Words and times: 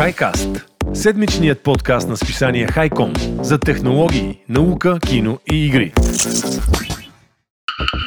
HiCast– 0.00 0.62
седмичният 0.94 1.62
подкаст 1.62 2.08
на 2.08 2.16
списание 2.16 2.66
Хайком 2.66 3.12
за 3.42 3.58
технологии, 3.58 4.38
наука, 4.48 4.98
кино 5.06 5.38
и 5.52 5.66
игри. 5.66 5.92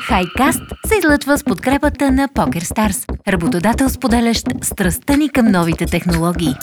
Хайкаст 0.07 0.61
се 0.87 0.97
излъчва 0.97 1.37
с 1.37 1.43
подкрепата 1.43 2.11
на 2.11 2.27
PokerStars, 2.27 3.27
работодател 3.27 3.89
споделящ 3.89 4.45
страстта 4.61 5.17
ни 5.17 5.29
към 5.29 5.51
новите 5.51 5.85
технологии. 5.85 6.53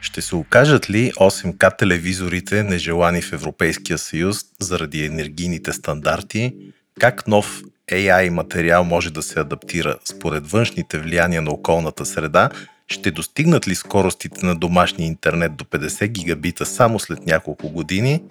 Ще 0.00 0.22
се 0.22 0.36
окажат 0.36 0.90
ли 0.90 1.12
8К 1.12 1.78
телевизорите 1.78 2.62
нежелани 2.62 3.22
в 3.22 3.32
Европейския 3.32 3.98
съюз 3.98 4.40
заради 4.60 5.04
енергийните 5.04 5.72
стандарти? 5.72 6.52
Как 7.00 7.28
нов 7.28 7.62
AI 7.92 8.28
материал 8.28 8.84
може 8.84 9.12
да 9.12 9.22
се 9.22 9.40
адаптира 9.40 9.96
според 10.04 10.50
външните 10.50 10.98
влияния 10.98 11.42
на 11.42 11.50
околната 11.50 12.06
среда? 12.06 12.50
Ще 12.88 13.10
достигнат 13.10 13.68
ли 13.68 13.74
скоростите 13.74 14.46
на 14.46 14.56
домашния 14.56 15.06
интернет 15.06 15.56
до 15.56 15.64
50 15.64 16.08
гигабита 16.08 16.66
само 16.66 16.98
след 16.98 17.26
няколко 17.26 17.68
години? 17.68 18.22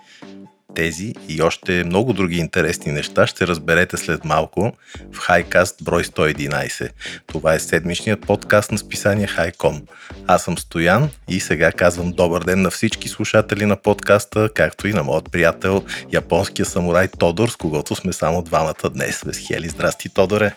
Тези 0.76 1.14
и 1.30 1.42
още 1.42 1.84
много 1.84 2.14
други 2.14 2.38
интересни 2.38 2.92
неща 2.92 3.28
ще 3.28 3.48
разберете 3.48 3.98
след 3.98 4.26
малко 4.26 4.74
в 5.12 5.18
Хайкаст 5.18 5.84
брой 5.84 6.04
111. 6.04 6.90
Това 7.28 7.54
е 7.54 7.60
седмичният 7.60 8.22
подкаст 8.22 8.72
на 8.72 8.78
списание 8.78 9.28
Хайком. 9.28 9.82
Аз 10.28 10.44
съм 10.44 10.58
Стоян 10.58 11.10
и 11.30 11.40
сега 11.40 11.72
казвам 11.72 12.12
добър 12.12 12.44
ден 12.44 12.62
на 12.62 12.70
всички 12.70 13.10
слушатели 13.10 13.66
на 13.66 13.76
подкаста, 13.76 14.50
както 14.56 14.88
и 14.88 14.94
на 14.94 15.04
моят 15.04 15.32
приятел, 15.32 15.84
японския 16.14 16.66
самурай 16.66 17.08
Тодор, 17.08 17.50
с 17.50 17.56
когото 17.56 17.96
сме 17.96 18.14
само 18.14 18.42
двамата 18.42 18.90
днес. 18.94 19.22
Весхели, 19.26 19.70
здрасти, 19.70 20.10
Тодоре! 20.10 20.56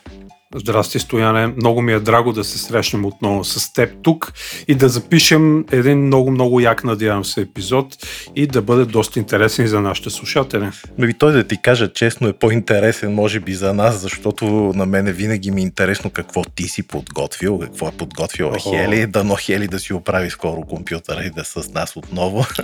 Здрасти, 0.55 0.99
Стояне. 0.99 1.47
Много 1.47 1.83
ми 1.83 1.93
е 1.93 2.01
драго 2.01 2.33
да 2.33 2.45
се 2.45 2.59
срещнем 2.59 3.05
отново 3.05 3.45
с 3.45 3.73
теб 3.73 3.91
тук 4.03 4.33
и 4.69 4.75
да 4.75 4.89
запишем 4.89 5.65
един 5.73 6.07
много-много 6.07 6.61
як, 6.61 6.85
надявам 6.85 7.25
се, 7.25 7.41
епизод 7.41 7.97
и 8.37 8.47
да 8.47 8.63
бъде 8.63 8.85
доста 8.85 9.19
интересен 9.19 9.67
за 9.67 9.81
нашите 9.81 10.11
слушатели. 10.11 10.69
Но 10.99 11.07
и 11.07 11.15
той 11.15 11.33
да 11.33 11.45
ти 11.45 11.63
кажа 11.63 11.93
честно 11.93 12.29
е 12.29 12.33
по-интересен, 12.33 13.15
може 13.15 13.41
би, 13.41 13.55
за 13.55 13.75
нас, 13.75 14.01
защото 14.01 14.45
на 14.75 14.87
мене 14.87 15.13
винаги 15.13 15.51
ми 15.51 15.61
е 15.61 15.65
интересно 15.65 16.11
какво 16.11 16.45
ти 16.45 16.69
си 16.69 16.83
подготвил, 16.83 17.59
какво 17.59 17.89
е 17.89 17.93
подготвил 17.93 18.53
Хели, 18.63 19.07
дано 19.07 19.37
Хели 19.41 19.69
да 19.69 19.79
си 19.79 19.93
оправи 19.93 20.31
скоро 20.31 20.61
компютъра 20.61 21.25
и 21.25 21.31
да 21.31 21.41
е 21.41 21.45
с 21.45 21.71
нас 21.75 21.97
отново. 21.97 22.47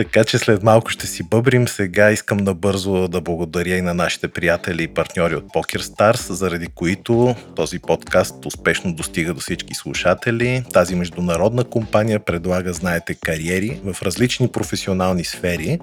Така 0.00 0.24
че 0.24 0.38
след 0.38 0.62
малко 0.62 0.90
ще 0.90 1.06
си 1.06 1.22
бъбрим. 1.22 1.68
Сега 1.68 2.10
искам 2.10 2.38
набързо 2.38 3.08
да 3.08 3.20
благодаря 3.20 3.76
и 3.76 3.82
на 3.82 3.94
нашите 3.94 4.28
приятели 4.28 4.82
и 4.82 4.88
партньори 4.88 5.34
от 5.34 5.44
PokerStars, 5.44 6.32
заради 6.32 6.66
които 6.66 7.34
този 7.56 7.78
подкаст 7.78 8.46
успешно 8.46 8.94
достига 8.94 9.34
до 9.34 9.40
всички 9.40 9.74
слушатели. 9.74 10.64
Тази 10.72 10.94
международна 10.94 11.64
компания 11.64 12.20
предлага, 12.20 12.72
знаете, 12.72 13.14
кариери 13.14 13.80
в 13.84 14.02
различни 14.02 14.48
професионални 14.48 15.24
сфери. 15.24 15.78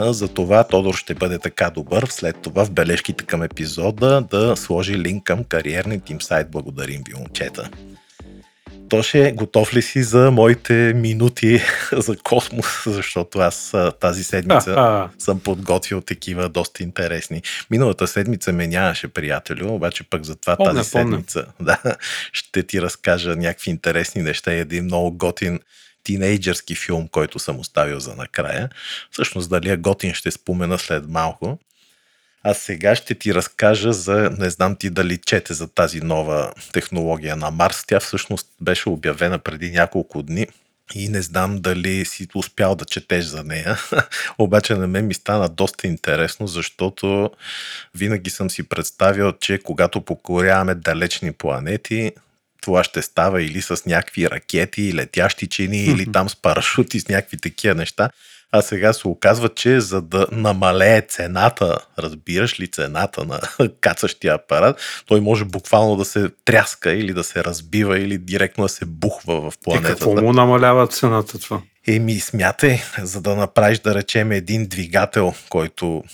За 0.00 0.28
това 0.28 0.64
Тодор 0.64 0.94
ще 0.94 1.14
бъде 1.14 1.38
така 1.38 1.70
добър 1.70 2.06
след 2.10 2.36
това 2.42 2.64
в 2.64 2.70
бележките 2.70 3.24
към 3.24 3.42
епизода 3.42 4.24
да 4.30 4.56
сложи 4.56 4.98
линк 4.98 5.24
към 5.24 5.44
кариерният 5.44 6.10
им 6.10 6.20
сайт. 6.20 6.50
Благодарим 6.50 7.02
ви, 7.08 7.14
момчета. 7.18 7.70
Тоше, 8.92 9.32
готов 9.36 9.74
ли 9.74 9.82
си 9.82 10.02
за 10.02 10.30
моите 10.30 10.92
минути 10.96 11.60
за 11.92 12.16
космос, 12.16 12.66
защото 12.86 13.38
аз 13.38 13.74
тази 14.00 14.24
седмица 14.24 14.74
А-а. 14.76 15.10
съм 15.18 15.40
подготвил 15.40 16.00
такива 16.00 16.48
доста 16.48 16.82
интересни. 16.82 17.42
Миналата 17.70 18.06
седмица 18.06 18.52
ме 18.52 18.66
нямаше 18.66 19.08
приятелю, 19.08 19.74
обаче 19.74 20.04
пък 20.04 20.24
за 20.24 20.36
това 20.36 20.56
помня, 20.56 20.74
тази 20.74 20.90
седмица 20.90 21.44
да, 21.60 21.78
ще 22.32 22.62
ти 22.62 22.82
разкажа 22.82 23.36
някакви 23.36 23.70
интересни 23.70 24.22
неща 24.22 24.54
и 24.54 24.58
един 24.58 24.84
много 24.84 25.12
готин 25.12 25.60
тинейджърски 26.04 26.74
филм, 26.74 27.08
който 27.08 27.38
съм 27.38 27.58
оставил 27.58 28.00
за 28.00 28.14
накрая. 28.14 28.68
Всъщност 29.10 29.50
дали 29.50 29.70
е 29.70 29.76
готин 29.76 30.14
ще 30.14 30.30
спомена 30.30 30.78
след 30.78 31.08
малко. 31.08 31.58
А 32.44 32.54
сега 32.54 32.94
ще 32.94 33.14
ти 33.14 33.34
разкажа 33.34 33.92
за, 33.92 34.30
не 34.38 34.50
знам 34.50 34.76
ти 34.76 34.90
дали 34.90 35.18
чете 35.18 35.54
за 35.54 35.68
тази 35.68 36.00
нова 36.00 36.52
технология 36.72 37.36
на 37.36 37.50
Марс. 37.50 37.84
Тя 37.86 38.00
всъщност 38.00 38.48
беше 38.60 38.88
обявена 38.88 39.38
преди 39.38 39.70
няколко 39.70 40.22
дни 40.22 40.46
и 40.94 41.08
не 41.08 41.22
знам 41.22 41.60
дали 41.60 42.04
си 42.04 42.28
успял 42.34 42.74
да 42.74 42.84
четеш 42.84 43.24
за 43.24 43.44
нея. 43.44 43.78
Обаче 44.38 44.74
на 44.74 44.86
мен 44.86 45.06
ми 45.06 45.14
стана 45.14 45.48
доста 45.48 45.86
интересно, 45.86 46.46
защото 46.46 47.30
винаги 47.94 48.30
съм 48.30 48.50
си 48.50 48.62
представил, 48.62 49.32
че 49.32 49.58
когато 49.58 50.00
покоряваме 50.00 50.74
далечни 50.74 51.32
планети, 51.32 52.12
това 52.60 52.84
ще 52.84 53.02
става 53.02 53.42
или 53.42 53.62
с 53.62 53.86
някакви 53.86 54.30
ракети, 54.30 54.94
летящи 54.94 55.46
чини, 55.46 55.84
или 55.84 56.12
там 56.12 56.28
с 56.28 56.36
парашути, 56.36 57.00
с 57.00 57.08
някакви 57.08 57.36
такива 57.36 57.74
неща. 57.74 58.10
А 58.52 58.62
сега 58.62 58.92
се 58.92 59.08
оказва, 59.08 59.48
че 59.48 59.80
за 59.80 60.02
да 60.02 60.26
намалее 60.32 61.00
цената, 61.00 61.78
разбираш 61.98 62.60
ли 62.60 62.70
цената 62.70 63.24
на 63.24 63.40
кацащия 63.80 64.34
апарат, 64.34 64.80
той 65.06 65.20
може 65.20 65.44
буквално 65.44 65.96
да 65.96 66.04
се 66.04 66.30
тряска 66.44 66.92
или 66.92 67.12
да 67.12 67.24
се 67.24 67.44
разбива 67.44 67.98
или 67.98 68.18
директно 68.18 68.64
да 68.64 68.68
се 68.68 68.84
бухва 68.84 69.50
в 69.50 69.58
планетата. 69.64 69.92
И 69.92 69.94
какво 69.94 70.14
му 70.22 70.32
намалява 70.32 70.86
цената 70.86 71.38
това? 71.38 71.60
Еми, 71.86 72.20
смятай, 72.20 72.82
за 73.02 73.20
да 73.20 73.36
направиш, 73.36 73.78
да 73.78 73.94
речем, 73.94 74.32
един 74.32 74.66
двигател, 74.66 75.34
който, 75.48 76.04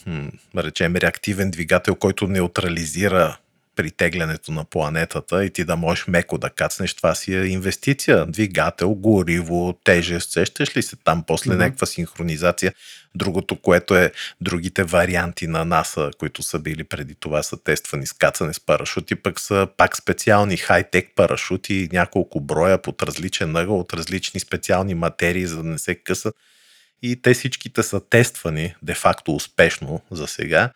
да 0.54 0.62
речем, 0.62 0.97
реактивен 0.97 1.50
двигател, 1.50 1.94
който 1.94 2.27
неутрализира 2.27 3.37
притеглянето 3.78 4.53
на 4.53 4.65
планетата 4.65 5.44
и 5.44 5.50
ти 5.50 5.65
да 5.65 5.77
можеш 5.77 6.06
меко 6.06 6.39
да 6.39 6.50
кацнеш, 6.50 6.94
това 6.94 7.15
си 7.15 7.34
е 7.34 7.44
инвестиция. 7.44 8.27
Двигател, 8.27 8.94
гориво, 8.94 9.78
тежест, 9.84 10.33
сещаш 10.33 10.77
ли 10.77 10.83
се 10.83 10.97
там 10.97 11.25
после 11.27 11.50
mm-hmm. 11.50 11.56
някаква 11.56 11.87
синхронизация. 11.87 12.72
Другото, 13.15 13.56
което 13.56 13.97
е 13.97 14.12
другите 14.41 14.84
варианти 14.84 15.47
на 15.47 15.65
НАСА, 15.65 16.11
които 16.19 16.43
са 16.43 16.59
били 16.59 16.84
преди 16.84 17.15
това 17.15 17.43
са 17.43 17.62
тествани 17.65 18.06
с 18.06 18.12
кацане 18.12 18.55
с 18.55 18.61
парашути, 18.61 19.15
пък 19.15 19.41
са 19.41 19.69
пак 19.77 19.97
специални 19.97 20.56
хай-тек 20.56 21.12
парашути, 21.16 21.89
няколко 21.93 22.41
броя 22.41 22.83
под 22.83 23.03
различен 23.03 23.56
ъгъл, 23.56 23.81
от 23.81 23.95
различни 23.95 24.41
специални 24.41 24.95
материи, 24.95 25.47
за 25.47 25.56
да 25.56 25.69
не 25.69 25.78
се 25.78 25.95
късат. 25.95 26.34
И 27.03 27.22
те 27.22 27.34
всичките 27.34 27.83
са 27.83 28.00
тествани 28.00 28.75
де-факто 28.83 29.34
успешно 29.34 30.00
за 30.10 30.27
сега. 30.27 30.71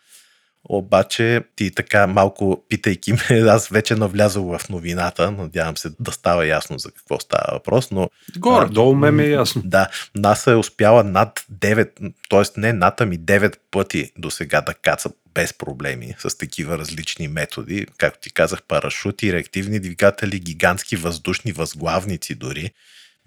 Обаче 0.69 1.41
ти 1.57 1.71
така 1.71 2.07
малко 2.07 2.65
питайки 2.69 3.13
ме, 3.13 3.19
аз 3.31 3.69
вече 3.69 3.95
навлязал 3.95 4.59
в 4.59 4.69
новината, 4.69 5.31
надявам 5.31 5.77
се 5.77 5.91
да 6.01 6.13
става 6.13 6.47
ясно 6.47 6.79
за 6.79 6.91
какво 6.91 7.21
става 7.21 7.53
въпрос, 7.53 7.91
но... 7.91 8.11
Горе, 8.39 8.69
долу 8.69 8.95
ме 8.95 9.11
ми 9.11 9.23
е 9.23 9.31
ясно. 9.31 9.63
Да, 9.65 9.89
НАСА 10.15 10.51
е 10.53 10.57
успяла 10.57 11.05
над 11.05 11.45
9, 11.53 12.13
т.е. 12.31 12.61
не 12.61 12.73
над, 12.73 13.01
ами 13.01 13.19
9 13.19 13.57
пъти 13.71 14.13
до 14.19 14.31
сега 14.31 14.61
да 14.61 14.75
каца 14.75 15.11
без 15.35 15.53
проблеми 15.53 16.15
с 16.19 16.39
такива 16.39 16.79
различни 16.79 17.29
методи, 17.29 17.87
както 17.99 18.21
ти 18.21 18.33
казах, 18.33 18.63
парашути, 18.63 19.33
реактивни 19.33 19.81
двигатели, 19.81 20.41
гигантски 20.41 20.97
въздушни 20.97 21.53
възглавници 21.53 22.35
дори. 22.35 22.71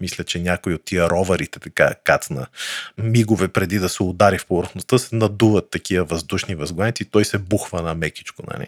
Мисля, 0.00 0.24
че 0.24 0.38
някой 0.38 0.74
от 0.74 0.84
тия 0.84 1.10
роварите 1.10 1.60
така 1.60 1.94
кацна 2.04 2.46
мигове 2.98 3.48
преди 3.48 3.78
да 3.78 3.88
се 3.88 4.02
удари 4.02 4.38
в 4.38 4.46
повърхността, 4.46 4.98
се 4.98 5.16
надуват 5.16 5.70
такива 5.70 6.04
въздушни 6.04 6.54
възглавници 6.54 7.02
и 7.02 7.06
той 7.06 7.24
се 7.24 7.38
бухва 7.38 7.82
на 7.82 7.94
мекичко. 7.94 8.42
Нали? 8.52 8.66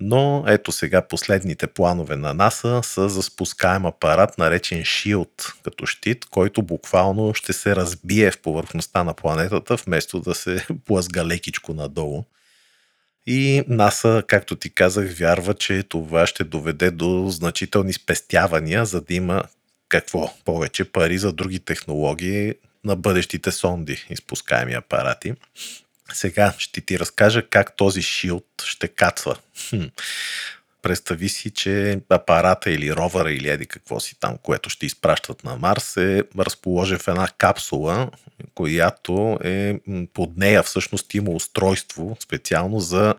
Но 0.00 0.44
ето 0.48 0.72
сега 0.72 1.02
последните 1.02 1.66
планове 1.66 2.16
на 2.16 2.34
НАСА 2.34 2.80
са 2.84 3.08
за 3.08 3.22
спускаем 3.22 3.86
апарат, 3.86 4.38
наречен 4.38 4.82
Shield 4.82 5.62
като 5.62 5.86
щит, 5.86 6.24
който 6.24 6.62
буквално 6.62 7.34
ще 7.34 7.52
се 7.52 7.76
разбие 7.76 8.30
в 8.30 8.38
повърхността 8.38 9.04
на 9.04 9.14
планетата, 9.14 9.76
вместо 9.76 10.20
да 10.20 10.34
се 10.34 10.66
плъзга 10.84 11.24
лекичко 11.26 11.74
надолу. 11.74 12.24
И 13.26 13.64
НАСА, 13.68 14.22
както 14.26 14.56
ти 14.56 14.70
казах, 14.70 15.18
вярва, 15.18 15.54
че 15.54 15.82
това 15.82 16.26
ще 16.26 16.44
доведе 16.44 16.90
до 16.90 17.28
значителни 17.30 17.92
спестявания, 17.92 18.84
за 18.84 19.00
да 19.00 19.14
има 19.14 19.42
какво 19.88 20.34
повече 20.44 20.84
пари 20.84 21.18
за 21.18 21.32
други 21.32 21.58
технологии 21.58 22.54
на 22.84 22.96
бъдещите 22.96 23.52
сонди, 23.52 24.06
изпускаеми 24.10 24.74
апарати. 24.74 25.34
Сега 26.12 26.54
ще 26.58 26.80
ти 26.80 26.98
разкажа 26.98 27.42
как 27.42 27.76
този 27.76 28.02
шилд 28.02 28.46
ще 28.64 28.88
кацва. 28.88 29.36
Представи 30.82 31.28
си, 31.28 31.50
че 31.50 32.00
апарата 32.08 32.70
или 32.70 32.94
ровъра 32.94 33.32
или 33.32 33.48
еди 33.48 33.66
какво 33.66 34.00
си 34.00 34.16
там, 34.20 34.38
което 34.42 34.70
ще 34.70 34.86
изпращат 34.86 35.44
на 35.44 35.56
Марс 35.56 35.96
е 35.96 36.22
разположен 36.38 36.98
в 36.98 37.08
една 37.08 37.28
капсула, 37.38 38.10
която 38.54 39.38
е 39.44 39.80
под 40.14 40.36
нея 40.36 40.62
всъщност 40.62 41.14
има 41.14 41.30
устройство 41.30 42.16
специално 42.20 42.80
за 42.80 43.14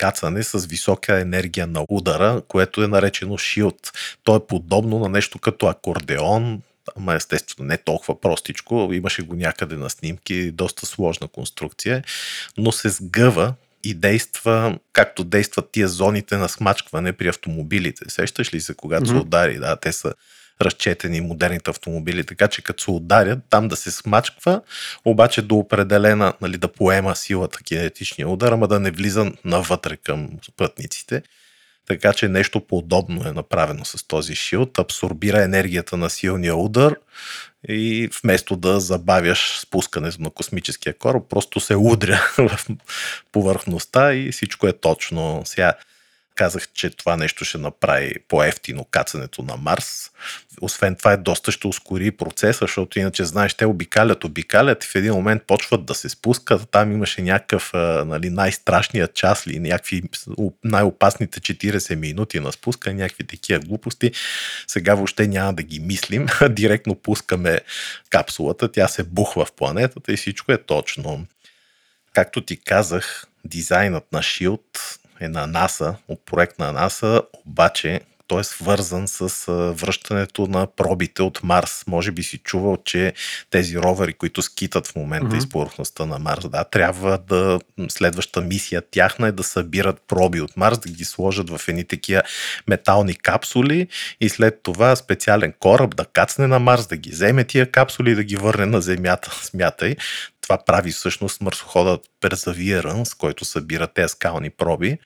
кацане 0.00 0.42
с 0.42 0.66
висока 0.66 1.20
енергия 1.20 1.66
на 1.66 1.84
удара, 1.88 2.42
което 2.48 2.82
е 2.82 2.88
наречено 2.88 3.38
шилд. 3.38 3.92
То 4.24 4.36
е 4.36 4.46
подобно 4.46 4.98
на 4.98 5.08
нещо 5.08 5.38
като 5.38 5.66
акордеон, 5.66 6.62
ама 6.96 7.14
естествено 7.14 7.68
не 7.68 7.76
толкова 7.76 8.20
простичко, 8.20 8.90
имаше 8.92 9.22
го 9.22 9.34
някъде 9.34 9.76
на 9.76 9.90
снимки, 9.90 10.50
доста 10.50 10.86
сложна 10.86 11.28
конструкция, 11.28 12.04
но 12.58 12.72
се 12.72 12.88
сгъва 12.88 13.54
и 13.84 13.94
действа, 13.94 14.78
както 14.92 15.24
действат 15.24 15.68
тия 15.72 15.88
зоните 15.88 16.36
на 16.36 16.48
смачкване 16.48 17.12
при 17.12 17.28
автомобилите. 17.28 18.04
Сещаш 18.08 18.54
ли 18.54 18.60
се, 18.60 18.74
когато 18.74 19.06
mm-hmm. 19.06 19.08
се 19.08 19.22
удари? 19.22 19.58
Да, 19.58 19.76
те 19.76 19.92
са 19.92 20.14
разчетени 20.60 21.20
модерните 21.20 21.70
автомобили, 21.70 22.24
така 22.24 22.48
че 22.48 22.62
като 22.62 22.82
се 22.82 22.90
ударят, 22.90 23.38
там 23.50 23.68
да 23.68 23.76
се 23.76 23.90
смачква, 23.90 24.60
обаче 25.04 25.42
до 25.42 25.56
определена, 25.56 26.32
нали, 26.40 26.58
да 26.58 26.68
поема 26.68 27.16
силата 27.16 27.62
кинетичния 27.62 28.28
удар, 28.28 28.52
ама 28.52 28.68
да 28.68 28.80
не 28.80 28.90
влиза 28.90 29.32
навътре 29.44 29.96
към 29.96 30.28
пътниците. 30.56 31.22
Така 31.86 32.12
че 32.12 32.28
нещо 32.28 32.60
подобно 32.60 33.28
е 33.28 33.32
направено 33.32 33.84
с 33.84 34.06
този 34.06 34.34
шилд. 34.34 34.78
Абсорбира 34.78 35.42
енергията 35.42 35.96
на 35.96 36.10
силния 36.10 36.56
удар 36.56 36.96
и 37.68 38.10
вместо 38.22 38.56
да 38.56 38.80
забавяш 38.80 39.58
спускането 39.60 40.22
на 40.22 40.30
космическия 40.30 40.94
кораб, 40.98 41.22
просто 41.28 41.60
се 41.60 41.76
удря 41.76 42.20
в 42.38 42.66
повърхността 43.32 44.14
и 44.14 44.32
всичко 44.32 44.66
е 44.66 44.72
точно. 44.72 45.42
Сега 45.44 45.74
казах, 46.40 46.68
че 46.74 46.90
това 46.90 47.16
нещо 47.16 47.44
ще 47.44 47.58
направи 47.58 48.14
по-ефтино 48.28 48.84
кацането 48.84 49.42
на 49.42 49.56
Марс. 49.56 50.10
Освен 50.60 50.96
това 50.96 51.12
е 51.12 51.16
доста 51.16 51.52
ще 51.52 51.66
ускори 51.66 52.10
процеса, 52.10 52.58
защото 52.60 52.98
иначе 52.98 53.24
знаеш, 53.24 53.54
те 53.54 53.66
обикалят, 53.66 54.24
обикалят 54.24 54.84
и 54.84 54.86
в 54.86 54.94
един 54.94 55.12
момент 55.12 55.42
почват 55.46 55.84
да 55.84 55.94
се 55.94 56.08
спускат. 56.08 56.70
Там 56.70 56.92
имаше 56.92 57.22
някакъв 57.22 57.70
нали, 58.06 58.30
най-страшният 58.30 59.14
час 59.14 59.46
или 59.46 59.58
някакви 59.58 60.02
най-опасните 60.64 61.40
40 61.40 61.94
минути 61.94 62.40
на 62.40 62.52
спуска, 62.52 62.94
някакви 62.94 63.24
такива 63.24 63.60
глупости. 63.60 64.12
Сега 64.66 64.94
въобще 64.94 65.28
няма 65.28 65.52
да 65.52 65.62
ги 65.62 65.80
мислим. 65.80 66.26
Директно 66.50 66.94
пускаме 66.94 67.58
капсулата, 68.10 68.72
тя 68.72 68.88
се 68.88 69.02
бухва 69.02 69.44
в 69.44 69.52
планетата 69.52 70.12
и 70.12 70.16
всичко 70.16 70.52
е 70.52 70.58
точно. 70.58 71.26
Както 72.12 72.40
ти 72.40 72.56
казах, 72.56 73.26
дизайнът 73.44 74.12
на 74.12 74.18
Shield 74.18 74.99
е 75.20 75.28
на 75.28 75.46
НАСА, 75.46 75.96
от 76.08 76.26
проект 76.26 76.58
на 76.58 76.72
НАСА, 76.72 77.22
обаче 77.46 78.00
той 78.30 78.40
е 78.40 78.44
свързан 78.44 79.08
с 79.08 79.52
връщането 79.72 80.46
на 80.46 80.66
пробите 80.66 81.22
от 81.22 81.42
Марс. 81.42 81.84
Може 81.86 82.10
би 82.10 82.22
си 82.22 82.38
чувал, 82.38 82.76
че 82.84 83.12
тези 83.50 83.78
ровери, 83.78 84.12
които 84.12 84.42
скитат 84.42 84.86
в 84.86 84.96
момента 84.96 85.26
mm-hmm. 85.36 85.38
из 85.38 85.48
повърхността 85.48 86.06
на 86.06 86.18
Марс, 86.18 86.48
да, 86.48 86.64
трябва 86.64 87.18
да 87.18 87.58
следваща 87.88 88.40
мисия 88.40 88.82
тяхна 88.90 89.28
е 89.28 89.32
да 89.32 89.42
събират 89.42 90.02
проби 90.08 90.40
от 90.40 90.56
Марс, 90.56 90.78
да 90.78 90.88
ги 90.88 91.04
сложат 91.04 91.50
в 91.50 91.60
едни 91.68 91.84
такива 91.84 92.22
метални 92.68 93.14
капсули 93.14 93.88
и 94.20 94.28
след 94.28 94.60
това 94.62 94.96
специален 94.96 95.52
кораб 95.60 95.96
да 95.96 96.04
кацне 96.04 96.46
на 96.46 96.58
Марс, 96.58 96.86
да 96.86 96.96
ги 96.96 97.10
вземе 97.10 97.44
тия 97.44 97.70
капсули 97.70 98.10
и 98.10 98.14
да 98.14 98.24
ги 98.24 98.36
върне 98.36 98.66
на 98.66 98.80
Земята. 98.80 99.30
Смятай. 99.42 99.96
Това 100.40 100.58
прави 100.66 100.90
всъщност 100.90 101.40
марсоходът 101.40 102.06
Perseverance, 102.20 103.16
който 103.18 103.44
събира 103.44 103.86
тези 103.86 104.08
скални 104.08 104.50
проби 104.50 104.98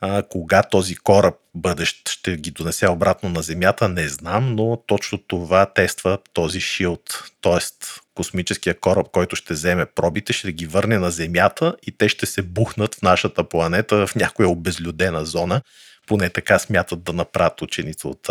а, 0.00 0.22
кога 0.22 0.62
този 0.62 0.96
кораб 0.96 1.34
бъдещ 1.54 2.08
ще 2.08 2.36
ги 2.36 2.50
донесе 2.50 2.88
обратно 2.88 3.28
на 3.28 3.42
Земята, 3.42 3.88
не 3.88 4.08
знам, 4.08 4.54
но 4.54 4.82
точно 4.86 5.18
това 5.18 5.66
тества 5.66 6.18
този 6.32 6.60
шилд. 6.60 7.24
Тоест, 7.40 8.00
космическия 8.14 8.80
кораб, 8.80 9.06
който 9.12 9.36
ще 9.36 9.54
вземе 9.54 9.86
пробите, 9.86 10.32
ще 10.32 10.52
ги 10.52 10.66
върне 10.66 10.98
на 10.98 11.10
Земята 11.10 11.76
и 11.86 11.92
те 11.92 12.08
ще 12.08 12.26
се 12.26 12.42
бухнат 12.42 12.94
в 12.94 13.02
нашата 13.02 13.44
планета 13.44 14.06
в 14.06 14.14
някоя 14.14 14.48
обезлюдена 14.48 15.24
зона. 15.24 15.62
Поне 16.06 16.30
така 16.30 16.58
смятат 16.58 17.02
да 17.02 17.12
направят 17.12 17.62
ученици 17.62 18.06
от 18.06 18.28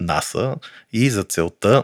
НАСА. 0.00 0.56
И 0.92 1.10
за 1.10 1.24
целта 1.24 1.82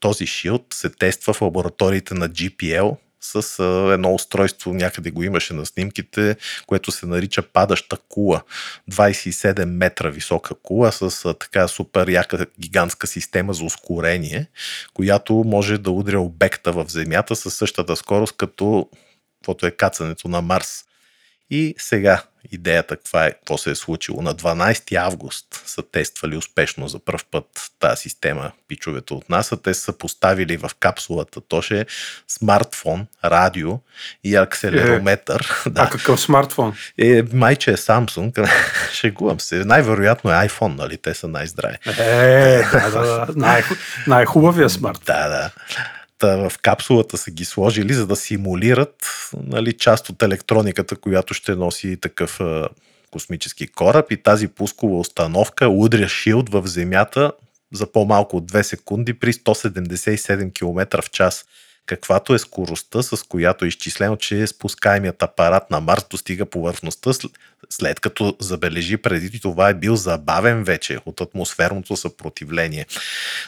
този 0.00 0.26
шилд 0.26 0.66
се 0.74 0.90
тества 0.90 1.32
в 1.32 1.42
лабораториите 1.42 2.14
на 2.14 2.28
GPL, 2.28 2.96
с 3.20 3.62
едно 3.92 4.14
устройство, 4.14 4.74
някъде 4.74 5.10
го 5.10 5.22
имаше 5.22 5.54
на 5.54 5.66
снимките, 5.66 6.36
което 6.66 6.92
се 6.92 7.06
нарича 7.06 7.42
падаща 7.42 7.96
кула. 8.08 8.42
27 8.90 9.64
метра 9.64 10.08
висока 10.08 10.54
кула 10.54 10.92
с 10.92 11.24
а, 11.24 11.34
така 11.34 11.68
супер 11.68 12.08
яка 12.08 12.46
гигантска 12.60 13.06
система 13.06 13.54
за 13.54 13.64
ускорение, 13.64 14.46
която 14.94 15.34
може 15.34 15.78
да 15.78 15.90
удря 15.90 16.20
обекта 16.20 16.72
в 16.72 16.84
Земята 16.88 17.36
със 17.36 17.54
същата 17.54 17.96
скорост 17.96 18.36
като 18.36 18.88
каквото 19.40 19.66
е 19.66 19.70
кацането 19.70 20.28
на 20.28 20.42
Марс. 20.42 20.84
И 21.50 21.74
сега 21.78 22.22
идеята 22.52 22.96
каква 22.96 23.26
е, 23.26 23.32
какво 23.32 23.58
се 23.58 23.70
е 23.70 23.74
случило. 23.74 24.22
На 24.22 24.34
12 24.34 24.96
август 24.96 25.62
са 25.66 25.82
тествали 25.82 26.36
успешно 26.36 26.88
за 26.88 26.98
първ 26.98 27.20
път 27.30 27.46
тази 27.78 28.00
система, 28.00 28.50
пичовете 28.68 29.14
от 29.14 29.28
НАСА. 29.28 29.62
Те 29.62 29.74
са 29.74 29.98
поставили 29.98 30.56
в 30.56 30.70
капсулата 30.80 31.40
тоше 31.40 31.86
смартфон, 32.28 33.06
радио 33.24 33.78
и 34.24 34.36
акселерометър. 34.36 35.64
Е, 35.66 35.70
да. 35.70 35.82
А 35.82 35.90
какъв 35.90 36.20
смартфон? 36.20 36.76
Е, 36.98 37.22
майче 37.32 37.70
е 37.70 37.76
Samsung. 37.76 38.50
Шегувам 38.92 39.40
се. 39.40 39.64
Най-вероятно 39.64 40.30
е 40.30 40.34
iPhone, 40.34 40.76
нали? 40.76 40.98
Те 40.98 41.14
са 41.14 41.28
най-здрави. 41.28 41.76
Е, 41.98 42.62
да, 42.72 42.90
да, 42.90 43.00
да. 43.00 43.26
Най- 43.36 43.62
най-хубавия 44.06 44.70
смартфон. 44.70 45.04
Да, 45.06 45.28
да 45.28 45.50
в 46.22 46.52
капсулата 46.62 47.16
са 47.16 47.30
ги 47.30 47.44
сложили, 47.44 47.92
за 47.92 48.06
да 48.06 48.16
симулират 48.16 49.30
нали, 49.46 49.72
част 49.72 50.08
от 50.08 50.22
електрониката, 50.22 50.96
която 50.96 51.34
ще 51.34 51.54
носи 51.54 51.96
такъв 52.00 52.40
а, 52.40 52.68
космически 53.10 53.66
кораб. 53.66 54.12
И 54.12 54.22
тази 54.22 54.48
пускова 54.48 54.98
установка 54.98 55.68
удря 55.68 56.08
шилд 56.08 56.48
в 56.48 56.66
Земята 56.66 57.32
за 57.72 57.92
по-малко 57.92 58.36
от 58.36 58.52
2 58.52 58.62
секунди 58.62 59.14
при 59.14 59.32
177 59.32 60.54
км 60.54 61.02
в 61.02 61.10
час 61.10 61.44
каквато 61.90 62.34
е 62.34 62.38
скоростта, 62.38 63.02
с 63.02 63.22
която 63.28 63.64
е 63.64 63.68
изчислено, 63.68 64.16
че 64.16 64.46
спускаемият 64.46 65.22
апарат 65.22 65.70
на 65.70 65.80
Марс 65.80 66.04
достига 66.10 66.46
повърхността, 66.46 67.10
след 67.70 68.00
като 68.00 68.36
забележи 68.40 68.96
преди 68.96 69.40
това 69.40 69.68
е 69.68 69.74
бил 69.74 69.96
забавен 69.96 70.64
вече 70.64 70.98
от 71.06 71.20
атмосферното 71.20 71.96
съпротивление. 71.96 72.86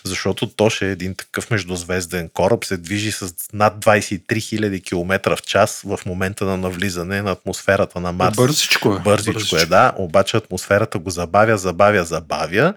Защото 0.05 0.47
то 0.47 0.71
ще 0.71 0.89
е 0.89 0.91
един 0.91 1.15
такъв 1.15 1.51
междузвезден 1.51 2.29
кораб, 2.29 2.65
се 2.65 2.77
движи 2.77 3.13
с 3.13 3.35
над 3.53 3.85
23 3.85 4.23
000 4.29 4.85
км 4.85 5.37
в 5.37 5.43
час 5.43 5.83
в 5.85 6.01
момента 6.07 6.45
на 6.45 6.57
навлизане 6.57 7.23
на 7.23 7.31
атмосферата 7.31 8.01
на 8.01 8.13
Марс. 8.13 8.37
Бързичко 8.37 8.95
е. 8.95 8.99
Бързичко, 8.99 9.33
Бързичко 9.33 9.57
е, 9.57 9.67
да. 9.67 9.93
Обаче 9.97 10.37
атмосферата 10.37 10.99
го 10.99 11.11
забавя, 11.11 11.59
забавя, 11.59 12.05
забавя 12.05 12.75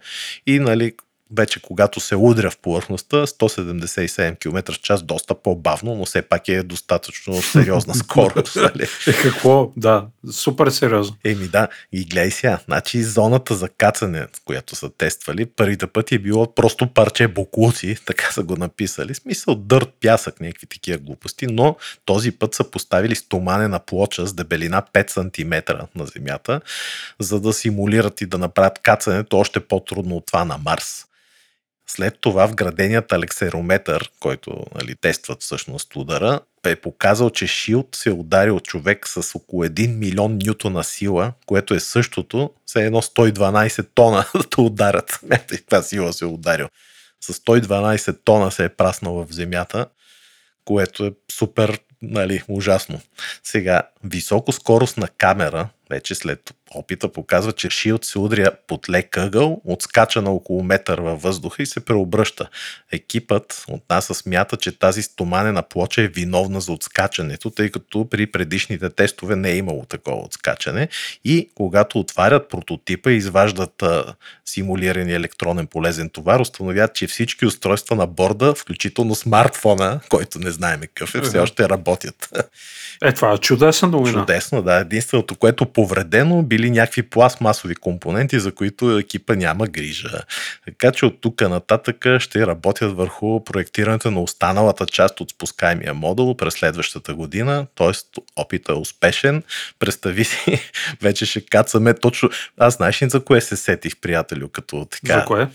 и 0.48 0.60
нали, 0.60 0.94
вече 1.32 1.62
когато 1.62 2.00
се 2.00 2.16
удря 2.16 2.52
в 2.52 2.58
повърхността, 2.58 3.18
177 3.18 4.40
км 4.40 4.74
в 4.74 4.80
час, 4.80 5.04
доста 5.04 5.36
по-бавно, 5.36 5.96
но 5.96 6.06
все 6.06 6.22
пак 6.22 6.48
е 6.48 6.64
достатъчно 6.64 7.42
сериозна 7.42 7.96
скорост. 7.96 8.56
Нали? 8.56 8.88
Е, 9.08 9.14
какво? 9.14 9.72
Да, 9.78 10.08
супер 10.32 10.70
сериозно. 10.70 11.16
Еми 11.24 11.48
да, 11.48 11.68
и 11.92 12.06
гледай 12.06 12.32
сега, 12.32 12.60
значи 12.66 13.04
зоната 13.04 13.56
за 13.56 13.70
кацане, 13.70 14.28
която 14.46 14.76
са 14.76 14.90
тествали, 14.90 15.46
първите 15.46 15.88
пъти 15.88 16.16
е 16.16 16.20
било 16.20 16.54
просто 16.54 16.88
парче 16.88 17.28
буклуци, 17.28 17.98
така 18.06 18.32
са 18.32 18.44
го 18.44 18.56
написали, 18.56 19.16
смисъл 19.16 19.56
дърт, 19.56 19.90
пясък, 20.02 20.42
някакви 20.42 20.68
такива 20.68 20.98
глупости, 20.98 21.48
но 21.48 21.76
този 22.06 22.32
път 22.32 22.56
са 22.56 22.64
поставили 22.64 23.16
стоманена 23.16 23.80
плоча 23.80 24.28
с 24.28 24.34
дебелина 24.34 24.84
5 24.94 25.12
см 25.12 25.74
на 25.96 26.06
Земята, 26.06 26.62
за 27.20 27.40
да 27.40 27.54
симулират 27.54 28.22
и 28.22 28.26
да 28.26 28.38
направят 28.38 28.80
кацането 28.80 29.38
още 29.38 29.60
по-трудно 29.60 30.16
от 30.16 30.26
това 30.26 30.46
на 30.46 30.58
Марс. 30.58 31.06
След 31.88 32.18
това 32.22 32.46
вграденият 32.46 33.12
алексерометър, 33.12 34.12
който 34.20 34.66
нали, 34.76 34.96
тестват 34.96 35.42
всъщност 35.42 35.96
удара, 35.96 36.40
е 36.66 36.76
показал, 36.76 37.30
че 37.30 37.48
Шилд 37.48 37.96
се 37.96 38.10
е 38.10 38.14
ударил 38.14 38.60
човек 38.60 39.08
с 39.08 39.36
около 39.36 39.66
1 39.66 39.96
милион 39.96 40.40
нютона 40.46 40.84
сила, 40.84 41.34
което 41.46 41.74
е 41.74 41.80
същото, 41.80 42.50
се 42.66 42.86
едно 42.86 43.02
112 43.02 43.88
тона 43.96 44.26
да 44.56 44.62
ударят. 44.62 45.20
Ето 45.32 45.56
каква 45.56 45.82
сила 45.82 46.14
се 46.14 46.26
ударил. 46.26 46.68
С 47.22 47.34
112 47.34 48.18
тона 48.24 48.52
се 48.52 48.64
е 48.64 48.70
праснал 48.70 49.14
в 49.14 49.34
земята, 49.34 49.86
което 50.66 51.06
е 51.06 51.12
супер 51.32 51.80
нали, 52.02 52.44
ужасно. 52.48 53.02
Сега, 53.44 53.82
високоскоростна 54.04 55.08
камера, 55.08 55.70
вече 55.90 56.16
след 56.16 56.54
опита, 56.76 57.12
показва, 57.12 57.52
че 57.52 57.70
Шилд 57.70 58.06
се 58.06 58.20
удря 58.20 58.52
под 58.68 58.90
лек 58.90 59.18
ъгъл, 59.18 59.62
отскача 59.66 60.22
на 60.22 60.32
около 60.32 60.64
метър 60.64 61.00
във 61.00 61.22
въздуха 61.22 61.64
и 61.64 61.66
се 61.66 61.86
преобръща. 61.86 62.50
Екипът 62.92 63.66
от 63.68 63.90
нас 63.90 64.06
смята, 64.06 64.58
че 64.58 64.80
тази 64.80 65.04
стоманена 65.04 65.64
плоча 65.64 66.02
е 66.02 66.08
виновна 66.08 66.62
за 66.62 66.72
отскачането, 66.72 67.50
тъй 67.50 67.72
като 67.72 68.10
при 68.10 68.28
предишните 68.28 68.90
тестове 68.90 69.36
не 69.36 69.52
е 69.52 69.58
имало 69.58 69.86
такова 69.86 70.18
отскачане 70.18 70.88
и 71.26 71.50
когато 71.56 72.00
отварят 72.00 72.50
прототипа 72.50 73.12
и 73.12 73.16
изваждат 73.16 73.82
а, 73.82 74.16
симулирания 74.46 75.16
електронен 75.16 75.68
полезен 75.68 76.10
товар, 76.10 76.40
установят, 76.40 76.96
че 76.96 77.08
всички 77.08 77.46
устройства 77.46 77.96
на 77.96 78.08
борда, 78.08 78.56
включително 78.56 79.16
смартфона, 79.16 80.00
който 80.10 80.40
не 80.40 80.52
знаем 80.52 80.82
какъв 80.82 81.16
е, 81.16 81.22
все 81.22 81.40
още 81.40 81.70
работят. 81.70 82.30
Е, 83.04 83.14
това 83.14 83.34
е 83.34 83.38
чудесна 83.38 83.88
новина. 83.88 84.20
Чудесно, 84.20 84.62
да. 84.62 84.76
Единственото, 84.76 85.36
което 85.36 85.66
повредено, 85.66 86.44
били 86.44 86.65
някакви 86.70 87.04
пластмасови 87.04 87.76
компоненти, 87.76 88.40
за 88.40 88.52
които 88.52 88.98
екипа 88.98 89.36
няма 89.36 89.68
грижа. 89.68 90.22
Така 90.66 90.92
че 90.92 91.06
от 91.06 91.22
тук 91.22 91.42
нататък 91.42 92.06
ще 92.20 92.48
работят 92.48 92.96
върху 92.98 93.44
проектирането 93.44 94.12
на 94.12 94.22
останалата 94.22 94.86
част 94.86 95.22
от 95.22 95.30
спускаемия 95.30 95.94
модул 95.94 96.38
през 96.38 96.54
следващата 96.54 97.14
година, 97.14 97.68
т.е. 97.76 98.22
опита 98.36 98.72
е 98.72 98.76
успешен. 98.76 99.44
Представи 99.80 100.24
си, 100.24 100.70
вече 101.02 101.26
ще 101.26 101.46
кацаме 101.46 101.94
точно. 101.94 102.30
Аз 102.58 102.76
знаеш 102.76 103.02
ли 103.02 103.10
за 103.10 103.24
кое 103.24 103.42
се 103.42 103.56
сетих, 103.56 103.98
приятелю, 103.98 104.50
като 104.50 104.86
така? 104.86 105.20
За 105.20 105.26
кое? 105.26 105.48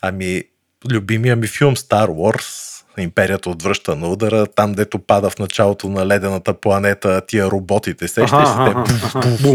Ами, 0.00 0.42
любимия 0.90 1.36
ми 1.36 1.46
филм 1.46 1.76
Star 1.76 2.08
Wars, 2.08 2.77
Империята 3.02 3.50
отвръща 3.50 3.96
на 3.96 4.08
удара, 4.08 4.46
там 4.46 4.72
дето 4.72 4.98
пада 4.98 5.30
в 5.30 5.38
началото 5.38 5.88
на 5.88 6.06
ледената 6.06 6.54
планета 6.54 7.20
тия 7.26 7.46
роботите, 7.46 8.08
сещаш 8.08 8.48
се, 8.48 8.54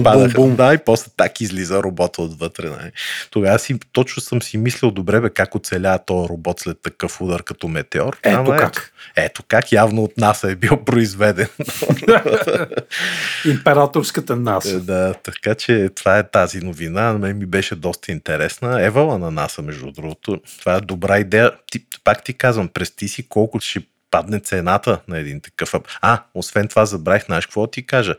падаха, 0.04 0.34
бум, 0.36 0.56
да, 0.56 0.74
и 0.74 0.78
после 0.78 1.12
так 1.18 1.42
излиза 1.42 1.84
робота 1.84 2.22
отвътре. 2.22 2.70
Нали. 2.70 2.92
Тогава 3.32 3.60
си, 3.60 3.80
точно 3.92 4.22
съм 4.22 4.42
си 4.42 4.58
мислил, 4.58 4.92
добре 4.92 5.22
бе, 5.22 5.30
как 5.30 5.56
оцеля 5.56 6.00
този 6.06 6.30
робот 6.30 6.60
след 6.60 6.78
такъв 6.84 7.22
удар 7.22 7.44
като 7.44 7.68
метеор. 7.68 8.18
Ето 8.24 8.40
Ама 8.40 8.58
как. 8.58 8.94
Ето, 9.16 9.34
ето 9.34 9.44
как, 9.48 9.72
явно 9.72 10.04
от 10.04 10.18
НАСА 10.18 10.52
е 10.52 10.56
бил 10.56 10.78
произведен. 10.86 11.48
Императорската 13.46 14.36
нас. 14.36 14.66
Е, 14.66 14.80
Да, 14.80 15.14
така 15.14 15.56
че 15.56 15.90
това 15.96 16.18
е 16.18 16.30
тази 16.30 16.60
новина. 16.60 17.14
На 17.14 17.20
мен 17.20 17.38
ми 17.38 17.46
беше 17.46 17.76
доста 17.76 18.12
интересна. 18.12 18.86
Евала 18.86 19.18
на 19.18 19.32
НАСА, 19.32 19.62
между 19.62 19.92
другото. 19.92 20.42
Това 20.60 20.76
е 20.76 20.82
добра 20.82 21.20
идея. 21.20 21.52
Ти, 21.72 21.86
пак 22.04 22.24
ти 22.24 22.34
казвам, 22.34 22.68
през 22.68 22.92
ти 22.92 23.08
си 23.08 23.28
колко 23.34 23.60
ще 23.60 23.82
падне 24.14 24.40
цената 24.40 25.00
на 25.08 25.20
един 25.20 25.42
такъв. 25.42 25.74
А, 26.02 26.24
освен 26.34 26.68
това 26.68 26.86
забравих, 26.86 27.26
знаеш 27.26 27.46
какво 27.46 27.68
ти 27.68 27.86
кажа? 27.86 28.16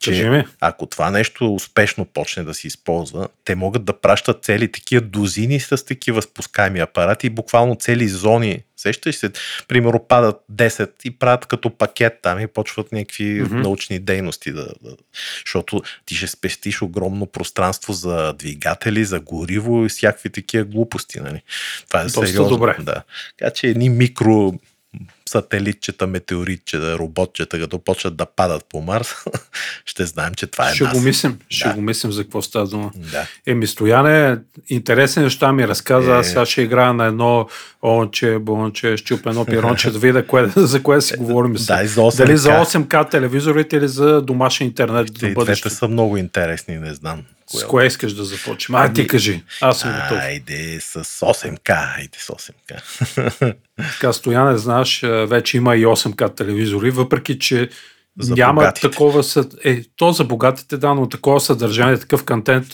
Че 0.00 0.44
ако 0.60 0.86
това 0.86 1.10
нещо 1.10 1.54
успешно 1.54 2.04
почне 2.04 2.44
да 2.44 2.54
се 2.54 2.66
използва, 2.66 3.28
те 3.44 3.54
могат 3.54 3.84
да 3.84 4.00
пращат 4.00 4.44
цели 4.44 4.72
такива 4.72 5.00
дозини 5.00 5.60
с 5.60 5.84
такива 5.84 6.22
спускаеми 6.22 6.80
апарати 6.80 7.26
и 7.26 7.30
буквално 7.30 7.74
цели 7.74 8.08
зони. 8.08 8.62
Сещаш 8.76 9.16
се, 9.16 9.30
примерно 9.68 10.04
падат 10.08 10.36
10 10.52 10.90
и 11.04 11.18
правят 11.18 11.46
като 11.46 11.70
пакет 11.70 12.18
там 12.22 12.40
и 12.40 12.46
почват 12.46 12.92
някакви 12.92 13.40
Мгм. 13.42 13.60
научни 13.60 13.98
дейности. 13.98 14.52
Да, 14.52 14.66
да, 14.82 14.96
защото 15.46 15.82
ти 16.06 16.14
ще 16.14 16.26
спестиш 16.26 16.82
огромно 16.82 17.26
пространство 17.26 17.92
за 17.92 18.32
двигатели, 18.32 19.04
за 19.04 19.20
гориво 19.20 19.84
и 19.84 19.88
всякакви 19.88 20.30
такива 20.30 20.64
глупости. 20.64 21.20
Нали? 21.20 21.42
Това 21.88 22.00
е 22.00 22.04
Доста 22.04 22.26
сериозно. 22.26 22.56
добре. 22.56 22.76
Да. 22.80 23.02
Така 23.38 23.50
че 23.50 23.66
едни 23.66 23.88
микро 23.88 24.52
сателитчета, 25.28 26.06
метеоритчета, 26.06 26.98
роботчета, 26.98 27.58
като 27.58 27.78
почват 27.78 28.16
да 28.16 28.26
падат 28.26 28.64
по 28.64 28.80
Марс, 28.80 29.08
ще 29.84 30.06
знаем, 30.06 30.34
че 30.34 30.46
това 30.46 30.70
е 30.70 30.74
Ще 30.74 30.84
нас. 30.84 30.92
го 30.92 31.00
мислим. 31.00 31.38
Ще 31.48 31.68
Да. 31.68 31.74
го 31.74 31.80
мислим 31.80 32.12
за 32.12 32.22
какво 32.22 32.42
става 32.42 32.66
дума. 32.66 32.90
Да. 32.96 33.26
Еми, 33.46 33.66
Стояне, 33.66 34.38
интересни 34.68 35.22
неща 35.22 35.52
ми 35.52 35.68
разказа. 35.68 36.10
Е. 36.10 36.14
Аз 36.14 36.28
сега 36.28 36.46
ще 36.46 36.62
играя 36.62 36.92
на 36.92 37.04
едно 37.06 37.48
онче, 37.82 38.38
бонче, 38.40 38.96
щупа 38.96 39.30
едно 39.30 39.44
пиронче, 39.44 39.90
да 39.90 39.98
видя 39.98 40.26
кое, 40.26 40.52
за 40.56 40.82
кое 40.82 41.00
си 41.00 41.14
говорим. 41.16 41.52
Да, 41.52 41.58
сега. 41.58 41.82
и 41.82 41.88
за 41.88 42.00
8K. 42.00 42.16
Дали 42.16 42.36
за 42.36 42.50
8K 42.50 43.10
телевизорите 43.10 43.76
или 43.76 43.88
за 43.88 44.22
домашен 44.22 44.66
интернет 44.66 45.06
Те, 45.06 45.12
до 45.12 45.18
двете 45.18 45.34
бъдещето. 45.34 45.70
са 45.70 45.88
много 45.88 46.16
интересни, 46.16 46.76
не 46.76 46.94
знам. 46.94 47.22
С 47.50 47.64
кое 47.64 47.86
искаш 47.86 48.12
да 48.12 48.24
започнем? 48.24 48.74
А, 48.74 48.92
ти 48.92 49.00
Ами- 49.00 49.08
кажи. 49.08 49.42
Аз 49.60 49.80
съм 49.80 49.90
готов. 49.92 50.18
Айде 50.18 50.80
с 50.80 51.04
8К, 51.04 51.70
айде 51.96 52.18
с 52.18 52.28
8К. 52.28 53.54
Така, 53.92 54.12
Стояне, 54.12 54.58
знаеш, 54.58 55.02
вече 55.26 55.56
има 55.56 55.76
и 55.76 55.86
8К 55.86 56.36
телевизори, 56.36 56.90
въпреки 56.90 57.38
че 57.38 57.68
За 58.20 58.34
няма 58.34 58.54
богатите. 58.54 58.90
такова... 58.90 59.22
Съд... 59.22 59.54
Е, 59.64 59.82
то 59.96 60.12
за 60.12 60.24
богатите, 60.24 60.76
да, 60.76 60.94
но 60.94 61.08
такова 61.08 61.40
съдържание, 61.40 61.98
такъв 61.98 62.24
контент, 62.24 62.66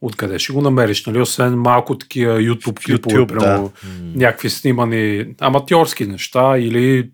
откъде 0.00 0.38
ще 0.38 0.52
го 0.52 0.60
намериш, 0.60 1.06
нали? 1.06 1.20
Освен 1.20 1.58
малко 1.58 1.98
такива 1.98 2.38
YouTube 2.38 2.84
клипове, 2.84 3.16
YouTube, 3.16 3.38
прямо, 3.38 3.72
да. 3.84 3.90
Някакви 4.14 4.50
снимани 4.50 5.26
аматьорски 5.40 6.06
неща 6.06 6.58
или 6.58 7.10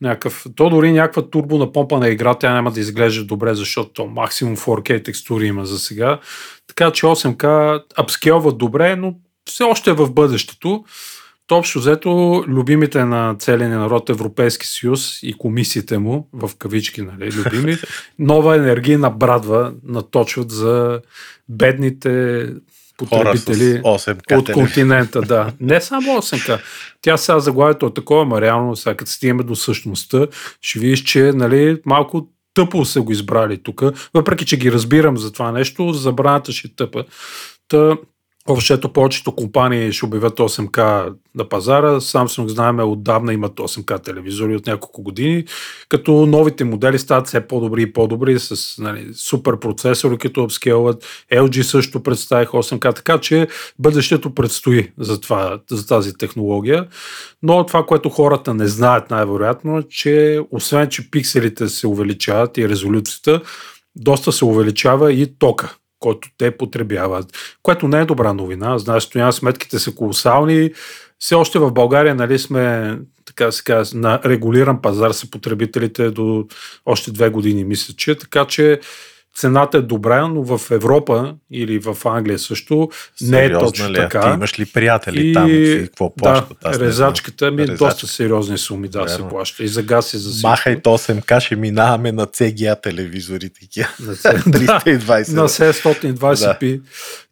някакъв, 0.00 0.46
то 0.56 0.70
дори 0.70 0.92
някаква 0.92 1.30
турбо 1.30 1.58
напомпана 1.58 2.08
игра, 2.08 2.34
тя 2.34 2.52
няма 2.52 2.70
да 2.70 2.80
изглежда 2.80 3.24
добре, 3.24 3.54
защото 3.54 3.92
то 3.92 4.06
максимум 4.06 4.56
4K 4.56 5.04
текстури 5.04 5.46
има 5.46 5.66
за 5.66 5.78
сега. 5.78 6.20
Така 6.66 6.90
че 6.90 7.06
8K 7.06 7.82
апскелва 7.96 8.52
добре, 8.52 8.96
но 8.96 9.14
все 9.48 9.64
още 9.64 9.90
е 9.90 9.94
в 9.94 10.12
бъдещето. 10.12 10.84
То 11.46 11.56
общо 11.56 11.78
взето, 11.78 12.44
любимите 12.48 13.04
на 13.04 13.36
целия 13.38 13.68
народ 13.68 14.10
Европейски 14.10 14.66
съюз 14.66 15.22
и 15.22 15.32
комисиите 15.38 15.98
му, 15.98 16.28
в 16.32 16.50
кавички, 16.58 17.02
нали, 17.02 17.32
любими, 17.32 17.76
нова 18.18 18.56
енергийна 18.56 19.10
брадва 19.10 19.72
наточват 19.84 20.50
за 20.50 21.00
бедните 21.48 22.46
потребители 22.96 23.82
8К 23.82 24.38
от 24.38 24.52
континента, 24.52 25.20
да. 25.20 25.52
Не 25.60 25.80
само 25.80 26.06
8К. 26.06 26.60
Тя 27.02 27.16
сега 27.16 27.40
заглавието 27.40 27.86
е 27.86 27.94
такова, 27.94 28.22
ама 28.22 28.40
реално 28.40 28.76
сега 28.76 28.96
като 28.96 29.10
стигаме 29.10 29.42
до 29.42 29.56
същността, 29.56 30.26
ще 30.60 30.78
видиш, 30.78 31.02
че 31.02 31.32
нали, 31.34 31.80
малко 31.86 32.28
тъпо 32.54 32.84
са 32.84 33.02
го 33.02 33.12
избрали 33.12 33.62
тук, 33.62 33.82
въпреки 34.14 34.46
че 34.46 34.56
ги 34.56 34.72
разбирам 34.72 35.18
за 35.18 35.32
това 35.32 35.52
нещо, 35.52 35.92
забраната 35.92 36.52
ще 36.52 36.76
тъпа. 36.76 37.04
Та, 37.68 37.96
Общото 38.48 38.92
повечето 38.92 39.32
компании 39.32 39.92
ще 39.92 40.06
обявят 40.06 40.38
8К 40.38 41.12
на 41.34 41.48
пазара. 41.48 42.00
Samsung 42.00 42.46
знаем 42.46 42.78
отдавна 42.78 43.32
имат 43.32 43.52
8К 43.52 44.04
телевизори 44.04 44.56
от 44.56 44.66
няколко 44.66 45.02
години, 45.02 45.44
като 45.88 46.26
новите 46.26 46.64
модели 46.64 46.98
стават 46.98 47.26
все 47.26 47.46
по-добри 47.46 47.82
и 47.82 47.92
по-добри 47.92 48.38
с 48.38 48.78
нали, 48.78 49.14
супер 49.14 49.58
процесори, 49.58 50.18
като 50.18 50.42
апскелват. 50.42 51.04
LG 51.32 51.62
също 51.62 52.02
представих 52.02 52.48
8К, 52.48 52.94
така 52.96 53.18
че 53.18 53.48
бъдещето 53.78 54.34
предстои 54.34 54.92
за, 54.98 55.20
това, 55.20 55.58
за 55.70 55.86
тази 55.86 56.14
технология. 56.14 56.86
Но 57.42 57.66
това, 57.66 57.86
което 57.86 58.08
хората 58.08 58.54
не 58.54 58.68
знаят 58.68 59.10
най-вероятно, 59.10 59.78
е, 59.78 59.82
че 59.82 60.40
освен, 60.50 60.88
че 60.88 61.10
пикселите 61.10 61.68
се 61.68 61.86
увеличават 61.86 62.58
и 62.58 62.68
резолюцията, 62.68 63.40
доста 63.96 64.32
се 64.32 64.44
увеличава 64.44 65.12
и 65.12 65.38
тока 65.38 65.76
който 66.04 66.28
те 66.38 66.56
потребяват, 66.56 67.26
което 67.62 67.88
не 67.88 68.00
е 68.00 68.04
добра 68.04 68.32
новина. 68.32 68.78
Знаеш, 68.78 69.02
стоян 69.02 69.32
сметките 69.32 69.78
са 69.78 69.94
колосални. 69.94 70.70
Все 71.18 71.34
още 71.34 71.58
в 71.58 71.72
България 71.72 72.14
нали, 72.14 72.38
сме 72.38 72.98
така 73.24 73.52
се 73.52 73.64
казва, 73.64 74.00
на 74.00 74.20
регулиран 74.24 74.82
пазар 74.82 75.10
са 75.10 75.30
потребителите 75.30 76.10
до 76.10 76.46
още 76.86 77.10
две 77.10 77.28
години, 77.30 77.64
мисля, 77.64 77.94
че. 77.96 78.14
Така 78.14 78.44
че 78.44 78.80
цената 79.34 79.78
е 79.78 79.82
добра, 79.82 80.28
но 80.28 80.42
в 80.48 80.70
Европа 80.70 81.34
или 81.50 81.78
в 81.78 81.96
Англия 82.04 82.38
също 82.38 82.88
не 83.22 83.44
е 83.44 83.52
точно 83.52 83.88
ли 83.88 83.92
е? 83.92 83.96
така. 83.96 84.20
Ти 84.22 84.28
имаш 84.28 84.58
ли 84.58 84.66
приятели 84.66 85.32
там? 85.34 85.48
И... 85.50 85.78
Какво 85.80 86.14
плащат? 86.14 86.56
Да, 86.62 86.68
Аз 86.68 86.78
резачката 86.78 87.50
ми 87.50 87.64
знам. 87.64 87.76
доста 87.76 88.06
сериозни 88.06 88.58
суми 88.58 88.88
да 88.88 89.08
се 89.08 89.14
Верно. 89.14 89.28
плаща. 89.28 89.64
И 89.64 89.68
за 89.68 89.82
газ 89.82 90.14
и 90.14 90.18
за 90.18 90.30
всичко. 90.30 90.48
Махай 90.48 90.76
8К, 90.76 91.40
ще 91.40 91.56
минаваме 91.56 92.12
на 92.12 92.26
CGA 92.26 92.82
телевизори 92.82 93.50
такива. 93.50 93.88
На 94.00 94.16
це- 94.16 94.32
да. 94.46 94.58
320. 94.80 95.32
на 95.32 95.48
720p. 95.48 96.80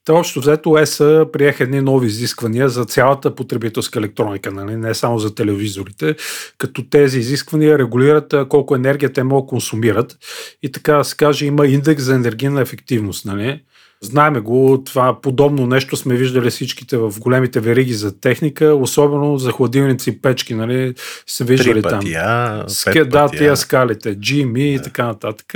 Те 0.05 0.13
общо 0.13 0.41
взето 0.41 0.79
ЕСА 0.79 1.27
приеха 1.33 1.65
едни 1.65 1.81
нови 1.81 2.07
изисквания 2.07 2.69
за 2.69 2.85
цялата 2.85 3.35
потребителска 3.35 3.99
електроника, 3.99 4.51
нали? 4.51 4.77
не 4.77 4.95
само 4.95 5.19
за 5.19 5.35
телевизорите, 5.35 6.17
като 6.59 6.89
тези 6.91 7.19
изисквания 7.19 7.79
регулират 7.79 8.35
колко 8.49 8.75
енергия 8.75 9.13
те 9.13 9.23
могат 9.23 9.49
консумират 9.49 10.19
и 10.63 10.73
така 10.73 10.97
да 10.97 11.05
се 11.05 11.17
каже 11.17 11.47
има 11.47 11.67
индекс 11.67 12.05
за 12.05 12.15
енергийна 12.15 12.61
ефективност. 12.61 13.25
Нали? 13.25 13.61
Знаеме 14.03 14.41
го, 14.41 14.83
това 14.87 15.21
подобно 15.21 15.67
нещо 15.67 15.97
сме 15.97 16.15
виждали 16.15 16.51
всичките 16.51 16.97
в 16.97 17.13
големите 17.19 17.61
вериги 17.61 17.95
за 17.95 18.21
техника, 18.21 18.67
особено 18.75 19.39
за 19.39 19.53
хладилници 19.53 20.11
и 20.11 20.19
печки, 20.19 20.55
нали, 20.55 20.95
се 21.27 21.45
виждали 21.45 21.83
Три 21.83 21.89
там. 21.89 21.99
пъти, 22.01 22.15
а, 22.15 22.65
Ска, 22.69 22.93
пет 22.93 23.09
да, 23.09 23.29
тия 23.29 23.57
скалите, 23.57 24.17
Jimmy 24.17 24.59
и 24.59 24.83
така 24.83 25.05
нататък. 25.05 25.55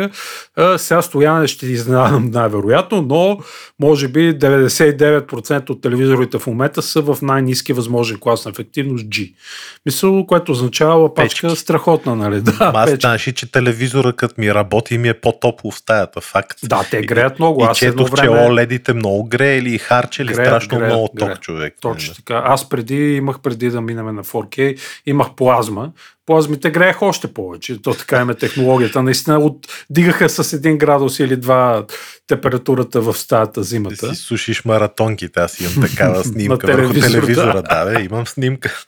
А, 0.57 0.79
сега 0.79 1.03
стояне 1.03 1.47
ще 1.47 1.67
изненадам 1.67 2.31
най-вероятно, 2.31 3.03
но 3.03 3.39
може 3.81 4.09
би 4.09 4.39
99% 4.39 5.71
от 5.71 5.81
телевизорите 5.83 6.39
в 6.39 6.47
момента 6.47 6.83
са 6.83 7.03
в 7.03 7.19
най-низки 7.23 7.73
възможен 7.73 8.19
клас 8.21 8.45
на 8.45 8.51
ефективност 8.51 9.05
G. 9.05 9.35
Мисъл, 9.87 10.27
което 10.27 10.53
означава 10.53 11.15
пачка 11.15 11.47
Печки. 11.49 11.61
страхотна, 11.61 12.17
нали? 12.17 12.41
Да, 12.41 12.53
аз 12.75 12.87
печки. 12.91 13.01
знаеш, 13.01 13.29
ли, 13.29 13.33
че 13.33 13.53
телевизора 13.53 14.13
като 14.13 14.35
ми 14.39 14.55
работи 14.55 14.99
ми 14.99 15.09
е 15.09 15.15
по-топло 15.15 15.71
в 15.71 15.79
стаята, 15.79 16.21
факт. 16.21 16.59
Да, 16.65 16.85
те 16.91 17.01
греят 17.03 17.39
много. 17.39 17.63
И 17.63 17.67
Аз 17.67 17.83
едно 17.83 18.05
време- 18.05 18.36
OLED-ите 18.37 18.93
много 18.93 19.25
греели 19.25 19.75
и 19.75 19.79
харчели 19.79 20.33
Греят, 20.33 20.49
страшно 20.49 20.79
греят, 20.79 20.93
много 20.93 21.09
ток, 21.09 21.19
греят. 21.19 21.41
човек. 21.41 21.75
Точно 21.81 22.15
така. 22.15 22.43
Аз 22.45 22.69
преди 22.69 23.17
имах 23.17 23.41
преди 23.41 23.71
да 23.71 23.81
минем 23.81 24.15
на 24.15 24.25
4K, 24.25 24.79
имах 25.07 25.35
плазма. 25.37 25.93
Плазмите 26.27 26.71
греех 26.71 27.03
още 27.03 27.35
повече. 27.35 27.83
То 27.83 27.95
така 27.95 28.21
има 28.21 28.35
технологията. 28.35 29.03
Наистина 29.03 29.39
от, 29.39 29.67
дигаха 29.91 30.29
с 30.29 30.45
1 30.45 30.77
градус 30.77 31.19
или 31.21 31.37
2 31.37 31.93
температурата 32.27 33.01
в 33.01 33.15
стаята 33.15 33.63
зимата. 33.63 34.15
си 34.15 34.23
сушиш 34.23 34.65
маратонките, 34.65 35.41
аз 35.41 35.61
имам 35.61 35.89
такава 35.89 36.25
снимка 36.25 36.67
върху 36.67 36.93
телевизора. 36.93 37.63
Да, 37.63 37.85
бе, 37.85 38.03
имам 38.03 38.27
снимка. 38.27 38.85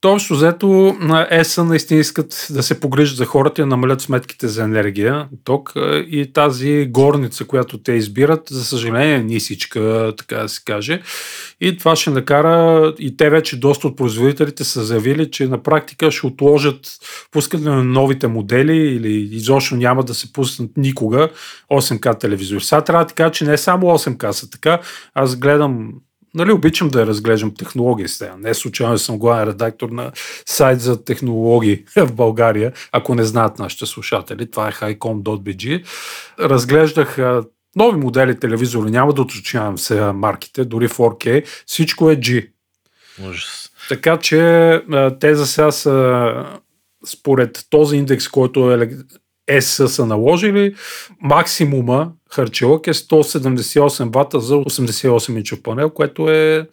То 0.00 0.12
общо 0.12 0.34
взето 0.34 0.96
ЕСА 1.30 1.64
наистина 1.64 2.00
искат 2.00 2.46
да 2.50 2.62
се 2.62 2.80
погрижат 2.80 3.16
за 3.16 3.24
хората 3.24 3.62
и 3.62 3.64
намалят 3.64 4.00
сметките 4.00 4.48
за 4.48 4.62
енергия, 4.62 5.28
ток 5.44 5.72
и 6.10 6.30
тази 6.34 6.86
горница, 6.90 7.44
която 7.44 7.82
те 7.82 7.92
избират, 7.92 8.42
за 8.50 8.64
съжаление 8.64 9.14
е 9.14 9.22
нисичка, 9.22 10.12
така 10.18 10.36
да 10.36 10.48
се 10.48 10.62
каже. 10.64 11.02
И 11.60 11.76
това 11.76 11.96
ще 11.96 12.10
накара 12.10 12.94
и 12.98 13.16
те 13.16 13.30
вече 13.30 13.60
доста 13.60 13.86
от 13.86 13.96
производителите 13.96 14.64
са 14.64 14.84
заявили, 14.84 15.30
че 15.30 15.48
на 15.48 15.62
практика 15.62 16.10
ще 16.10 16.26
отложат 16.26 16.80
пускане 17.30 17.70
на 17.70 17.84
новите 17.84 18.26
модели 18.26 18.76
или 18.76 19.36
изобщо 19.36 19.76
няма 19.76 20.02
да 20.02 20.14
се 20.14 20.32
пуснат 20.32 20.70
никога 20.76 21.28
8К 21.72 22.20
телевизори. 22.20 22.60
Сега 22.60 22.80
трябва 22.80 23.04
да 23.04 23.14
кажа, 23.14 23.32
че 23.32 23.44
не 23.44 23.58
само 23.58 23.86
8К 23.86 24.30
са 24.30 24.50
така. 24.50 24.80
Аз 25.14 25.36
гледам 25.36 25.92
нали, 26.34 26.52
обичам 26.52 26.88
да 26.88 27.06
разглеждам 27.06 27.54
технологии 27.54 28.08
сега. 28.08 28.36
Не 28.38 28.54
случайно 28.54 28.98
съм 28.98 29.18
главен 29.18 29.48
редактор 29.48 29.88
на 29.88 30.12
сайт 30.46 30.80
за 30.80 31.04
технологии 31.04 31.84
в 31.96 32.12
България, 32.12 32.72
ако 32.92 33.14
не 33.14 33.24
знаят 33.24 33.58
нашите 33.58 33.86
слушатели. 33.86 34.50
Това 34.50 34.68
е 34.68 34.72
highcom.bg. 34.72 35.84
Разглеждах 36.40 37.18
нови 37.76 37.96
модели 37.96 38.40
телевизори, 38.40 38.90
няма 38.90 39.12
да 39.12 39.22
уточнявам 39.22 39.78
сега 39.78 40.12
марките, 40.12 40.64
дори 40.64 40.88
4K, 40.88 41.46
всичко 41.66 42.10
е 42.10 42.16
G. 42.16 42.48
Ужас. 43.28 43.70
Така 43.88 44.16
че 44.16 44.82
те 45.20 45.34
за 45.34 45.46
сега 45.46 45.70
са 45.70 46.44
според 47.06 47.66
този 47.70 47.96
индекс, 47.96 48.28
който 48.28 48.72
е 48.72 48.90
ЕС 49.48 49.82
са 49.86 50.06
наложили, 50.06 50.74
максимума 51.20 52.12
харчилък 52.34 52.86
е 52.86 52.94
178 52.94 54.14
вата 54.14 54.40
за 54.40 54.54
88 54.54 55.36
инчов 55.36 55.62
панел, 55.62 55.90
което 55.90 56.30
е 56.30 56.66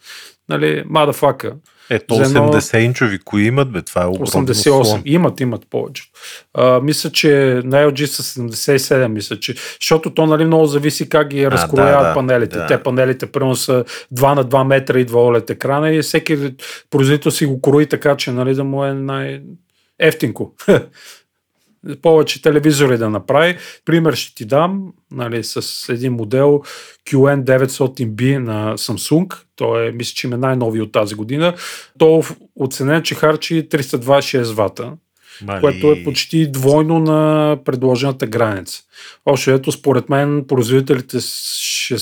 нали, 0.49 0.83
мадафака. 0.85 1.53
Ето 1.89 2.15
За 2.15 2.23
едно- 2.23 2.53
80 2.53 2.77
инчови, 2.77 3.19
кои 3.19 3.43
имат, 3.43 3.71
бе? 3.71 3.81
Това 3.81 4.03
е 4.03 4.05
огромно 4.05 4.27
88. 4.27 4.83
слон. 4.83 5.01
Имат, 5.05 5.39
имат 5.39 5.61
повече. 5.69 6.03
А, 6.53 6.79
мисля, 6.79 7.09
че 7.09 7.61
на 7.65 7.85
LG 7.91 8.05
са 8.05 8.23
77, 8.23 9.07
мисля, 9.07 9.39
че, 9.39 9.55
защото 9.81 10.13
то 10.13 10.25
нали, 10.25 10.45
много 10.45 10.65
зависи 10.65 11.09
как 11.09 11.27
ги 11.27 11.51
разкрояват 11.51 12.03
да, 12.03 12.07
да, 12.07 12.13
панелите. 12.13 12.57
да. 12.57 12.67
Те 12.67 12.83
панелите, 12.83 13.25
примерно 13.25 13.55
са 13.55 13.85
2 14.15 14.35
на 14.35 14.45
2 14.45 14.63
метра 14.63 14.99
и 14.99 15.05
2 15.05 15.09
OLED 15.11 15.49
екрана 15.49 15.91
и 15.93 16.01
всеки 16.01 16.53
производител 16.89 17.31
си 17.31 17.45
го 17.45 17.61
крои 17.61 17.85
така, 17.85 18.17
че 18.17 18.31
нали, 18.31 18.55
да 18.55 18.63
му 18.63 18.85
е 18.85 18.93
най-ефтинко. 18.93 20.53
повече 22.01 22.41
телевизори 22.41 22.97
да 22.97 23.09
направи. 23.09 23.57
Пример 23.85 24.13
ще 24.13 24.35
ти 24.35 24.45
дам 24.45 24.93
нали, 25.11 25.43
с 25.43 25.89
един 25.89 26.13
модел 26.13 26.61
QN900B 27.09 28.37
на 28.37 28.77
Samsung. 28.77 29.37
Той 29.55 29.87
е, 29.87 29.91
мисля, 29.91 30.13
че 30.15 30.27
е 30.27 30.29
най-нови 30.29 30.81
от 30.81 30.91
тази 30.91 31.15
година. 31.15 31.53
То 31.99 32.19
е 32.19 32.35
оценен, 32.55 33.03
че 33.03 33.15
харчи 33.15 33.69
326 33.69 34.53
вата, 34.53 34.93
Мали... 35.41 35.61
което 35.61 35.91
е 35.91 36.03
почти 36.03 36.51
двойно 36.51 36.99
на 36.99 37.57
предложената 37.65 38.27
граница. 38.27 38.83
Още 39.25 39.53
ето, 39.53 39.71
според 39.71 40.09
мен, 40.09 40.45
производителите 40.47 41.17
ще 41.19 41.97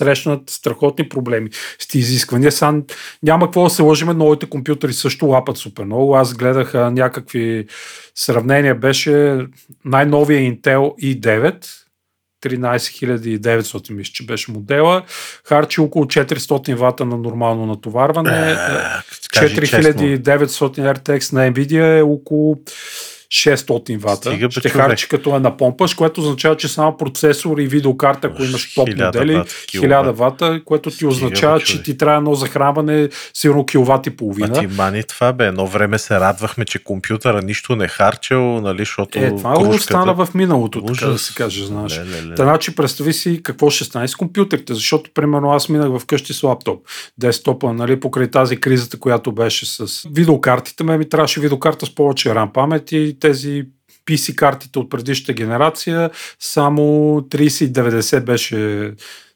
срещнат 0.00 0.50
страхотни 0.50 1.08
проблеми 1.08 1.50
с 1.78 1.88
тези 1.88 1.98
изисквания. 1.98 2.52
Сам 2.52 2.84
няма 3.22 3.46
какво 3.46 3.64
да 3.64 3.70
се 3.70 3.82
лъжиме, 3.82 4.14
новите 4.14 4.46
компютъри 4.46 4.92
също 4.92 5.26
лапат 5.26 5.56
супер 5.56 5.84
много. 5.84 6.16
Аз 6.16 6.34
гледах 6.34 6.74
а, 6.74 6.90
някакви 6.90 7.66
сравнения. 8.14 8.74
Беше 8.74 9.38
най-новия 9.84 10.40
Intel 10.40 10.94
i9, 11.20 11.66
13900 12.44 13.92
мисля, 13.92 14.12
че 14.12 14.26
беше 14.26 14.52
модела. 14.52 15.02
Харчи 15.44 15.80
около 15.80 16.04
400 16.04 16.74
вата 16.74 17.04
на 17.04 17.16
нормално 17.16 17.66
натоварване. 17.66 18.50
Е, 18.50 18.54
честно. 19.32 19.48
4900 19.48 20.98
RTX 20.98 21.32
на 21.32 21.52
Nvidia 21.52 21.98
е 21.98 22.02
около 22.02 22.56
600 23.30 23.96
вата. 23.96 24.30
Стига, 24.30 24.50
Ще 24.50 24.60
човек. 24.60 24.72
харчи 24.74 25.08
като 25.08 25.36
е 25.36 25.40
напомпаш, 25.40 25.94
което 25.94 26.20
означава, 26.20 26.56
че 26.56 26.68
само 26.68 26.96
процесор 26.96 27.58
и 27.58 27.66
видеокарта, 27.66 28.26
ако 28.26 28.42
имаш 28.44 28.74
топ 28.74 28.88
1000 28.88 29.06
модели, 29.06 29.34
вата, 29.34 29.50
1000 29.50 29.66
киловат. 29.68 30.18
вата, 30.18 30.60
което 30.64 30.90
ти 30.90 30.96
Стига, 30.96 31.08
означава, 31.08 31.58
бе, 31.58 31.64
че 31.64 31.82
ти 31.82 31.96
трябва 31.96 32.16
едно 32.16 32.34
захранване 32.34 33.08
сигурно 33.34 33.66
киловат 33.66 34.06
и 34.06 34.10
половина. 34.10 34.52
ти 34.52 34.66
мани 34.68 35.04
това 35.04 35.32
бе, 35.32 35.46
едно 35.46 35.66
време 35.66 35.98
се 35.98 36.20
радвахме, 36.20 36.64
че 36.64 36.78
компютъра 36.78 37.42
нищо 37.42 37.76
не 37.76 37.88
харчил, 37.88 38.60
нали, 38.60 38.78
защото 38.78 39.18
Е, 39.18 39.28
това 39.28 39.54
кружката- 39.54 39.76
остана 39.76 40.14
в 40.16 40.34
миналото, 40.34 40.80
така 40.80 40.86
да 40.96 41.10
Ужас. 41.10 41.22
се 41.22 41.34
каже, 41.34 41.64
знаеш. 41.64 41.98
Ле, 41.98 42.04
ле, 42.04 42.24
ле. 42.24 42.34
Та, 42.34 42.42
значи, 42.42 42.74
представи 42.74 43.12
си 43.12 43.40
какво 43.42 43.70
ще 43.70 43.84
стане 43.84 44.08
с 44.08 44.14
компютрите, 44.14 44.74
защото, 44.74 45.10
примерно, 45.14 45.50
аз 45.50 45.68
минах 45.68 46.00
вкъщи 46.00 46.32
с 46.32 46.42
лаптоп, 46.42 46.80
десктопа, 47.18 47.72
нали, 47.72 48.00
покрай 48.00 48.30
тази 48.30 48.56
кризата, 48.56 48.98
която 48.98 49.32
беше 49.32 49.66
с 49.66 50.08
видеокартите, 50.10 50.84
ме 50.84 50.98
ми 50.98 51.08
трябваше 51.08 51.40
видеокарта 51.40 51.86
с 51.86 51.94
повече 51.94 52.28
RAM 52.28 52.52
памет 52.52 52.92
и 52.92 53.16
тези 53.20 53.64
PC 54.06 54.34
картите 54.34 54.78
от 54.78 54.90
предишната 54.90 55.32
генерация, 55.32 56.10
само 56.38 56.82
3090 57.20 58.20
беше 58.20 58.92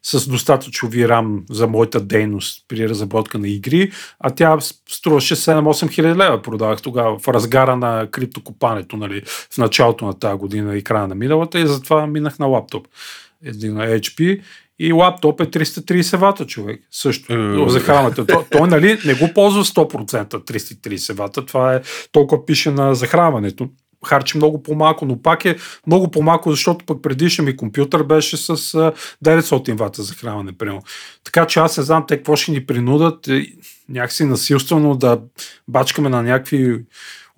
с 0.07 0.29
достатъчно 0.29 0.90
VRAM 0.90 1.42
за 1.51 1.66
моята 1.66 2.01
дейност 2.01 2.64
при 2.68 2.88
разработка 2.88 3.38
на 3.38 3.49
игри, 3.49 3.92
а 4.20 4.31
тя 4.31 4.59
струваше 4.88 5.37
7-8 5.37 5.90
хиляди 5.90 6.18
лева, 6.18 6.42
продавах 6.42 6.83
тогава 6.83 7.18
в 7.18 7.29
разгара 7.29 7.77
на 7.77 8.09
криптокопането, 8.11 8.97
нали, 8.97 9.23
в 9.51 9.59
началото 9.59 10.07
на 10.07 10.18
тази 10.18 10.38
година 10.38 10.77
и 10.77 10.85
края 10.85 11.09
на 11.09 11.14
миналата 11.14 11.61
и 11.61 11.66
затова 11.66 12.07
минах 12.07 12.38
на 12.38 12.47
лаптоп. 12.47 12.87
Един 13.44 13.74
HP 13.74 14.40
и 14.78 14.92
лаптоп 14.92 15.40
е 15.40 15.46
330 15.46 16.16
вата 16.16 16.46
човек. 16.46 16.83
Също. 16.90 17.33
Е. 17.33 17.37
За 17.37 17.68
захранването. 17.68 18.26
Той, 18.26 18.44
той, 18.50 18.68
нали, 18.68 18.98
не 19.04 19.14
го 19.14 19.35
ползва 19.35 19.64
100% 19.64 20.26
330 20.26 21.12
вата. 21.12 21.46
Това 21.46 21.74
е 21.74 21.80
толкова 22.12 22.46
пише 22.46 22.70
на 22.70 22.94
захранването. 22.94 23.68
Харчи 24.07 24.37
много 24.37 24.62
по-малко, 24.62 25.07
но 25.07 25.22
пак 25.22 25.44
е 25.44 25.57
много 25.87 26.11
по-малко, 26.11 26.50
защото 26.50 26.85
пък 26.85 27.02
предишният 27.02 27.46
ми 27.46 27.57
компютър 27.57 28.02
беше 28.02 28.37
с 28.37 28.50
а, 28.50 28.92
900 29.24 29.78
вата 29.78 30.02
захранване. 30.02 30.52
Примерно. 30.52 30.83
Така 31.24 31.46
че 31.46 31.61
аз 31.61 31.78
не 31.78 31.85
знам 31.85 32.04
те 32.09 32.16
какво 32.16 32.37
ще 32.37 32.52
ни 32.52 32.66
принудат 32.66 33.28
е, 33.28 33.46
някакси 33.88 34.24
насилствено 34.24 34.96
да 34.96 35.20
бачкаме 35.68 36.09
на 36.09 36.22
някакви 36.22 36.85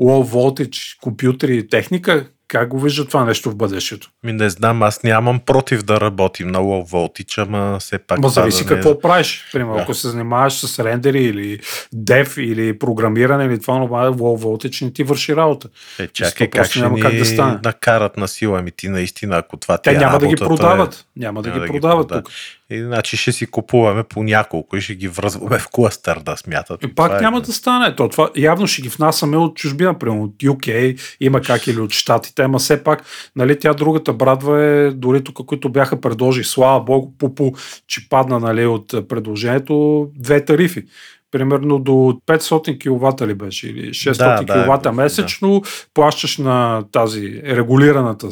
low 0.00 0.32
voltage 0.32 1.00
компютри 1.00 1.56
и 1.56 1.68
техника. 1.68 2.26
Как 2.48 2.68
го 2.68 2.80
вижда 2.80 3.04
това 3.04 3.24
нещо 3.24 3.50
в 3.50 3.56
бъдещето? 3.56 4.10
Ми 4.22 4.32
не 4.32 4.50
знам, 4.50 4.82
аз 4.82 5.02
нямам 5.02 5.40
против 5.40 5.82
да 5.82 6.00
работим 6.00 6.48
на 6.48 6.58
low 6.58 6.86
voltage, 6.86 7.38
ама 7.40 7.78
все 7.80 7.98
пак 7.98 8.18
Ма 8.18 8.28
зависи 8.28 8.64
да 8.64 8.70
не- 8.70 8.76
какво 8.76 9.00
правиш. 9.00 9.44
Примерно, 9.52 9.74
Да. 9.74 9.80
ако 9.80 9.94
се 9.94 10.08
занимаваш 10.08 10.54
с 10.56 10.78
рендери 10.80 11.20
или 11.20 11.60
дев 11.92 12.36
или 12.36 12.78
програмиране 12.78 13.44
или 13.44 13.60
това, 13.60 13.78
но 13.78 13.86
low 13.86 14.12
voltage 14.36 14.82
не 14.82 14.92
ти 14.92 15.04
върши 15.04 15.36
работа. 15.36 15.68
Е, 15.98 16.06
чакай, 16.06 16.46
100% 16.46 16.50
как 16.50 16.66
ще 16.66 16.80
няма 16.80 17.00
как 17.00 17.14
да 17.14 17.24
стане. 17.24 17.58
накарат 17.64 18.16
на 18.16 18.28
сила, 18.28 18.58
ами 18.58 18.70
ти 18.70 18.88
наистина, 18.88 19.36
ако 19.36 19.56
това 19.56 19.76
ти 19.78 19.82
Те 19.82 19.90
е 19.90 19.98
няма 19.98 20.18
да 20.18 20.26
ги 20.26 20.32
работата, 20.32 20.48
продават. 20.48 21.06
Няма 21.16 21.42
да 21.42 21.48
няма 21.48 21.56
ги 21.56 21.60
да 21.62 21.66
ги 21.68 21.72
продават. 21.72 22.08
тук. 22.08 22.30
Е, 22.70 22.82
значи 22.82 23.16
ще 23.16 23.32
си 23.32 23.46
купуваме 23.46 24.02
по 24.02 24.22
няколко 24.22 24.76
и 24.76 24.80
ще 24.80 24.94
ги 24.94 25.08
връзваме 25.08 25.58
в 25.58 25.68
кластър 25.72 26.18
да 26.20 26.36
смятат. 26.36 26.84
И 26.84 26.94
пак 26.94 27.06
Това 27.06 27.18
е, 27.18 27.20
няма 27.20 27.40
бе. 27.40 27.46
да 27.46 27.52
стане. 27.52 27.96
То, 27.96 28.08
това, 28.08 28.30
явно 28.36 28.66
ще 28.66 28.82
ги 28.82 28.88
внасяме 28.88 29.36
от 29.36 29.56
чужбина, 29.56 29.98
примерно 29.98 30.22
от 30.22 30.36
UK, 30.36 31.00
има 31.20 31.40
как 31.40 31.66
или 31.66 31.80
от 31.80 31.92
Штатите, 31.92 32.42
ама 32.42 32.58
все 32.58 32.84
пак, 32.84 33.04
нали, 33.36 33.58
тя 33.58 33.74
другата 33.74 34.12
брадва 34.12 34.62
е, 34.62 34.90
дори 34.90 35.24
тук, 35.24 35.46
които 35.46 35.68
бяха 35.68 36.00
предложи, 36.00 36.44
слава 36.44 36.80
богу, 36.80 37.12
пупу, 37.18 37.52
че 37.86 38.08
падна 38.08 38.40
нали, 38.40 38.66
от 38.66 39.08
предложението, 39.08 40.06
две 40.14 40.44
тарифи. 40.44 40.82
Примерно 41.30 41.78
до 41.78 41.92
500 42.26 42.78
кВт 42.78 43.28
ли 43.28 43.34
беше 43.34 43.68
или 43.68 43.88
600 43.90 44.18
Да, 44.18 44.42
да, 44.42 44.64
кВт 44.64 44.82
да. 44.82 44.92
месечно, 44.92 45.62
плащаш 45.94 46.38
на 46.38 46.84
тази 46.92 47.42
регулираната 47.44 48.28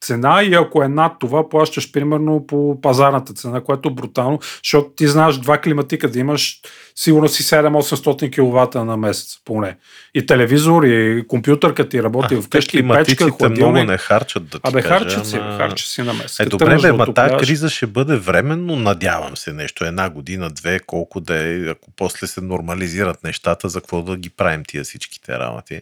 цена 0.00 0.42
и 0.42 0.54
ако 0.54 0.82
е 0.82 0.88
над 0.88 1.12
това, 1.20 1.48
плащаш 1.48 1.92
примерно 1.92 2.46
по 2.46 2.80
пазарната 2.80 3.32
цена, 3.32 3.60
което 3.60 3.88
е 3.88 3.92
брутално, 3.92 4.38
защото 4.64 4.90
ти 4.96 5.08
знаеш 5.08 5.36
два 5.36 5.58
климатика 5.58 6.10
да 6.10 6.18
имаш, 6.18 6.60
сигурно 6.94 7.28
си 7.28 7.42
7-800 7.42 8.30
кВт 8.30 8.74
на 8.74 8.96
месец 8.96 9.38
поне. 9.44 9.76
И 10.14 10.26
телевизор, 10.26 10.82
и 10.82 11.24
компютърка 11.28 11.88
ти 11.88 12.02
работи 12.02 12.34
А, 12.34 12.42
вкъщи, 12.42 12.76
и 12.76 12.80
печка, 12.80 12.82
климатиците 12.82 13.24
много 13.24 13.38
хладилник. 13.38 13.88
не 13.88 13.98
харчат 13.98 14.48
да 14.48 14.58
ти 14.58 14.68
Абе, 14.68 14.82
кажа, 14.82 14.94
харчат 14.98 15.26
си, 15.26 15.36
ама- 15.36 15.56
харчат 15.58 15.88
си 15.88 16.02
на 16.02 16.12
месец. 16.12 16.40
Е, 16.40 16.44
добре, 16.44 16.78
бе, 16.82 16.92
ма 16.92 17.14
тази 17.14 17.34
криза 17.36 17.70
ще 17.70 17.86
бъде 17.86 18.16
временно, 18.16 18.76
надявам 18.76 19.36
се 19.36 19.52
нещо, 19.52 19.84
една 19.84 20.10
година, 20.10 20.50
две, 20.50 20.78
колко 20.78 21.20
да 21.20 21.36
е, 21.36 21.68
ако 21.68 21.90
после 21.96 22.26
се 22.26 22.40
нормализират 22.40 23.24
нещата, 23.24 23.68
за 23.68 23.80
какво 23.80 24.02
да 24.02 24.16
ги 24.16 24.30
правим 24.30 24.64
тия 24.64 24.84
всичките 24.84 25.38
работи. 25.38 25.80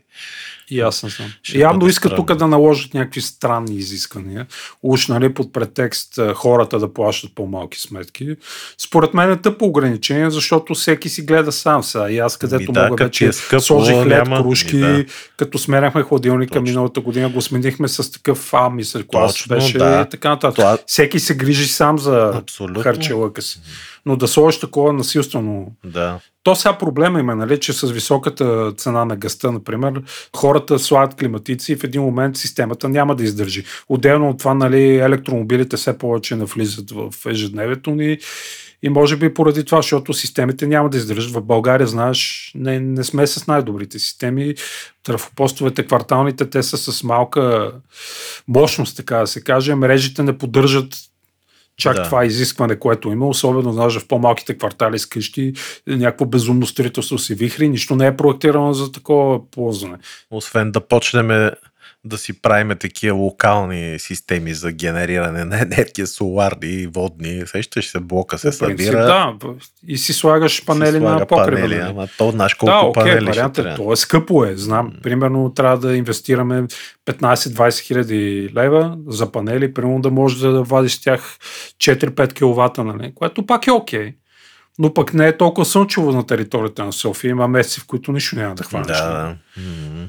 Знам. 1.09 1.33
Ще 1.43 1.59
Явно 1.59 1.91
странно. 1.93 2.17
тук 2.17 2.35
да 2.35 2.47
наложат 2.47 2.95
някакви 2.95 3.21
странни 3.21 3.77
изисквания. 3.77 4.04
Уж, 4.83 5.09
нали, 5.09 5.35
под 5.35 5.53
претекст 5.53 6.21
хората 6.35 6.79
да 6.79 6.95
плащат 6.95 7.35
по-малки 7.35 7.81
сметки. 7.81 8.37
Според 8.79 9.15
мен 9.15 9.31
е 9.31 9.37
тъпо 9.37 9.65
ограничение, 9.65 10.31
защото 10.31 10.75
всеки 10.75 11.09
си 11.09 11.23
гледа 11.23 11.53
сам 11.53 11.83
сега. 11.83 12.11
И 12.11 12.19
аз 12.19 12.37
където 12.37 12.63
Ми 12.63 12.75
да, 12.75 12.89
мога 12.89 13.05
вече 13.05 13.27
е 13.27 13.33
скъпо, 13.33 13.63
сложих 13.63 13.97
лед, 13.97 14.07
няма- 14.07 14.37
кружки, 14.37 14.77
ми 14.77 14.81
да. 14.83 15.05
като 15.37 15.59
смеряхме 15.59 16.03
хладилника 16.03 16.53
Точно. 16.53 16.63
миналата 16.63 17.01
година, 17.01 17.29
го 17.29 17.43
сменихме 17.43 17.89
с 17.89 18.13
такъв 18.13 18.55
А, 18.55 18.71
мисля, 18.71 19.03
клас 19.03 19.49
беше 19.49 19.79
да. 19.79 20.05
и 20.07 20.11
така 20.11 20.29
нататък. 20.29 20.57
Това- 20.57 20.79
Всеки 20.87 21.21
се 21.21 21.35
грижи 21.37 21.69
сам 21.69 21.99
за 21.99 22.33
Абсолютно. 22.35 22.83
харчелъка 22.83 23.43
си. 23.43 23.61
Но 24.07 24.17
да 24.17 24.29
сложиш 24.29 24.61
такова 24.61 24.93
насилствено 24.93 25.73
Да. 25.85 26.21
то 26.43 26.55
сега 26.55 26.79
проблема 26.79 27.21
има, 27.21 27.35
нали, 27.35 27.61
че 27.61 27.73
с 27.73 27.91
високата 27.91 28.73
цена 28.77 29.05
на 29.05 29.17
гъста, 29.17 29.53
например, 29.53 30.03
хората 30.37 30.79
слагат 30.79 31.15
климатици 31.15 31.73
и 31.73 31.77
в 31.77 31.85
един 31.85 32.03
момент 32.03 32.37
системата 32.37 32.89
няма 32.89 33.17
да 33.17 33.25
издържи. 33.25 33.65
Отделно 33.89 34.31
от 34.31 34.39
това, 34.39 34.55
нали, 34.55 34.97
електромобилите 34.97 35.77
все 35.77 35.99
повече 35.99 36.37
навлизат 36.37 36.91
в 36.91 37.15
ежедневието 37.27 37.91
ни 37.91 38.19
и 38.85 38.89
може 38.89 39.17
би 39.17 39.35
поради 39.35 39.65
това, 39.65 39.79
защото 39.79 40.13
системите 40.13 40.67
няма 40.67 40.91
да 40.91 40.97
издържат. 40.97 41.33
В 41.33 41.43
България, 41.43 41.87
знаеш, 41.87 42.53
не, 42.55 42.81
не 42.81 43.05
сме 43.05 43.27
с 43.27 43.47
най-добрите 43.47 43.99
системи. 43.99 44.55
Трафопостовете, 45.03 45.87
кварталните, 45.87 46.51
те 46.51 46.63
са 46.63 46.77
с 46.77 47.03
малка 47.03 47.73
мощност, 48.49 48.97
така 48.97 49.17
да 49.17 49.27
се 49.27 49.41
каже. 49.41 49.75
Мрежите 49.75 50.23
не 50.23 50.39
поддържат 50.39 50.95
чак 51.77 51.97
Да. 51.97 52.03
това 52.03 52.25
изискване, 52.25 52.79
което 52.79 53.09
има, 53.09 53.29
особено 53.29 53.73
знаеш, 53.73 53.99
в 53.99 54.09
по-малките 54.09 54.59
квартали 54.59 54.99
с 54.99 55.07
къщи, 55.07 55.53
някакво 55.87 56.27
безумно 56.27 56.67
строителство 56.67 57.19
се 57.19 57.35
вихри, 57.35 57.69
нищо 57.69 57.97
не 57.97 58.07
е 58.07 58.17
проектирано 58.17 58.73
за 58.73 58.93
такова 58.93 59.51
ползване. 59.51 59.99
Освен 60.31 60.73
да 60.73 60.81
почнем 60.81 61.51
да 62.05 62.19
си 62.19 62.43
правиме 62.43 62.75
такива 62.75 63.17
локални 63.17 63.99
системи 63.99 64.55
за 64.55 64.73
генериране 64.73 65.45
на 65.45 65.63
енергия, 65.63 66.07
соларни 66.07 66.87
водни. 66.87 67.43
Сещаш 67.47 67.91
се, 67.91 68.01
блока 68.01 68.39
се 68.39 68.53
събира. 68.53 69.07
да, 69.07 69.35
и 69.87 69.99
си 69.99 70.13
слагаш 70.13 70.65
панели 70.65 70.93
си 70.93 70.99
слага 70.99 71.19
на 71.19 71.27
покрива. 71.27 71.45
панели, 71.57 71.77
нали? 71.79 71.91
ама 71.91 72.09
то 72.19 72.31
знаеш 72.31 72.53
Да, 72.53 72.59
колко 72.59 72.87
окей, 72.87 73.03
панели 73.03 73.21
ще 73.21 73.31
вариант 73.31 73.59
е, 73.59 73.63
трябва. 73.63 73.77
то 73.77 73.93
е 73.93 73.97
скъпо 73.97 74.45
е, 74.45 74.57
знам. 74.57 74.93
Примерно 75.03 75.55
трябва 75.55 75.79
да 75.79 75.97
инвестираме 75.97 76.65
15-20 77.07 77.81
хиляди 77.81 78.51
лева 78.57 78.97
за 79.07 79.33
панели, 79.33 79.75
примерно 79.75 80.01
да 80.01 80.11
можеш 80.11 80.39
да 80.39 80.63
вадиш 80.63 81.01
тях 81.01 81.39
4-5 81.79 82.33
кВт, 82.33 82.79
нали? 82.79 83.13
което 83.15 83.47
пак 83.47 83.67
е 83.67 83.73
окей. 83.73 84.15
Но 84.79 84.95
пък 84.95 85.15
не 85.15 85.29
е 85.29 85.37
толкова 85.37 85.65
слънчево 85.65 86.13
на 86.13 86.27
територията 86.27 86.85
на 86.85 86.93
София. 86.93 87.31
Има 87.31 87.49
месеци, 87.49 87.81
в 87.81 87.87
които 87.87 88.13
нищо 88.13 88.37
няма 88.37 88.55
да 88.55 88.65
хванеш. 88.65 88.87
Да, 88.99 89.37
нали? 89.57 90.09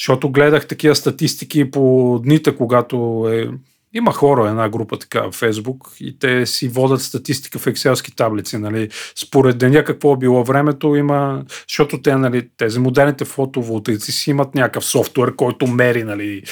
Защото 0.00 0.30
гледах 0.30 0.66
такива 0.66 0.94
статистики 0.94 1.70
по 1.70 2.20
дните, 2.24 2.56
когато 2.56 3.26
е... 3.32 3.48
Има 3.94 4.12
хора, 4.12 4.48
една 4.48 4.68
група 4.68 4.98
така 4.98 5.20
в 5.20 5.32
Фейсбук 5.32 5.90
и 6.00 6.18
те 6.18 6.46
си 6.46 6.68
водят 6.68 7.02
статистика 7.02 7.58
в 7.58 7.66
екселски 7.66 8.16
таблици, 8.16 8.58
нали, 8.58 8.88
според 9.16 9.58
деня 9.58 9.84
какво 9.84 10.12
е 10.12 10.16
било 10.16 10.44
времето, 10.44 10.96
има, 10.96 11.44
защото 11.68 12.02
те, 12.02 12.16
нали, 12.16 12.48
тези 12.56 12.78
модерните 12.78 13.24
фотоволтаици 13.24 14.12
си 14.12 14.30
имат 14.30 14.54
някакъв 14.54 14.84
софтуер, 14.84 15.34
който 15.36 15.66
мери, 15.66 16.04
нали, 16.04 16.42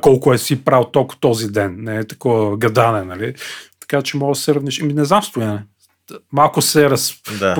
колко 0.00 0.32
е 0.32 0.38
си 0.38 0.64
правил 0.64 0.84
ток 0.84 1.20
този 1.20 1.48
ден, 1.48 1.76
не 1.78 1.98
е 1.98 2.04
такова 2.04 2.56
гадане, 2.56 3.04
нали, 3.04 3.34
така 3.80 4.02
че 4.02 4.16
може 4.16 4.38
да 4.38 4.42
се 4.42 4.54
равниш. 4.54 4.80
Ами 4.82 4.92
не 4.92 5.04
знам, 5.04 5.22
стояне. 5.22 5.62
Малко 6.32 6.62
се 6.62 6.90
раз... 6.90 7.14
Да. 7.38 7.56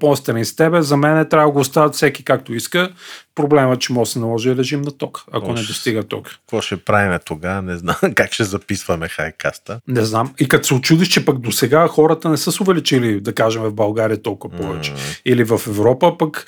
по-страни 0.00 0.44
с 0.44 0.56
тебе. 0.56 0.82
За 0.82 0.96
мен 0.96 1.18
е 1.18 1.28
трябва 1.28 1.48
да 1.48 1.52
го 1.52 1.60
оставят 1.60 1.94
всеки 1.94 2.24
както 2.24 2.54
иска. 2.54 2.92
Проблема 3.34 3.72
е, 3.72 3.76
че 3.76 3.92
може 3.92 4.08
да 4.08 4.12
се 4.12 4.18
наложи 4.18 4.56
режим 4.56 4.82
на 4.82 4.90
ток, 4.90 5.24
ако 5.32 5.46
не 5.52 5.60
Ош. 5.60 5.66
достига 5.66 6.02
ток. 6.02 6.28
Какво 6.28 6.60
ще 6.60 6.76
правим 6.76 7.18
тогава? 7.24 7.62
Не 7.62 7.76
знам 7.76 7.96
как 8.14 8.32
ще 8.32 8.44
записваме 8.44 9.08
хайкаста. 9.08 9.80
Не 9.88 10.04
знам. 10.04 10.34
И 10.38 10.48
като 10.48 10.66
се 10.66 10.74
очудиш, 10.74 11.08
че 11.08 11.24
пък 11.24 11.38
до 11.38 11.52
сега 11.52 11.88
хората 11.88 12.28
не 12.28 12.36
са 12.36 12.52
се 12.52 12.62
увеличили, 12.62 13.20
да 13.20 13.34
кажем, 13.34 13.62
в 13.62 13.74
България 13.74 14.22
толкова 14.22 14.56
повече. 14.56 14.92
М. 14.92 14.98
Или 15.24 15.44
в 15.44 15.60
Европа, 15.66 16.18
пък 16.18 16.46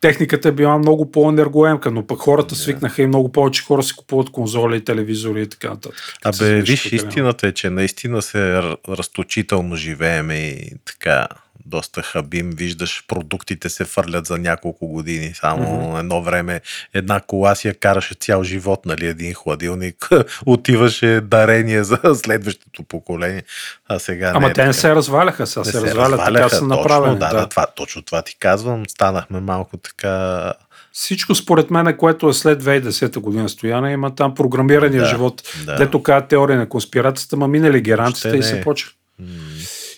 техниката 0.00 0.48
е 0.48 0.52
била 0.52 0.78
много 0.78 1.10
по-енергоемка, 1.10 1.90
но 1.90 2.06
пък 2.06 2.18
хората 2.18 2.54
свикнаха 2.54 3.02
и 3.02 3.06
много 3.06 3.32
повече 3.32 3.64
хора 3.64 3.82
си 3.82 3.96
купуват 3.96 4.30
конзоли, 4.30 4.84
телевизори 4.84 5.42
и 5.42 5.48
така 5.48 5.68
нататък. 5.68 5.94
Абе, 6.24 6.60
виж, 6.60 6.92
истината 6.92 7.46
е, 7.46 7.52
че 7.52 7.70
наистина 7.70 8.22
се 8.22 8.62
разточително 8.88 9.76
живееме 9.76 10.34
и 10.34 10.72
така 10.84 11.26
доста 11.68 12.02
хабим. 12.02 12.50
Виждаш, 12.50 13.04
продуктите 13.08 13.68
се 13.68 13.84
фърлят 13.84 14.26
за 14.26 14.38
няколко 14.38 14.86
години. 14.86 15.32
Само 15.34 15.62
mm-hmm. 15.62 15.98
едно 15.98 16.22
време 16.22 16.60
една 16.94 17.20
кола 17.20 17.54
си 17.54 17.68
я 17.68 17.74
караше 17.74 18.14
цял 18.14 18.42
живот, 18.42 18.86
нали, 18.86 19.06
един 19.06 19.34
хладилник. 19.34 20.08
Отиваше 20.46 21.20
дарение 21.20 21.84
за 21.84 21.98
следващото 22.14 22.82
поколение. 22.82 23.42
А 23.88 23.98
сега 23.98 24.32
Ама 24.34 24.46
не 24.46 24.50
е 24.50 24.54
те 24.54 24.66
не 24.66 24.72
се 24.72 24.94
разваляха, 24.94 25.46
сега 25.46 25.64
Не 25.64 25.72
се, 25.72 25.80
развалят, 25.80 26.20
така 26.34 26.48
са 26.48 26.64
направени. 26.64 27.18
Да, 27.18 27.28
да, 27.28 27.48
това, 27.48 27.66
точно 27.66 28.02
това 28.02 28.22
ти 28.22 28.36
казвам. 28.38 28.82
Станахме 28.88 29.40
малко 29.40 29.76
така... 29.76 30.52
Всичко 30.92 31.34
според 31.34 31.70
мен, 31.70 31.96
което 31.96 32.28
е 32.28 32.32
след 32.32 32.62
2010 32.64 33.18
година 33.18 33.48
стояна, 33.48 33.92
има 33.92 34.14
там 34.14 34.34
програмирания 34.34 35.02
Да, 35.02 35.08
живот. 35.08 35.42
да. 35.66 35.76
Дето 35.76 36.02
казва 36.02 36.28
теория 36.28 36.58
на 36.58 36.68
конспирацията, 36.68 37.36
ма 37.36 37.48
минали 37.48 37.80
геранците 37.80 38.36
и 38.36 38.42
се 38.42 38.58
е. 38.58 38.60
почва. 38.60 38.90
м, 39.20 39.26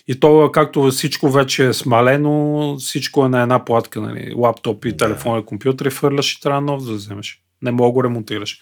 И 0.07 0.19
то, 0.19 0.49
както 0.53 0.91
всичко 0.91 1.31
вече 1.31 1.67
е 1.67 1.73
смалено, 1.73 2.75
всичко 2.79 3.25
е 3.25 3.29
на 3.29 3.41
една 3.41 3.65
платка, 3.65 4.01
нали? 4.01 4.33
лаптоп 4.35 4.85
и 4.85 4.97
телефон 4.97 5.39
и 5.39 5.45
компютър, 5.45 5.85
и 5.85 5.89
фърляш 5.89 6.33
и 6.33 6.41
трябва 6.41 6.61
нов 6.61 6.85
да 6.85 6.93
вземеш. 6.93 7.41
Не 7.61 7.71
мога 7.71 7.87
да 7.87 7.91
го 7.91 8.03
ремонтираш. 8.03 8.61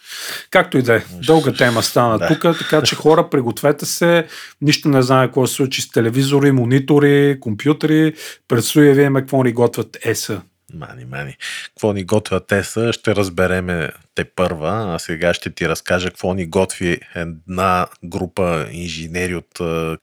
Както 0.52 0.78
и 0.78 0.82
да 0.82 0.96
е. 0.96 1.02
Дълга 1.26 1.54
тема 1.54 1.84
стана 1.84 2.18
Да. 2.18 2.28
тук, 2.28 2.58
така 2.58 2.82
че 2.82 2.96
хора, 2.96 3.30
пригответе 3.30 3.86
се. 3.86 4.28
Нищо 4.62 4.90
не 4.90 5.02
знае 5.02 5.28
какво 5.28 5.48
се 5.48 5.54
случи 5.54 5.82
с 5.82 5.90
телевизори, 5.90 6.52
монитори, 6.52 7.38
компютри. 7.40 8.14
Предстои 8.48 8.88
да 8.88 8.94
видим 8.94 9.14
какво 9.14 9.44
ни 9.44 9.54
готвят 9.54 9.98
ЕСА. 10.06 10.42
Мани, 10.74 11.06
мани. 11.06 11.38
Какво 11.66 11.94
ни 11.94 12.04
готвят 12.04 12.48
те 12.48 12.64
са, 12.64 12.94
ще 12.94 13.16
разбереме 13.16 13.92
те 14.16 14.24
първа, 14.24 14.96
а 14.96 15.00
сега 15.00 15.34
ще 15.34 15.50
ти 15.50 15.70
разкажа 15.70 16.10
какво 16.10 16.34
ни 16.34 16.46
готви 16.46 17.00
една 17.16 17.88
група 18.04 18.68
инженери 18.72 19.36
от 19.36 19.60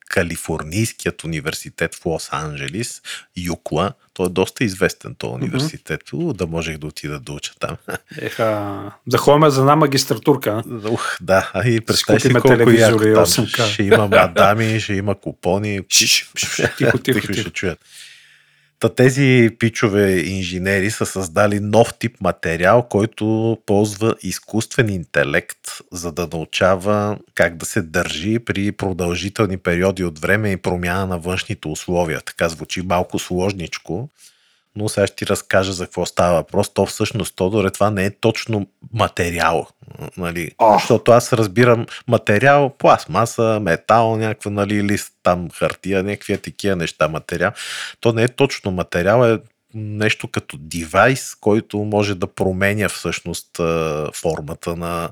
Калифорнийският 0.09 1.25
университет 1.25 1.95
в 1.95 2.05
Лос-Анджелис, 2.05 3.03
ЮКЛА. 3.37 3.93
Той 4.15 4.27
е 4.27 4.29
доста 4.29 4.65
известен 4.65 5.15
този 5.15 5.35
университет. 5.35 6.01
У, 6.13 6.33
Да 6.33 6.47
можех 6.47 6.79
да 6.79 6.87
отида 6.87 7.21
да 7.21 7.33
уча 7.33 7.53
там. 7.59 7.77
Еха, 8.19 8.93
ходим 9.17 9.51
за 9.51 9.61
една 9.61 9.77
магистратурка. 9.77 10.63
Ух, 10.91 11.17
да. 11.21 11.51
А 11.55 11.69
и 11.69 11.81
представи 11.81 12.21
си 12.21 12.35
колко 12.35 12.71
яко 12.71 12.99
там. 12.99 13.27
8K. 13.27 13.73
Ще 13.73 13.83
има 13.83 14.07
мадами, 14.11 14.81
ще 14.81 14.95
има 14.95 15.15
купони. 15.15 15.81
Шш, 15.89 16.31
шш, 16.37 16.63
Тихо, 16.79 16.99
тихо, 17.03 17.19
ще 17.19 17.33
тихо. 17.33 17.51
чуят. 17.51 17.79
Та 18.81 18.95
тези 18.95 19.51
пичове 19.59 20.21
инженери 20.21 20.91
са 20.91 21.07
създали 21.07 21.61
нов 21.61 21.95
тип 21.95 22.21
материал, 22.21 22.89
който 22.89 23.59
ползва 23.67 24.15
изкуствен 24.23 24.89
интелект, 24.89 25.59
за 25.93 26.13
да 26.13 26.29
научава 26.33 27.19
как 27.35 27.57
да 27.57 27.67
се 27.67 27.83
държи 27.83 28.39
при 28.39 28.73
продължителни 28.73 29.57
периоди 29.57 30.05
от 30.05 30.19
време 30.19 30.51
и 30.51 30.57
промяна 30.57 31.07
на 31.07 31.19
външните 31.19 31.69
условия. 31.69 32.21
Така 32.21 32.49
звучи 32.49 32.83
малко 32.83 33.19
сложничко, 33.19 34.11
но 34.77 34.89
сега 34.89 35.07
ще 35.07 35.17
ти 35.17 35.27
разкажа 35.27 35.73
за 35.73 35.85
какво 35.85 36.07
става 36.07 36.35
въпрос. 36.35 36.75
То 36.75 36.87
всъщност, 36.87 37.37
Тодоре, 37.37 37.71
това 37.71 37.91
не 37.91 38.05
е 38.05 38.11
точно 38.11 38.67
материал. 38.93 39.67
Нали? 40.17 40.51
Ох. 40.59 40.81
Защото 40.81 41.13
аз 41.13 41.33
разбирам 41.33 41.87
материал, 42.09 42.75
пластмаса, 42.79 43.59
метал, 43.63 44.17
някаква 44.17 44.51
нали, 44.51 44.83
лист, 44.83 45.13
там 45.23 45.49
хартия, 45.51 46.03
някакви 46.03 46.39
такива 46.39 46.77
неща 46.77 47.09
материал. 47.09 47.51
То 48.01 48.13
не 48.13 48.23
е 48.23 48.29
точно 48.29 48.71
материал, 48.71 49.25
е 49.25 49.39
нещо 49.75 50.29
като 50.29 50.57
девайс, 50.61 51.35
който 51.35 51.79
може 51.79 52.15
да 52.15 52.27
променя 52.27 52.89
всъщност 52.89 53.57
формата 54.15 54.77
на 54.77 55.11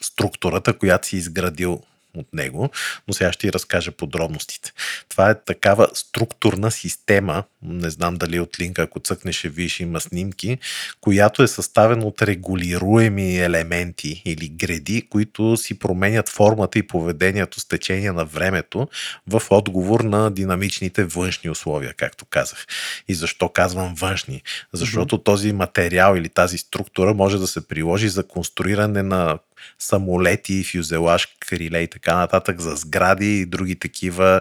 структурата, 0.00 0.72
която 0.72 1.08
си 1.08 1.16
изградил 1.16 1.80
от 2.18 2.32
него, 2.32 2.70
но 3.08 3.14
сега 3.14 3.32
ще 3.32 3.40
ти 3.40 3.52
разкажа 3.52 3.92
подробностите. 3.92 4.72
Това 5.08 5.30
е 5.30 5.42
такава 5.44 5.88
структурна 5.94 6.70
система, 6.70 7.44
не 7.62 7.90
знам 7.90 8.14
дали 8.14 8.40
от 8.40 8.60
линка, 8.60 8.82
ако 8.82 9.00
цъкнеш 9.00 9.38
ще 9.38 9.48
видиш, 9.48 9.80
има 9.80 10.00
снимки, 10.00 10.58
която 11.00 11.42
е 11.42 11.48
съставена 11.48 12.06
от 12.06 12.22
регулируеми 12.22 13.38
елементи 13.38 14.22
или 14.24 14.48
греди, 14.48 15.08
които 15.10 15.56
си 15.56 15.78
променят 15.78 16.28
формата 16.28 16.78
и 16.78 16.86
поведението 16.86 17.60
с 17.60 17.68
течение 17.68 18.12
на 18.12 18.24
времето 18.24 18.88
в 19.26 19.42
отговор 19.50 20.00
на 20.00 20.30
динамичните 20.30 21.04
външни 21.04 21.50
условия, 21.50 21.94
както 21.94 22.24
казах. 22.24 22.66
И 23.08 23.14
защо 23.14 23.48
казвам 23.48 23.94
външни? 23.94 24.42
Защото 24.72 25.18
този 25.18 25.52
материал 25.52 26.16
или 26.16 26.28
тази 26.28 26.58
структура 26.58 27.14
може 27.14 27.38
да 27.38 27.46
се 27.46 27.68
приложи 27.68 28.08
за 28.08 28.26
конструиране 28.28 29.02
на 29.02 29.38
самолети, 29.78 30.64
фюзелаж, 30.64 31.26
криле 31.40 31.82
и 31.82 31.88
така 31.88 32.16
нататък, 32.16 32.60
за 32.60 32.76
сгради 32.76 33.40
и 33.40 33.46
други 33.46 33.78
такива 33.78 34.40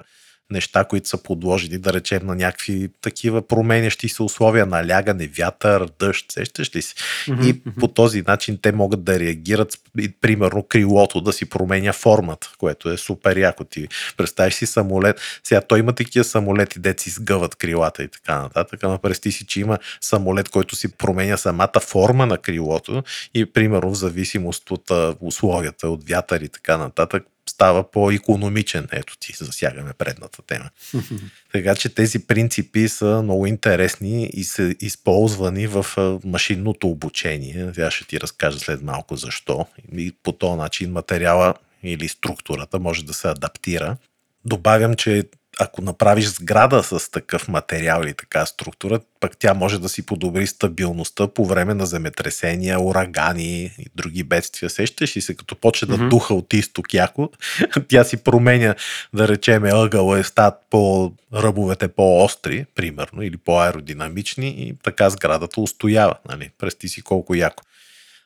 неща, 0.51 0.83
които 0.83 1.09
са 1.09 1.23
подложени, 1.23 1.77
да 1.77 1.93
речем, 1.93 2.25
на 2.25 2.35
някакви 2.35 2.89
такива 3.01 3.47
променящи 3.47 4.09
се 4.09 4.23
условия, 4.23 4.65
налягане, 4.65 5.27
вятър, 5.27 5.89
дъжд, 5.99 6.25
сещаш 6.31 6.75
ли 6.75 6.81
си? 6.81 6.95
И 7.43 7.61
по 7.79 7.87
този 7.87 8.23
начин 8.27 8.59
те 8.61 8.71
могат 8.71 9.03
да 9.03 9.19
реагират, 9.19 9.79
примерно 10.21 10.63
крилото 10.63 11.21
да 11.21 11.33
си 11.33 11.45
променя 11.45 11.93
формата, 11.93 12.51
което 12.57 12.89
е 12.89 12.97
супер 12.97 13.37
яко. 13.37 13.63
Ти 13.63 13.87
представиш 14.17 14.53
си 14.53 14.65
самолет, 14.65 15.21
сега 15.43 15.61
той 15.61 15.79
има 15.79 15.93
такива 15.93 16.25
самолети, 16.25 16.79
де 16.79 16.95
си 16.97 17.09
сгъват 17.09 17.55
крилата 17.55 18.03
и 18.03 18.07
така 18.07 18.39
нататък, 18.39 18.83
ама 18.83 18.97
представи 18.97 19.33
си, 19.33 19.45
че 19.45 19.59
има 19.59 19.77
самолет, 20.01 20.49
който 20.49 20.75
си 20.75 20.91
променя 20.91 21.37
самата 21.37 21.79
форма 21.81 22.25
на 22.25 22.37
крилото 22.37 23.03
и 23.33 23.45
примерно 23.45 23.91
в 23.91 23.97
зависимост 23.97 24.71
от 24.71 24.91
условията, 25.19 25.89
от 25.89 26.09
вятър 26.09 26.41
и 26.41 26.49
така 26.49 26.77
нататък, 26.77 27.23
става 27.55 27.91
по-економичен. 27.91 28.87
Ето 28.91 29.17
ти 29.17 29.33
засягаме 29.33 29.93
предната 29.93 30.41
тема. 30.41 30.69
Така 31.51 31.75
че 31.75 31.89
тези 31.89 32.27
принципи 32.27 32.87
са 32.89 33.21
много 33.23 33.45
интересни 33.45 34.29
и 34.33 34.43
са 34.43 34.75
използвани 34.81 35.67
в 35.67 35.85
машинното 36.25 36.87
обучение. 36.87 37.71
Тя 37.75 37.91
ще 37.91 38.07
ти 38.07 38.19
разкажа 38.19 38.59
след 38.59 38.81
малко 38.81 39.15
защо. 39.15 39.65
И 39.95 40.15
по 40.23 40.31
този 40.31 40.57
начин 40.57 40.91
материала 40.91 41.53
или 41.83 42.07
структурата 42.07 42.79
може 42.79 43.05
да 43.05 43.13
се 43.13 43.27
адаптира. 43.27 43.97
Добавям, 44.45 44.93
че 44.93 45.23
ако 45.59 45.81
направиш 45.81 46.25
сграда 46.25 46.83
с 46.83 47.11
такъв 47.11 47.47
материал 47.47 48.01
или 48.03 48.13
така 48.13 48.45
структура, 48.45 48.99
пък 49.19 49.37
тя 49.37 49.53
може 49.53 49.79
да 49.79 49.89
си 49.89 50.05
подобри 50.05 50.47
стабилността 50.47 51.27
по 51.27 51.45
време 51.45 51.73
на 51.73 51.85
земетресения, 51.85 52.81
урагани 52.81 53.63
и 53.63 53.85
други 53.95 54.23
бедствия. 54.23 54.69
Сещаш 54.69 55.17
ли 55.17 55.21
се, 55.21 55.35
като 55.35 55.55
почне 55.55 55.87
да 55.87 55.97
Мгм. 55.97 56.09
духа 56.09 56.33
от 56.33 56.53
изток 56.53 56.93
яко, 56.93 57.29
тя 57.87 58.03
си 58.03 58.17
променя, 58.17 58.75
да 59.13 59.27
речеме, 59.27 59.69
ъгъла 59.73 60.19
и 60.19 60.23
стават 60.23 60.55
по 60.69 61.13
ръбовете 61.33 61.87
по-остри, 61.87 62.65
примерно, 62.75 63.21
или 63.21 63.37
по-аеродинамични 63.37 64.47
и 64.47 64.75
така 64.83 65.09
сградата 65.09 65.61
устоява. 65.61 66.15
Нали? 66.29 66.49
Прести 66.57 66.87
си 66.87 67.01
колко 67.01 67.35
яко. 67.35 67.63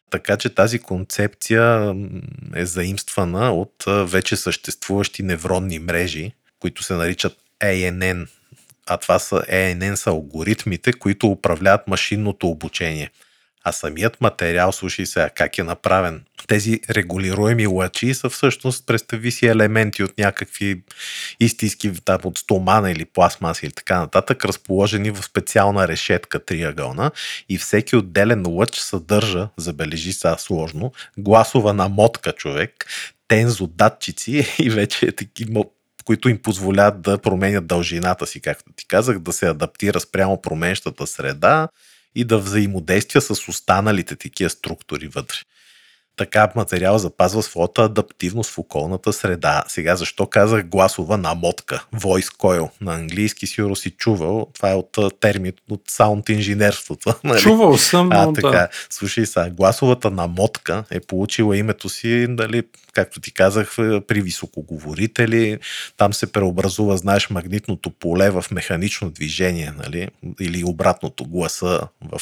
Така 0.10 0.38
че 0.38 0.50
тази 0.50 0.80
концепция 0.80 1.96
е 2.56 2.66
заимствана 2.66 3.54
от 3.54 3.84
вече 3.88 4.36
съществуващи 4.36 5.24
невронни 5.24 5.80
мрежи, 5.80 6.32
които 6.60 6.84
се 6.84 6.94
наричат 6.94 7.38
ANN. 7.62 8.28
А 8.88 8.98
това 8.98 9.20
са 9.20 9.36
ANN 9.36 9.96
са 9.96 10.10
алгоритмите, 10.10 10.94
които 10.94 11.28
управляват 11.28 11.88
машинното 11.88 12.48
обучение. 12.48 13.10
А 13.64 13.72
самият 13.72 14.22
материал, 14.22 14.72
слушай 14.72 15.06
сега 15.06 15.30
как 15.30 15.58
е 15.58 15.64
направен. 15.64 16.24
Тези 16.48 16.80
регулируеми 16.90 17.68
лъчи 17.68 18.14
са 18.14 18.30
всъщност, 18.30 18.86
представи 18.86 19.32
си 19.32 19.48
елементи 19.48 20.04
от 20.04 20.18
някакви 20.18 20.84
истински 21.40 21.92
там, 22.06 22.20
от 22.24 22.38
стомана 22.38 22.92
или 22.92 23.06
пластмаса 23.06 23.66
или 23.66 23.74
така 23.74 24.00
нататък, 24.00 24.46
разположени 24.46 25.12
в 25.12 25.24
специална 25.24 25.88
решетка 25.88 26.46
триъгълна 26.46 27.12
и 27.50 27.58
всеки 27.58 27.96
отделен 27.96 28.44
лъч 28.48 28.80
съдържа, 28.80 29.50
забележи 29.58 30.14
сега 30.14 30.38
сложно, 30.38 30.92
гласова 31.18 31.74
намотка 31.74 32.32
човек, 32.32 32.86
тензодатчици 33.28 34.48
и 34.60 34.70
вече 34.70 35.06
е 35.06 35.12
такива 35.12 35.66
които 36.10 36.30
им 36.30 36.42
позволяват 36.42 37.02
да 37.02 37.18
променят 37.18 37.68
дължината 37.68 38.28
си, 38.28 38.42
както 38.42 38.74
ти 38.76 38.88
казах, 38.88 39.20
да 39.20 39.34
се 39.34 39.48
адаптира 39.48 40.00
спрямо 40.00 40.42
променещата 40.42 41.08
среда 41.08 41.68
и 42.16 42.24
да 42.24 42.38
взаимодействия 42.40 43.22
с 43.22 43.48
останалите 43.48 44.16
такива 44.16 44.50
структури 44.50 45.08
вътре. 45.08 45.38
Така 46.20 46.50
материал 46.56 46.98
запазва 46.98 47.44
своята 47.44 47.84
адаптивност 47.84 48.52
в 48.52 48.58
околната 48.58 49.14
среда. 49.14 49.64
Сега 49.68 49.96
защо 49.96 50.26
казах 50.28 50.64
гласова 50.64 51.18
намотка? 51.18 51.86
Voice 51.96 52.38
coil. 52.38 52.70
На 52.82 52.94
английски 52.94 53.48
сигурно 53.48 53.76
си 53.76 53.90
чувал. 53.90 54.48
Това 54.54 54.72
е 54.72 54.76
от 54.76 54.98
термин 55.20 55.54
от 55.70 55.82
саунд 55.88 56.30
инженерството. 56.30 57.14
нали? 57.24 57.40
Чувал 57.40 57.78
съм, 57.78 58.10
А, 58.12 58.34
така. 58.34 58.50
да. 58.50 58.68
Слушай 58.90 59.26
сега, 59.26 59.50
гласовата 59.50 60.12
намотка 60.12 60.84
е 60.92 61.00
получила 61.00 61.58
името 61.58 61.90
си, 61.90 62.26
дали, 62.30 62.64
както 62.94 63.20
ти 63.22 63.34
казах, 63.34 63.76
е, 63.80 64.02
при 64.02 64.22
високоговорители. 64.22 65.60
Там 65.98 66.14
се 66.14 66.32
преобразува, 66.32 66.98
знаеш, 66.98 67.30
магнитното 67.30 67.90
поле 67.90 68.30
в 68.30 68.46
механично 68.52 69.10
движение, 69.10 69.74
нали? 69.78 70.08
или 70.40 70.64
обратното 70.64 71.26
гласа 71.26 71.82
в 72.12 72.22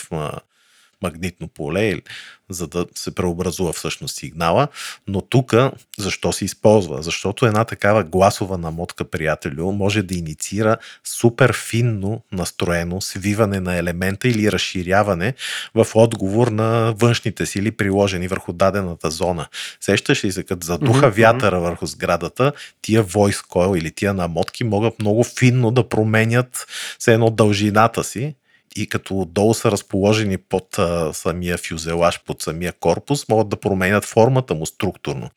магнитно 1.02 1.48
поле, 1.48 2.02
за 2.50 2.68
да 2.68 2.86
се 2.96 3.16
преобразува 3.16 3.74
всъщност 3.74 4.16
сигнала. 4.16 4.68
Но 5.08 5.22
тук 5.22 5.56
защо 6.00 6.32
се 6.32 6.46
използва? 6.46 7.04
Защото 7.04 7.46
една 7.46 7.66
такава 7.66 8.04
гласова 8.04 8.58
намотка, 8.58 9.06
приятелю, 9.06 9.72
може 9.72 10.04
да 10.04 10.16
инициира 10.16 10.78
супер 11.04 11.54
финно 11.54 12.22
настроено 12.32 13.02
свиване 13.02 13.60
на 13.60 13.76
елемента 13.76 14.28
или 14.28 14.52
разширяване 14.52 15.34
в 15.76 15.88
отговор 15.96 16.48
на 16.48 16.94
външните 16.98 17.46
сили, 17.46 17.72
приложени 17.72 18.28
върху 18.28 18.54
дадената 18.54 19.12
зона. 19.12 19.48
Сещаш 19.82 20.24
ли 20.24 20.32
се, 20.32 20.44
като 20.44 20.66
задуха 20.66 21.10
вятъра 21.10 21.60
върху 21.60 21.86
сградата, 21.86 22.52
тия 22.82 23.04
voice 23.04 23.48
coil 23.48 23.78
или 23.78 23.92
тия 23.92 24.14
намотки 24.14 24.64
могат 24.64 25.00
много 25.00 25.24
финно 25.24 25.72
да 25.72 25.90
променят 25.90 26.66
все 27.00 27.14
едно 27.14 27.30
дължината 27.30 28.04
си 28.04 28.36
и 28.78 28.88
като 28.88 29.20
отдолу 29.20 29.54
са 29.54 29.72
разположени 29.72 30.38
под 30.38 30.80
а, 30.80 31.14
самия 31.14 31.58
фюзелаж, 31.58 32.20
под 32.26 32.42
самия 32.42 32.74
корпус, 32.74 33.30
могат 33.30 33.50
да 33.50 33.60
променят 33.60 34.06
формата 34.06 34.56
му 34.56 34.66
структурно. 34.66 35.30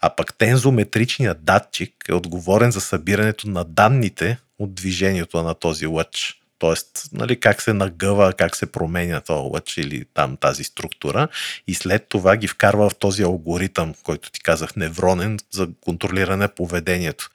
А 0.00 0.10
пък 0.10 0.38
тензометричният 0.38 1.44
датчик 1.44 1.94
е 2.08 2.14
отговорен 2.14 2.70
за 2.70 2.80
събирането 2.80 3.48
на 3.48 3.64
данните 3.64 4.38
от 4.58 4.74
движението 4.74 5.42
на 5.42 5.54
този 5.54 5.86
лъч. 5.86 6.36
Тоест, 6.58 7.08
нали, 7.12 7.40
как 7.40 7.62
се 7.62 7.72
нагъва, 7.72 8.32
как 8.32 8.56
се 8.56 8.72
променя 8.72 9.20
този 9.20 9.48
лъч 9.52 9.76
или 9.76 10.04
там 10.14 10.36
тази 10.36 10.64
структура 10.64 11.28
и 11.66 11.74
след 11.74 12.06
това 12.08 12.36
ги 12.36 12.48
вкарва 12.48 12.90
в 12.90 12.94
този 12.94 13.22
алгоритъм, 13.22 13.94
който 14.02 14.30
ти 14.30 14.40
казах, 14.40 14.76
невронен, 14.76 15.38
за 15.50 15.68
контролиране 15.80 16.48
поведението. 16.48 17.30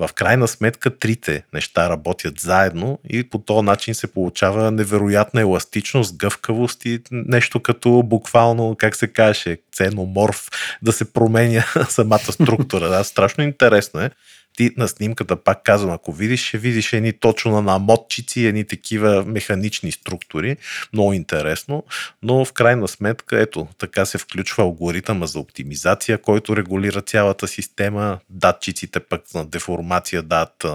В 0.00 0.12
крайна 0.14 0.48
сметка 0.48 0.98
трите 0.98 1.44
неща 1.54 1.90
работят 1.90 2.40
заедно 2.40 2.98
и 3.10 3.30
по 3.30 3.38
този 3.38 3.64
начин 3.64 3.94
се 3.94 4.12
получава 4.12 4.70
невероятна 4.70 5.40
еластичност, 5.40 6.16
гъвкавост 6.16 6.84
и 6.84 7.00
нещо 7.10 7.60
като 7.60 8.02
буквално, 8.02 8.76
как 8.78 8.96
се 8.96 9.08
каже, 9.08 9.56
ценоморф, 9.72 10.48
да 10.82 10.92
се 10.92 11.12
променя 11.12 11.64
самата 11.88 12.18
структура. 12.32 12.88
Да, 12.88 13.04
страшно 13.04 13.44
интересно 13.44 14.00
е. 14.00 14.10
Ти 14.56 14.70
на 14.76 14.88
снимката, 14.88 15.36
пак 15.36 15.62
казвам, 15.62 15.92
ако 15.92 16.12
видиш, 16.12 16.48
ще 16.48 16.58
видиш 16.58 16.92
едни 16.92 17.12
точно 17.12 17.52
на 17.52 17.62
намотчици, 17.62 18.46
едни 18.46 18.64
такива 18.64 19.24
механични 19.24 19.92
структури. 19.92 20.56
Много 20.92 21.12
интересно, 21.12 21.84
но 22.22 22.44
в 22.44 22.52
крайна 22.52 22.88
сметка, 22.88 23.40
ето, 23.40 23.68
така 23.78 24.04
се 24.06 24.18
включва 24.18 24.62
алгоритъма 24.62 25.26
за 25.26 25.38
оптимизация, 25.38 26.18
който 26.18 26.56
регулира 26.56 27.00
цялата 27.00 27.48
система. 27.48 28.18
Датчиците 28.30 29.00
пък 29.00 29.34
на 29.34 29.46
деформация 29.46 30.22
дат 30.22 30.66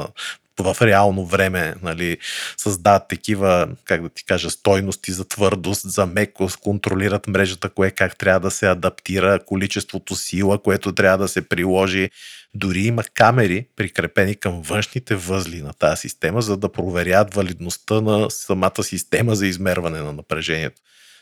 в 0.60 0.78
реално 0.82 1.26
време 1.26 1.76
нали, 1.82 2.18
създават 2.58 3.08
такива, 3.08 3.68
как 3.86 4.02
да 4.02 4.10
ти 4.10 4.26
кажа, 4.26 4.50
стойности 4.50 5.12
за 5.12 5.28
твърдост, 5.28 5.92
за 5.92 6.06
мекост, 6.06 6.58
контролират 6.58 7.28
мрежата, 7.28 7.70
кое 7.70 7.92
как 7.92 8.18
трябва 8.18 8.40
да 8.40 8.52
се 8.52 8.68
адаптира, 8.68 9.40
количеството 9.46 10.16
сила, 10.16 10.62
което 10.64 10.96
трябва 10.96 11.18
да 11.18 11.28
се 11.28 11.50
приложи. 11.50 12.10
Дори 12.56 12.80
има 12.80 13.04
камери, 13.04 13.68
прикрепени 13.76 14.36
към 14.36 14.62
външните 14.62 15.16
възли 15.16 15.62
на 15.62 15.74
тази 15.74 16.00
система, 16.00 16.42
за 16.42 16.58
да 16.58 16.72
проверят 16.72 17.34
валидността 17.34 18.02
на 18.02 18.30
самата 18.30 18.84
система 18.84 19.36
за 19.36 19.48
измерване 19.48 20.02
на 20.02 20.14
напрежението. 20.14 20.82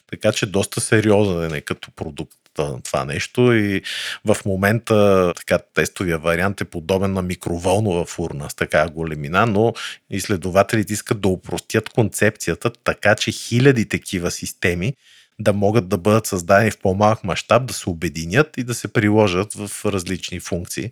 Така 0.09 0.31
че 0.31 0.45
доста 0.45 0.81
сериозен 0.81 1.53
е 1.53 1.61
като 1.61 1.91
продукт 1.91 2.37
това 2.83 3.05
нещо 3.05 3.53
и 3.53 3.81
в 4.25 4.37
момента 4.45 5.33
така, 5.35 5.59
тестовия 5.73 6.17
вариант 6.17 6.61
е 6.61 6.65
подобен 6.65 7.13
на 7.13 7.21
микроволнова 7.21 8.05
фурна 8.05 8.49
с 8.49 8.55
така 8.55 8.89
големина, 8.89 9.45
но 9.45 9.73
изследователите 10.09 10.93
искат 10.93 11.21
да 11.21 11.27
упростят 11.27 11.89
концепцията 11.89 12.71
така, 12.83 13.15
че 13.15 13.31
хиляди 13.31 13.89
такива 13.89 14.31
системи 14.31 14.93
да 15.39 15.53
могат 15.53 15.89
да 15.89 15.97
бъдат 15.97 16.25
създадени 16.25 16.71
в 16.71 16.79
по-малък 16.79 17.23
мащаб, 17.23 17.65
да 17.65 17.73
се 17.73 17.89
обединят 17.89 18.57
и 18.57 18.63
да 18.63 18.73
се 18.73 18.93
приложат 18.93 19.53
в 19.53 19.85
различни 19.85 20.39
функции. 20.39 20.91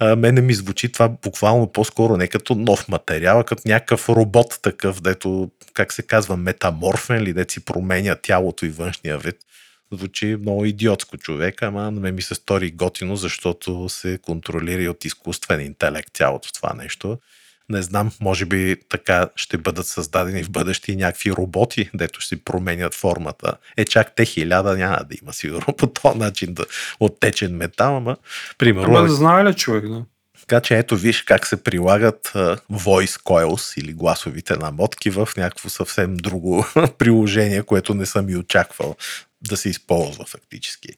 Мене 0.00 0.40
ми 0.40 0.54
звучи 0.54 0.92
това 0.92 1.08
буквално 1.08 1.72
по-скоро 1.72 2.16
не 2.16 2.28
като 2.28 2.54
нов 2.54 2.88
материал, 2.88 3.40
а 3.40 3.44
като 3.44 3.62
някакъв 3.66 4.08
робот 4.08 4.58
такъв, 4.62 5.00
дето, 5.00 5.50
как 5.74 5.92
се 5.92 6.02
казва, 6.02 6.36
метаморфен 6.36 7.22
ли, 7.22 7.32
дето 7.32 7.52
си 7.52 7.64
променя 7.64 8.16
тялото 8.22 8.66
и 8.66 8.68
външния 8.68 9.18
вид. 9.18 9.36
Звучи 9.92 10.36
много 10.40 10.64
идиотско 10.64 11.16
човек, 11.16 11.62
ама 11.62 11.90
на 11.90 12.00
мен 12.00 12.14
ми 12.14 12.22
се 12.22 12.34
стори 12.34 12.70
готино, 12.70 13.16
защото 13.16 13.88
се 13.88 14.18
контролира 14.22 14.82
и 14.82 14.88
от 14.88 15.04
изкуствен 15.04 15.60
интелект 15.60 16.16
цялото 16.16 16.52
това 16.52 16.74
нещо. 16.74 17.18
Не 17.68 17.82
знам, 17.82 18.10
може 18.20 18.44
би 18.44 18.76
така 18.88 19.28
ще 19.36 19.58
бъдат 19.58 19.86
създадени 19.86 20.42
в 20.42 20.50
бъдеще 20.50 20.92
и 20.92 20.96
някакви 20.96 21.32
роботи, 21.32 21.90
дето 21.94 22.20
ще 22.20 22.28
си 22.28 22.44
променят 22.44 22.94
формата. 22.94 23.56
Е, 23.76 23.84
чак 23.84 24.14
те 24.14 24.24
хиляда 24.24 24.76
няма 24.76 24.96
да 24.96 25.16
има 25.22 25.32
сигурно 25.32 25.74
по 25.76 25.86
този 25.86 26.18
начин 26.18 26.54
да 26.54 26.64
оттечен 27.00 27.56
метал, 27.56 27.96
ама 27.96 28.16
примерно 28.58 28.96
Ама 28.96 29.08
знае 29.08 29.44
ли 29.44 29.54
човек, 29.54 29.88
да? 29.88 30.04
така 30.40 30.60
че 30.60 30.78
ето 30.78 30.96
виж 30.96 31.22
как 31.22 31.46
се 31.46 31.62
прилагат 31.62 32.26
uh, 32.34 32.58
voice 32.72 33.22
coils 33.22 33.80
или 33.80 33.92
гласовите 33.92 34.56
намотки 34.56 35.10
в 35.10 35.28
някакво 35.36 35.68
съвсем 35.68 36.16
друго 36.16 36.66
приложение, 36.98 37.62
което 37.62 37.94
не 37.94 38.06
съм 38.06 38.28
и 38.28 38.36
очаквал 38.36 38.96
да 39.48 39.56
се 39.56 39.68
използва 39.68 40.24
фактически. 40.26 40.88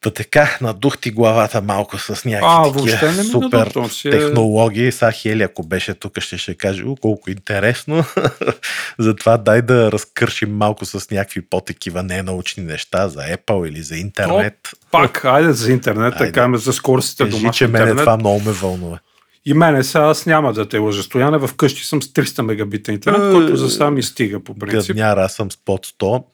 Та 0.00 0.10
така, 0.10 0.58
надух 0.60 0.98
ти 0.98 1.10
главата 1.10 1.62
малко 1.62 1.98
с 1.98 2.24
някакви 2.24 2.38
А, 2.42 2.72
такива 2.72 3.24
супер 3.24 3.58
надух, 3.58 3.92
си 3.92 4.10
технологии. 4.10 4.92
Са 4.92 5.12
Хели, 5.12 5.42
ако 5.42 5.62
беше 5.62 5.94
тук, 5.94 6.20
ще 6.20 6.38
ще 6.38 6.54
каже, 6.54 6.84
о, 6.84 6.96
колко 6.96 7.30
интересно. 7.30 8.04
Затова 8.98 9.36
дай 9.36 9.62
да 9.62 9.92
разкършим 9.92 10.56
малко 10.56 10.84
с 10.84 11.10
някакви 11.10 11.40
по-такива 11.40 12.02
ненаучни 12.02 12.62
неща 12.64 13.08
за 13.08 13.20
Apple 13.20 13.68
или 13.68 13.82
за 13.82 13.96
интернет. 13.96 14.70
Пак, 14.90 15.24
айде 15.24 15.52
за 15.52 15.72
интернет, 15.72 16.12
Айде. 16.12 16.26
така 16.26 16.48
ме 16.48 16.58
за 16.58 16.72
скоростите 16.72 17.24
домашен 17.24 17.52
че 17.52 17.66
мене 17.66 17.78
интернет. 17.78 18.02
това 18.02 18.16
много 18.16 18.40
ме 18.40 18.52
вълнува. 18.52 18.98
И 19.44 19.54
мене 19.54 19.84
сега 19.84 20.04
аз 20.04 20.26
няма 20.26 20.52
да 20.52 20.68
те 20.68 20.78
лъжа. 20.78 21.02
Стояне 21.02 21.46
вкъщи 21.46 21.84
съм 21.84 22.02
с 22.02 22.06
300 22.08 22.42
мегабита 22.42 22.92
интернет, 22.92 23.30
Е, 23.30 23.32
който 23.32 23.56
за 23.56 23.70
сега 23.70 23.90
ми 23.90 24.02
стига 24.02 24.44
по 24.44 24.54
принцип. 24.58 24.88
Гъдняра, 24.88 25.24
аз 25.24 25.32
съм 25.32 25.50
с 25.50 25.56
под 25.64 25.86
100. 25.86 26.24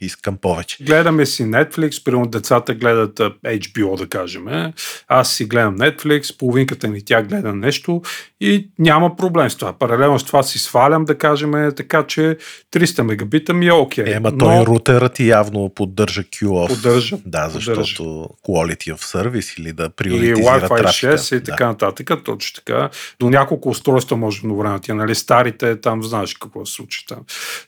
Искам 0.00 0.36
повече. 0.36 0.84
Гледаме 0.84 1.26
си 1.26 1.44
Netflix, 1.44 2.04
примерно 2.04 2.26
децата 2.26 2.74
гледат 2.74 3.18
HBO, 3.44 3.96
да 3.96 4.06
кажем. 4.06 4.72
Аз 5.08 5.34
си 5.34 5.44
гледам 5.44 5.78
Netflix, 5.78 6.38
половинката 6.38 6.88
ни 6.88 7.04
тя 7.04 7.22
гледа 7.22 7.54
нещо 7.54 8.02
и 8.40 8.70
няма 8.78 9.16
проблем 9.16 9.50
с 9.50 9.56
това. 9.56 9.72
Паралелно 9.72 10.18
с 10.18 10.24
това 10.24 10.42
си 10.42 10.58
свалям, 10.58 11.04
да 11.04 11.18
кажем, 11.18 11.72
така 11.76 12.06
че 12.06 12.36
300 12.72 13.02
мегабита 13.02 13.54
ми 13.54 13.66
е 13.66 13.72
окей. 13.72 14.14
Ема 14.14 14.30
Но... 14.30 14.38
той 14.38 14.66
рутерът 14.66 15.12
ти 15.12 15.28
явно 15.28 15.68
поддържа 15.74 16.22
QoF. 16.22 16.68
Поддържа. 16.68 17.18
Да, 17.26 17.48
защото 17.48 17.76
поддържа. 17.76 18.02
quality 18.48 18.94
of 18.94 18.98
service 18.98 19.60
или 19.60 19.72
да 19.72 19.90
приоритизира 19.90 20.60
Wi-Fi 20.60 20.68
трафика. 20.78 21.12
6 21.12 21.40
и 21.40 21.44
така 21.44 21.66
нататък, 21.66 22.10
точно 22.24 22.54
така. 22.64 22.90
До 23.20 23.30
няколко 23.30 23.68
устройства 23.68 24.16
може 24.16 24.38
едновременно. 24.38 24.80
Тия, 24.80 24.94
нали, 24.94 25.14
старите, 25.14 25.80
там 25.80 26.02
знаеш 26.02 26.34
какво 26.34 26.66
се 26.66 26.72
случи 26.72 27.06
там. 27.06 27.18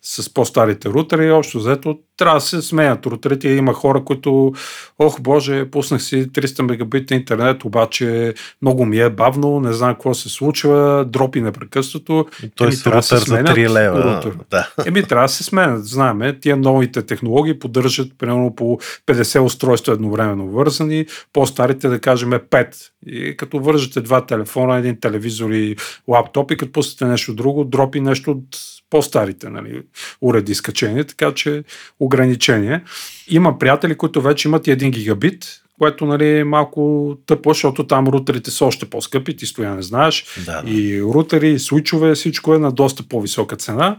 С 0.03 0.35
по-старите 0.35 0.89
рутери, 0.89 1.31
общо 1.31 1.59
взето, 1.59 1.84
трябва 2.17 2.37
да 2.37 2.41
се 2.41 2.63
сменят 2.63 3.07
рутерите. 3.07 3.49
Има 3.49 3.73
хора, 3.73 4.05
които, 4.05 4.53
ох 4.99 5.21
боже, 5.21 5.71
пуснах 5.71 6.03
си 6.03 6.31
300 6.31 6.63
мегабита 6.63 7.15
интернет, 7.15 7.65
обаче 7.65 8.35
много 8.63 8.87
ми 8.87 8.99
е 8.99 9.11
бавно, 9.11 9.61
не 9.61 9.73
знам 9.73 9.95
какво 9.95 10.15
се 10.15 10.29
случва, 10.29 11.05
дропи 11.09 11.41
непрекъснато. 11.41 12.27
Той 12.55 12.67
Еми, 12.67 12.77
с 12.77 12.83
трябва 12.83 12.99
да 12.99 13.03
се 13.03 13.17
за 13.17 13.25
сменят 13.25 13.57
3 13.57 13.69
лева. 13.69 14.17
рутер. 14.17 14.39
Да. 14.51 14.69
Еми, 14.87 15.03
трябва 15.03 15.25
да 15.25 15.33
се 15.33 15.45
сменят. 15.45 15.87
Знаеме, 15.87 16.39
тия 16.41 16.57
новите 16.57 17.03
технологии 17.03 17.59
поддържат 17.59 18.13
примерно 18.19 18.55
по 18.55 18.79
50 19.07 19.41
устройства 19.41 19.93
едновременно 19.93 20.49
вързани, 20.49 21.07
по-старите 21.33 21.89
да 21.89 22.01
кажем 22.01 22.31
5. 22.31 22.75
И 23.07 23.37
като 23.37 23.61
вържете 23.61 24.01
два 24.01 24.27
телефона, 24.27 24.77
един 24.77 25.01
телевизор 25.01 25.51
и 25.51 25.77
лаптоп 26.09 26.51
и 26.51 26.57
като 26.57 26.73
пуснете 26.73 27.05
нещо 27.05 27.35
друго, 27.35 27.65
дропи 27.65 28.01
нещо 28.01 28.31
от 28.31 28.59
по-старите 28.91 29.51
нали, 29.51 29.83
уреди 30.21 30.55
скачени, 30.55 31.05
така 31.05 31.33
че 31.35 31.65
ограничение. 32.01 32.85
Има 33.29 33.59
приятели, 33.59 33.95
които 33.95 34.23
вече 34.23 34.49
имат 34.49 34.67
и 34.67 34.71
1 34.71 34.91
гигабит, 34.91 35.47
което 35.79 36.07
нали, 36.07 36.39
е 36.39 36.45
малко 36.45 37.17
тъпо, 37.27 37.51
защото 37.51 37.87
там 37.87 38.09
рутерите 38.09 38.51
са 38.51 38.65
още 38.65 38.91
по-скъпи, 38.91 39.37
ти 39.37 39.47
стоя 39.47 39.75
не 39.75 39.83
знаеш. 39.83 40.27
Да, 40.47 40.63
да. 40.63 40.71
И 40.71 41.03
рутери, 41.03 41.51
и 41.51 41.59
свичове, 41.59 42.15
всичко 42.15 42.55
е 42.55 42.59
на 42.59 42.73
доста 42.73 43.03
по-висока 43.09 43.57
цена. 43.57 43.99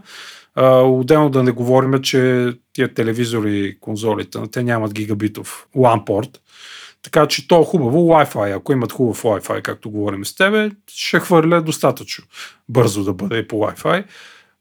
А, 0.54 0.80
отделно 0.80 1.30
да 1.30 1.42
не 1.42 1.50
говорим, 1.50 2.02
че 2.02 2.52
тия 2.72 2.94
телевизори 2.94 3.76
конзолите, 3.80 4.38
те 4.52 4.62
нямат 4.62 4.94
гигабитов 4.94 5.66
LAN 5.76 6.04
порт. 6.04 6.40
Така 7.02 7.26
че 7.26 7.48
то 7.48 7.60
е 7.60 7.64
хубаво 7.64 8.08
Wi-Fi. 8.08 8.56
Ако 8.56 8.72
имат 8.72 8.92
хубав 8.92 9.22
Wi-Fi, 9.22 9.62
както 9.62 9.90
говорим 9.90 10.24
с 10.24 10.34
тебе, 10.34 10.70
ще 10.90 11.20
хвърля 11.20 11.62
достатъчно 11.62 12.24
бързо 12.68 13.04
да 13.04 13.12
бъде 13.12 13.48
по 13.48 13.56
Wi-Fi. 13.56 14.04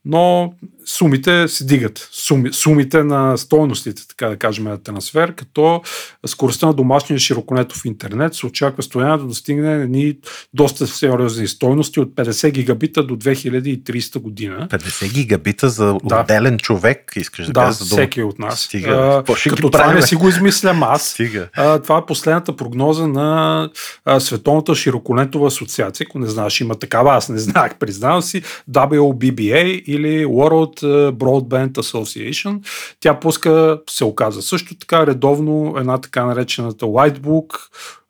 Но 0.05 0.53
сумите 0.85 1.47
се 1.47 1.65
дигат. 1.65 2.09
Суми, 2.11 2.53
сумите 2.53 3.03
на 3.03 3.37
стойностите, 3.37 4.07
така 4.07 4.29
да 4.29 4.37
кажем, 4.37 4.63
на 4.63 4.77
трансфер, 4.77 5.35
като 5.35 5.81
скоростта 6.25 6.67
на 6.67 6.73
домашния 6.73 7.19
широколентов 7.19 7.85
интернет 7.85 8.33
се 8.33 8.45
очаква 8.45 8.83
стояна 8.83 9.17
да 9.17 9.23
достигне 9.23 9.73
едни 9.73 10.17
доста 10.53 10.87
сериозни 10.87 11.47
стойности 11.47 11.99
от 11.99 12.09
50 12.09 12.51
гигабита 12.51 13.03
до 13.03 13.15
2030 13.15 14.19
година. 14.19 14.67
50 14.71 15.13
гигабита 15.13 15.69
за 15.69 15.97
Да. 16.03 16.19
отделен 16.19 16.57
човек, 16.57 17.11
искаш 17.15 17.45
да, 17.45 17.51
Да, 17.53 17.61
кажеш, 17.61 17.79
да 17.79 17.85
всеки 17.85 18.23
от 18.23 18.39
нас. 18.39 18.59
Стига. 18.59 19.23
А, 19.27 19.49
като 19.49 19.69
това 19.69 19.93
не 19.93 20.01
си 20.01 20.15
го 20.15 20.29
измислям 20.29 20.83
аз. 20.83 21.07
Стига. 21.07 21.47
А, 21.53 21.79
това 21.79 21.97
е 21.97 22.05
последната 22.07 22.55
прогноза 22.55 23.07
на 23.07 23.69
а, 24.05 24.19
Световната 24.19 24.75
широколентова 24.75 25.47
асоциация. 25.47 26.05
Ако 26.09 26.19
не 26.19 26.27
знаеш, 26.27 26.61
има 26.61 26.75
такава, 26.75 27.15
аз 27.15 27.29
не 27.29 27.37
знаех, 27.37 27.75
признавам 27.75 28.21
си, 28.21 28.41
WBBA 28.71 29.83
или 29.83 30.25
World 30.25 30.74
Broadband 31.11 31.71
Association. 31.71 32.59
Тя 32.99 33.19
пуска, 33.19 33.81
се 33.89 34.03
оказа 34.03 34.41
също 34.41 34.77
така, 34.77 35.07
редовно 35.07 35.73
една 35.77 35.97
така 35.97 36.25
наречената 36.25 36.85
Whitebook, 36.85 37.53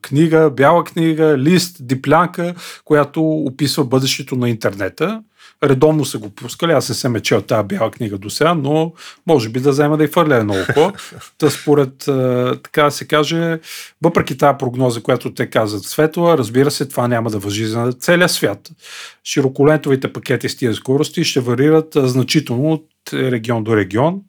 книга, 0.02 0.50
бяла 0.50 0.84
книга, 0.84 1.38
лист, 1.38 1.78
диплянка, 1.80 2.56
която 2.86 3.24
описва 3.24 3.86
бъдещето 3.86 4.36
на 4.36 4.50
интернета. 4.50 5.22
Редовно 5.66 6.06
са 6.06 6.18
го 6.18 6.30
пускали, 6.30 6.72
аз 6.72 6.90
не 6.90 6.96
съм 6.96 7.16
е 7.16 7.20
чел 7.20 7.42
тази 7.42 7.68
бяла 7.68 7.92
книга 7.92 8.18
до 8.18 8.30
сега, 8.30 8.54
но 8.54 8.94
може 9.28 9.50
би 9.50 9.60
да 9.60 9.70
взема 9.70 9.98
да 9.98 10.04
и 10.04 10.08
фърля 10.08 10.36
едно 10.36 10.54
око. 10.54 10.92
Та 11.38 11.50
според, 11.50 11.94
така 12.64 12.92
се 12.92 13.08
каже, 13.08 13.60
въпреки 14.02 14.38
тази 14.38 14.58
прогноза, 14.60 15.02
която 15.02 15.34
те 15.34 15.50
казват 15.50 15.84
светла, 15.84 16.38
разбира 16.38 16.72
се, 16.72 16.86
това 16.86 17.08
няма 17.08 17.30
да 17.30 17.40
въжи 17.40 17.66
за 17.66 17.94
целия 18.00 18.30
свят. 18.30 18.70
Широколентовите 19.24 20.14
пакети 20.14 20.50
с 20.50 20.58
тия 20.58 20.74
скорости 20.74 21.24
ще 21.24 21.40
варират 21.40 21.94
значително 21.96 22.72
от 22.72 22.90
регион 23.14 23.64
до 23.64 23.76
регион. 23.76 24.22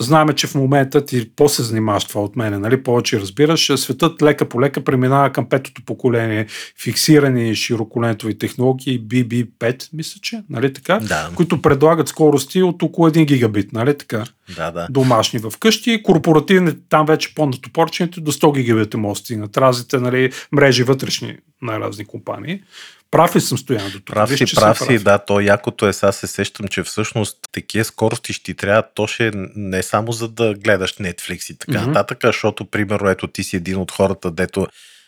Знаеме, 0.00 0.32
че 0.32 0.46
в 0.46 0.54
момента 0.54 1.04
ти 1.04 1.30
по-се 1.36 1.62
занимаваш 1.62 2.04
това 2.04 2.22
от 2.22 2.36
мене, 2.36 2.58
нали? 2.58 2.82
повече 2.82 3.20
разбираш. 3.20 3.72
Светът 3.76 4.22
лека 4.22 4.48
по 4.48 4.60
лека 4.60 4.84
преминава 4.84 5.32
към 5.32 5.48
петото 5.48 5.82
поколение 5.86 6.46
фиксирани 6.82 7.54
широколентови 7.54 8.38
технологии 8.38 9.02
BB5, 9.02 9.88
мисля, 9.92 10.20
че, 10.22 10.42
нали 10.50 10.72
така? 10.72 10.98
Да. 10.98 11.30
които 11.34 11.62
предлагат 11.62 12.08
скорости 12.08 12.62
от 12.62 12.82
около 12.82 13.08
1 13.08 13.24
гигабит, 13.24 13.72
нали 13.72 13.98
така? 13.98 14.24
Да, 14.56 14.70
да. 14.70 14.86
домашни 14.90 15.38
в 15.38 15.52
къщи, 15.60 16.02
корпоративни, 16.02 16.72
там 16.88 17.06
вече 17.06 17.34
по-натопорчените 17.34 18.20
до 18.20 18.32
100 18.32 18.54
гигабита 18.54 18.98
могат 18.98 19.14
да 19.14 19.18
стигнат. 19.18 19.56
Разните 19.56 19.98
нали, 19.98 20.32
мрежи 20.52 20.82
вътрешни 20.82 21.36
на 21.62 21.80
разни 21.80 22.04
компании. 22.04 22.62
Прав 23.10 23.36
ли 23.36 23.40
съм 23.40 23.58
стоян 23.58 23.90
до 23.90 23.98
тук? 23.98 24.06
Прав 24.06 24.28
Виж, 24.28 24.38
си, 24.38 24.46
съм 24.46 24.62
прав 24.62 24.78
си, 24.78 24.98
да, 24.98 25.18
то 25.18 25.40
якото 25.40 25.88
е, 25.88 25.92
сега 25.92 26.12
се 26.12 26.26
сещам, 26.26 26.68
че 26.68 26.82
всъщност 26.82 27.38
такива 27.52 27.84
скорости 27.84 28.32
ще 28.32 28.44
ти 28.44 28.54
трябва, 28.54 28.82
то 28.94 29.06
ще 29.06 29.26
е 29.26 29.30
не 29.56 29.82
само 29.82 30.12
за 30.12 30.28
да 30.28 30.54
гледаш 30.54 30.94
Netflix 30.94 31.52
и 31.52 31.58
така 31.58 31.80
Мгм. 31.80 31.86
нататък, 31.88 32.18
защото, 32.24 32.64
примерно, 32.64 33.08
ето 33.08 33.26
ти 33.26 33.44
си 33.44 33.56
един 33.56 33.76
от 33.76 33.90
хората, 33.90 34.30
дето 34.30 34.66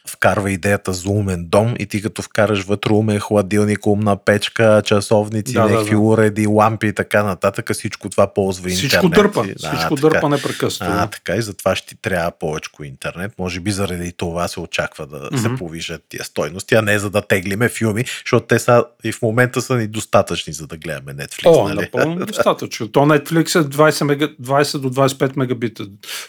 вкарва 0.09 0.51
идеята 0.51 0.93
за 0.93 1.11
умен 1.11 1.47
дом 1.49 1.75
и 1.79 1.87
ти 1.87 2.03
като 2.03 2.23
вкараш 2.23 2.63
вътре 2.63 2.93
умен 2.93 3.21
хладилник, 3.21 3.87
умна 3.87 4.17
печка, 4.17 4.83
часовници, 4.85 5.53
Да, 5.53 5.63
да, 5.63 5.69
някакви 5.69 5.91
да. 5.91 5.99
уреди, 5.99 6.47
лампи 6.47 6.87
и 6.87 6.93
така 6.93 7.23
нататък, 7.23 7.73
всичко 7.73 8.09
това 8.09 8.35
ползва 8.35 8.71
Всичко 8.71 9.07
интернет. 9.07 9.33
дърпа. 9.35 9.49
И- 9.49 9.55
Всичко 9.55 9.95
така. 9.95 10.09
дърпа 10.09 10.29
непрекъснато. 10.29 10.93
А, 10.95 11.07
така 11.07 11.35
и 11.37 11.43
затова 11.43 11.77
ще 11.77 11.89
ти 11.89 11.97
трябва 11.97 12.31
повече 12.31 12.69
интернет. 12.85 13.33
Може 13.39 13.61
би 13.61 13.71
заради 13.71 14.13
това 14.13 14.49
се 14.49 14.61
очаква 14.61 15.07
да 15.07 15.29
Мгм. 15.33 15.37
се 15.39 15.59
повишат 15.59 16.05
тия 16.09 16.25
стойности, 16.25 16.75
а 16.75 16.83
не 16.83 16.99
за 16.99 17.11
да 17.11 17.23
теглиме 17.23 17.69
филми, 17.69 18.05
защото 18.25 18.47
те 18.47 18.59
са 18.59 18.85
и 19.05 19.13
в 19.13 19.23
момента 19.23 19.63
са 19.63 19.77
ни 19.77 19.87
достатъчни, 19.87 20.53
за 20.53 20.67
да 20.67 20.77
гледаме 20.77 21.15
Netflix. 21.15 21.47
О, 21.47 21.69
нали? 21.69 21.81
напълно 21.81 22.27
достатъчно. 22.27 22.89
То 22.89 23.01
Netflix 23.01 23.61
е 23.61 23.65
20, 23.65 24.05
мега, 24.05 24.29
20 24.43 24.79
до 24.79 24.91
25 24.91 25.37
мегабита 25.37 25.87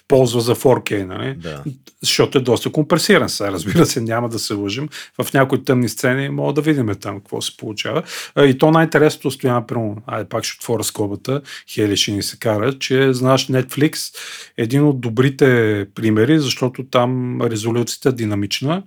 ползва 0.07 0.41
за 0.41 0.55
4K, 0.55 1.05
нали? 1.05 1.35
Да. 1.35 1.63
Защото 2.01 2.37
е 2.37 2.41
доста 2.41 2.71
компресиран 2.71 3.29
сега. 3.29 3.51
Разбира 3.65 3.85
се, 3.85 4.01
няма 4.01 4.29
да 4.29 4.39
се 4.39 4.53
лъжим. 4.53 4.89
В 5.21 5.33
някои 5.33 5.63
тъмни 5.63 5.89
сцени 5.89 6.29
мога 6.29 6.53
да 6.53 6.61
видим 6.61 6.95
там 7.01 7.19
какво 7.19 7.41
се 7.41 7.57
получава. 7.57 8.03
И 8.39 8.57
то 8.57 8.71
най-интересното 8.71 9.31
стояна, 9.31 9.67
примерно, 9.67 9.97
айде 10.07 10.29
пак 10.29 10.43
ще 10.43 10.57
отворя 10.61 10.83
скобата, 10.83 11.41
Хели 11.73 11.97
ще 11.97 12.11
ни 12.11 12.23
се 12.23 12.37
кара, 12.37 12.79
че 12.79 13.13
знаеш 13.13 13.47
Netflix 13.47 14.15
е 14.57 14.63
един 14.63 14.83
от 14.83 15.01
добрите 15.01 15.87
примери, 15.95 16.39
защото 16.39 16.83
там 16.83 17.41
резолюцията 17.41 18.09
е 18.09 18.11
динамична, 18.11 18.83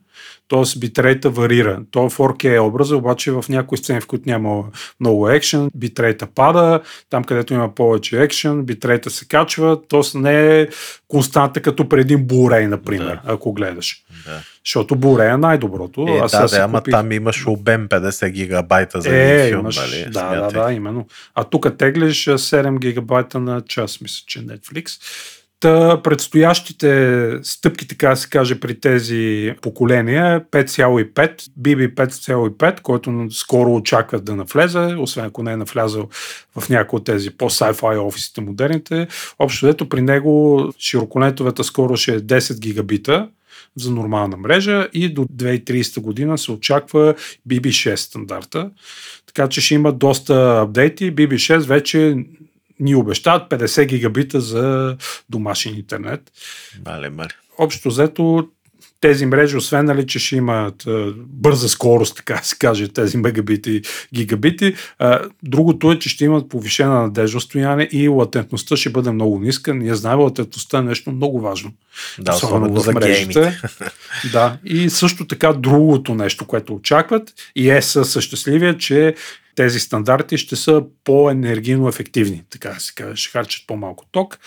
т.е. 0.48 0.78
битрейта 0.78 1.30
варира. 1.30 1.80
То 1.90 1.98
е 2.00 2.08
4K 2.08 2.58
образа, 2.60 2.96
обаче 2.96 3.32
в 3.32 3.44
някои 3.48 3.78
сцени, 3.78 4.00
в 4.00 4.06
които 4.06 4.24
няма 4.26 4.64
много 5.00 5.30
екшен, 5.30 5.70
битрейта 5.74 6.26
пада, 6.26 6.80
там 7.10 7.24
където 7.24 7.54
има 7.54 7.74
повече 7.74 8.22
екшен, 8.22 8.64
битрейта 8.64 9.10
се 9.10 9.24
качва, 9.24 9.78
т.е. 9.82 10.18
не 10.18 10.60
е 10.60 10.68
константа 11.08 11.60
като 11.60 11.88
преди 11.88 12.06
един 12.06 12.26
Blu-ray, 12.26 12.66
например, 12.66 13.06
Да. 13.16 13.20
ако 13.24 13.52
гледаш. 13.52 14.04
да. 14.26 14.40
Защото 14.64 14.96
Blu-ray 14.96 15.34
е 15.34 15.38
най-доброто. 15.38 16.06
Е, 16.08 16.18
Аз 16.18 16.32
да, 16.32 16.46
да, 16.48 16.56
ама 16.58 16.78
купих- 16.78 16.92
там 16.92 17.12
имаш 17.12 17.46
обем 17.46 17.88
50 17.88 18.30
гигабайта 18.30 19.00
за 19.00 19.08
е, 19.10 19.32
един 19.32 19.48
филм, 19.48 19.60
имаш, 19.60 19.76
нали? 19.76 20.04
да, 20.04 20.10
да, 20.30 20.50
Смятай. 20.50 20.62
да, 20.62 20.72
именно. 20.72 21.06
А 21.34 21.44
тук 21.44 21.78
теглиш 21.78 22.28
а, 22.28 22.38
7 22.38 22.78
гигабайта 22.78 23.40
на 23.40 23.60
час, 23.60 24.00
мисля, 24.00 24.24
че 24.26 24.38
Netflix. 24.40 25.00
Та 25.60 26.02
предстоящите 26.02 27.30
стъпки, 27.42 27.88
така 27.88 28.08
да 28.08 28.16
се 28.16 28.28
каже, 28.28 28.60
при 28.60 28.80
тези 28.80 29.54
поколения 29.62 30.34
е 30.34 30.64
5,5, 30.64 31.48
BB 31.60 31.94
5,5, 31.94 32.80
който 32.80 33.26
скоро 33.30 33.74
очакват 33.74 34.24
да 34.24 34.36
навлезе, 34.36 34.78
освен 34.78 35.24
ако 35.24 35.42
не 35.42 35.52
е 35.52 35.56
навлязал 35.56 36.08
в 36.56 36.68
някои 36.68 36.96
от 36.96 37.04
тези 37.04 37.30
по-sci-fi 37.30 38.06
офисите 38.06 38.40
модерните. 38.40 39.08
Общо 39.38 39.66
дето 39.66 39.88
при 39.88 40.02
него 40.02 40.64
широколентовата 40.78 41.64
скорост 41.64 42.02
ще 42.02 42.14
е 42.14 42.20
10 42.20 42.60
гигабита, 42.60 43.28
за 43.76 43.90
нормална 43.90 44.36
мрежа 44.36 44.88
и 44.92 45.08
до 45.08 45.24
2030 45.24 46.00
година 46.00 46.38
се 46.38 46.52
очаква 46.52 47.14
BB6 47.48 47.94
стандарта. 47.94 48.70
Така 49.26 49.48
че 49.48 49.60
ще 49.60 49.74
има 49.74 49.92
доста 49.92 50.60
апдейти. 50.60 51.14
BB6 51.14 51.58
вече 51.58 52.16
ни 52.80 52.94
обещават 52.94 53.50
50 53.50 53.86
гигабита 53.86 54.40
за 54.40 54.96
домашен 55.30 55.74
интернет. 55.74 56.32
Мале, 56.86 57.10
мале. 57.10 57.28
Общо 57.58 57.88
взето 57.88 58.48
тези 59.00 59.26
мрежи, 59.26 59.56
освен 59.56 59.84
нали, 59.84 60.06
че 60.06 60.18
ще 60.18 60.36
имат 60.36 60.86
а, 60.86 61.12
бърза 61.16 61.68
скорост, 61.68 62.16
така 62.16 62.40
се 62.42 62.56
каже, 62.58 62.88
тези 62.88 63.16
мегабити, 63.16 63.82
гигабити, 64.14 64.74
а, 64.98 65.20
другото 65.42 65.92
е, 65.92 65.98
че 65.98 66.08
ще 66.08 66.24
имат 66.24 66.48
повишена 66.48 67.02
надежност 67.02 67.46
стояне 67.46 67.88
и 67.92 68.08
латентността 68.08 68.76
ще 68.76 68.90
бъде 68.90 69.10
много 69.10 69.38
ниска. 69.38 69.74
Ние 69.74 69.94
знаем, 69.94 70.20
латентността 70.20 70.78
е 70.78 70.82
нещо 70.82 71.12
много 71.12 71.40
важно. 71.40 71.72
Да, 72.18 72.34
особено 72.34 72.80
за 72.80 72.92
геймите. 72.92 73.60
да, 74.32 74.58
и 74.64 74.90
също 74.90 75.26
така 75.26 75.52
другото 75.52 76.14
нещо, 76.14 76.46
което 76.46 76.74
очакват 76.74 77.34
и 77.56 77.70
е 77.70 77.82
със 77.82 78.20
щастливия, 78.20 78.78
че 78.78 79.14
тези 79.56 79.80
стандарти 79.80 80.38
ще 80.38 80.56
са 80.56 80.82
по-енергийно 81.04 81.88
ефективни, 81.88 82.42
така 82.50 82.68
да 82.68 82.80
се 82.80 82.94
каже, 82.94 83.16
ще 83.16 83.30
харчат 83.30 83.66
по-малко 83.66 84.04
ток. 84.12 84.38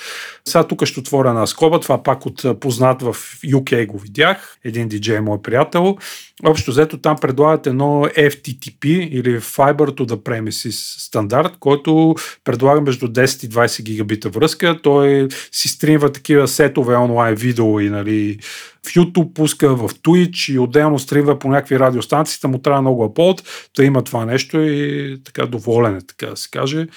Сега 0.48 0.68
тук 0.68 0.86
ще 0.86 1.00
отворя 1.00 1.30
една 1.30 1.48
скоба, 1.48 1.80
това 1.80 2.04
пак 2.04 2.26
от 2.26 2.60
познат 2.60 3.02
в 3.02 3.14
UK 3.46 3.86
го 3.86 3.98
видях, 4.00 4.58
един 4.64 4.88
диджей, 4.88 5.20
мой 5.20 5.42
приятел. 5.42 5.98
Общо 6.46 6.72
взето 6.72 6.98
там 6.98 7.18
предлагат 7.22 7.68
едно 7.68 8.06
FTTP 8.18 8.86
или 8.86 9.40
Fiber 9.40 9.86
to 9.86 10.06
the 10.06 10.16
Premises 10.16 11.00
стандарт, 11.00 11.54
който 11.60 12.16
предлага 12.44 12.82
между 12.82 13.08
10 13.08 13.46
и 13.46 13.50
20 13.50 13.84
гигабита 13.84 14.30
връзка. 14.30 14.82
Той 14.82 15.28
си 15.52 15.68
стримва 15.68 16.12
такива 16.12 16.48
сетове 16.48 16.96
онлайн 16.96 17.36
видео 17.36 17.80
и 17.80 17.90
нали, 17.90 18.40
в 18.86 18.90
YouTube 18.90 19.34
пуска, 19.34 19.76
в 19.76 19.90
Twitch 19.90 20.54
и 20.54 20.60
отделно 20.60 21.00
стримва 21.00 21.40
по 21.40 21.50
някакви 21.50 21.80
радиостанции, 21.80 22.40
му 22.48 22.58
трябва 22.58 22.82
много 22.82 23.04
аплод, 23.04 23.70
да 23.76 23.84
има 23.84 24.04
това 24.04 24.26
нещо 24.26 24.60
и 24.60 25.22
така 25.24 25.46
доволен 25.46 25.96
е, 25.96 26.02
така 26.02 26.26
да 26.26 26.38
се 26.38 26.50
каже. 26.50 26.88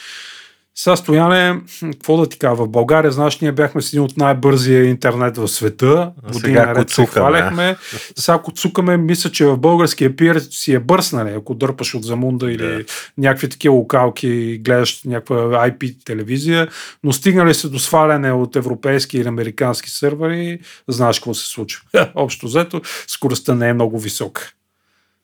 Сега 0.74 0.96
стояне, 0.96 1.60
какво 1.92 2.16
да 2.16 2.28
ти 2.28 2.38
кажа, 2.38 2.54
в 2.54 2.68
България, 2.68 3.12
знаеш, 3.12 3.40
ние 3.40 3.52
бяхме 3.52 3.82
с 3.82 3.92
един 3.92 4.02
от 4.02 4.16
най-бързия 4.16 4.84
интернет 4.84 5.36
в 5.36 5.48
света. 5.48 6.12
Година 6.32 6.66
наред 6.66 6.90
се 6.90 7.06
хваляхме. 7.06 7.76
Сега 8.16 8.36
ако 8.36 8.52
цукаме, 8.52 8.96
мисля, 8.96 9.30
че 9.30 9.46
в 9.46 9.56
българския 9.56 10.16
пир 10.16 10.40
си 10.50 10.72
е 10.72 10.78
бърз, 10.78 11.12
нали, 11.12 11.30
ако 11.30 11.54
дърпаш 11.54 11.94
от 11.94 12.04
Замунда 12.04 12.52
или 12.52 12.66
да. 12.66 12.84
някакви 13.18 13.48
такива 13.48 13.74
локалки, 13.74 14.58
гледаш 14.58 15.02
някаква 15.04 15.36
IP 15.36 16.04
телевизия, 16.04 16.68
но 17.04 17.12
стигнали 17.12 17.54
се 17.54 17.68
до 17.68 17.78
сваляне 17.78 18.32
от 18.32 18.56
европейски 18.56 19.18
или 19.18 19.28
американски 19.28 19.90
сървъри, 19.90 20.58
знаеш 20.88 21.18
какво 21.18 21.34
се 21.34 21.46
случва. 21.46 21.82
Общо 22.14 22.46
взето, 22.46 22.80
скоростта 23.06 23.54
не 23.54 23.68
е 23.68 23.74
много 23.74 23.98
висока 23.98 24.52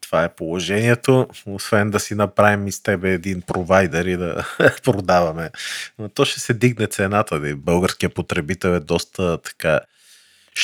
това 0.09 0.25
е 0.25 0.35
положението, 0.35 1.27
освен 1.47 1.91
да 1.91 2.01
си 2.01 2.15
направим 2.15 2.67
из 2.67 2.83
тебе 2.83 3.13
един 3.13 3.43
провайдер 3.43 4.05
и 4.05 4.17
да 4.17 4.45
продаваме. 4.85 5.51
Но 5.99 6.09
то 6.09 6.25
ще 6.25 6.41
се 6.41 6.55
дигне 6.55 6.87
цената. 6.87 7.41
Да. 7.41 7.57
Българският 7.57 8.15
потребител 8.15 8.69
е 8.69 8.81
доста 8.81 9.39
така 9.39 9.81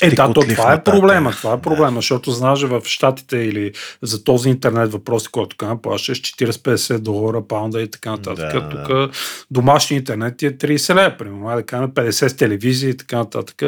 е, 0.03 0.11
да, 0.11 0.32
то, 0.32 0.40
това 0.40 0.72
е 0.72 0.84
проблема. 0.84 1.30
Това 1.30 1.55
е 1.55 1.61
проблема, 1.61 1.90
да. 1.90 1.97
защото 1.97 2.30
знаеш 2.30 2.62
в 2.62 2.82
Штатите 2.84 3.36
или 3.36 3.72
за 4.03 4.24
този 4.24 4.49
интернет 4.49 4.92
въпроси, 4.92 5.28
който 5.32 5.57
тук 5.57 5.82
плащаш 5.82 6.20
40-50 6.20 6.99
долара, 6.99 7.49
паунда 7.49 7.82
и 7.82 7.90
така 7.90 8.11
нататък. 8.11 8.53
Да, 8.53 8.68
тук 8.70 8.88
да. 8.88 9.11
домашни 9.51 9.97
интернет 9.97 10.42
е 10.42 10.57
30 10.57 10.95
лева, 10.95 11.16
примерно, 11.18 11.57
да 11.57 11.62
кажем 11.62 11.90
50 11.90 12.28
с 12.28 12.36
телевизия 12.36 12.90
и 12.90 12.97
така 12.97 13.16
нататък. 13.16 13.62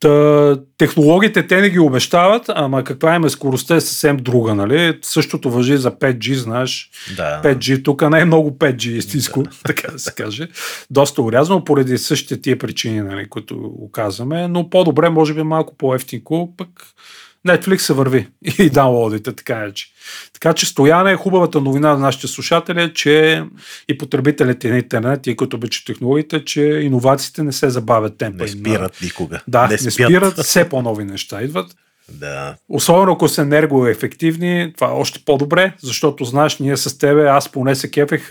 Та, 0.00 0.56
технологиите 0.78 1.46
те 1.46 1.60
не 1.60 1.70
ги 1.70 1.78
обещават, 1.78 2.44
ама 2.48 2.84
каква 2.84 3.14
им 3.14 3.24
е 3.24 3.30
скоростта 3.30 3.76
е 3.76 3.80
съвсем 3.80 4.16
друга, 4.16 4.54
нали? 4.54 4.98
Същото 5.02 5.50
въжи 5.50 5.76
за 5.76 5.90
5G, 5.90 6.34
знаеш. 6.34 6.90
Да. 7.16 7.40
5G, 7.44 7.84
тук 7.84 8.10
не 8.10 8.20
е 8.20 8.24
много 8.24 8.50
5G 8.50 8.88
истинско, 8.88 9.42
да. 9.42 9.50
така 9.64 9.92
да 9.92 9.98
се 9.98 10.14
каже. 10.14 10.48
Доста 10.90 11.22
урязано, 11.22 11.64
поради 11.64 11.98
същите 11.98 12.40
тия 12.40 12.58
причини, 12.58 13.00
нали, 13.00 13.28
които 13.28 13.72
оказваме, 13.78 14.48
но 14.48 14.70
по-добре, 14.70 15.08
може 15.08 15.34
би 15.34 15.42
малко 15.42 15.76
по-ефтинко, 15.76 16.54
пък 16.56 16.68
Netflix 17.46 17.78
се 17.78 17.92
върви 17.92 18.28
и 18.58 18.70
даунлоудите, 18.70 19.32
така 19.32 19.54
е, 19.58 19.72
че. 19.72 19.86
Така 20.32 20.52
че 20.52 20.66
стояне 20.66 21.12
е 21.12 21.16
хубавата 21.16 21.60
новина 21.60 21.96
за 21.96 22.02
нашите 22.02 22.26
слушатели, 22.26 22.94
че 22.94 23.44
и 23.88 23.98
потребителите 23.98 24.70
на 24.70 24.76
интернет, 24.76 25.26
и 25.26 25.36
които 25.36 25.56
обичат 25.56 25.86
технологиите, 25.86 26.44
че 26.44 26.62
иновациите 26.62 27.42
не 27.42 27.52
се 27.52 27.70
забавят 27.70 28.18
темпа. 28.18 28.44
Не 28.44 28.48
спират 28.48 29.00
на... 29.00 29.06
никога. 29.06 29.40
Да, 29.48 29.66
не, 29.66 29.76
не 29.84 29.90
спират, 29.90 30.38
все 30.38 30.68
по-нови 30.68 31.04
неща 31.04 31.42
идват. 31.42 31.76
Да. 32.12 32.54
Особено 32.68 33.12
ако 33.12 33.28
са 33.28 33.42
енергоефективни, 33.42 34.72
това 34.74 34.86
е 34.86 34.90
още 34.90 35.20
по-добре, 35.26 35.72
защото 35.82 36.24
знаеш, 36.24 36.58
ние 36.58 36.76
с 36.76 36.98
тебе, 36.98 37.26
аз 37.26 37.52
поне 37.52 37.74
се 37.74 37.90
кефех 37.90 38.28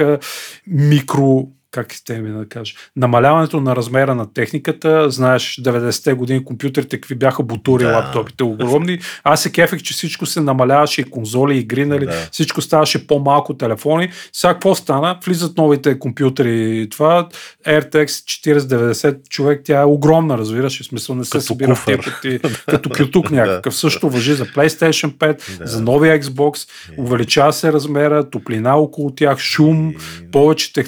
микро 0.67 1.47
как 1.77 1.95
те 2.05 2.21
ми 2.21 2.29
да 2.39 2.49
кажа, 2.49 2.73
намаляването 2.95 3.61
на 3.61 3.75
размера 3.75 4.15
на 4.15 4.33
техниката, 4.33 5.09
знаеш, 5.09 5.55
90-те 5.55 6.13
години 6.13 6.45
компютрите 6.45 6.97
какви 6.97 7.15
бяха 7.15 7.43
бутури, 7.43 7.83
да. 7.83 7.91
лаптопите 7.91 8.43
огромни. 8.43 8.99
Аз 9.23 9.41
се 9.41 9.51
кефех, 9.51 9.81
че 9.81 9.93
всичко 9.93 10.25
се 10.25 10.41
намаляваше 10.41 11.01
и 11.01 11.03
конзоли, 11.03 11.57
игри, 11.57 11.85
нали, 11.85 12.05
да. 12.05 12.27
всичко 12.31 12.61
ставаше 12.61 13.07
по-малко 13.07 13.53
телефони. 13.53 14.09
Сега 14.33 14.53
какво 14.53 14.75
стана? 14.75 15.19
Влизат 15.25 15.57
новите 15.57 15.99
компютри 15.99 16.87
това, 16.91 17.27
RTX 17.67 18.05
4090 18.05 19.29
човек, 19.29 19.61
тя 19.65 19.81
е 19.81 19.85
огромна, 19.85 20.37
разбираш, 20.37 20.81
в 20.81 20.85
смисъл 20.85 21.15
не 21.15 21.25
се 21.25 21.31
като 21.31 21.43
събира 21.43 21.75
в 21.75 21.85
пъти, 21.85 22.39
като 22.67 22.89
кютук 22.89 23.31
някакъв. 23.31 23.75
Също 23.75 24.09
въжи 24.09 24.33
за 24.33 24.45
PlayStation 24.45 25.13
5, 25.17 25.57
да. 25.57 25.67
за 25.67 25.81
новия 25.81 26.19
Xbox, 26.21 26.69
увеличава 26.97 27.53
се 27.53 27.73
размера, 27.73 28.29
топлина 28.29 28.75
около 28.75 29.15
тях, 29.15 29.39
шум, 29.39 29.93
повече 30.31 30.73
тех 30.73 30.87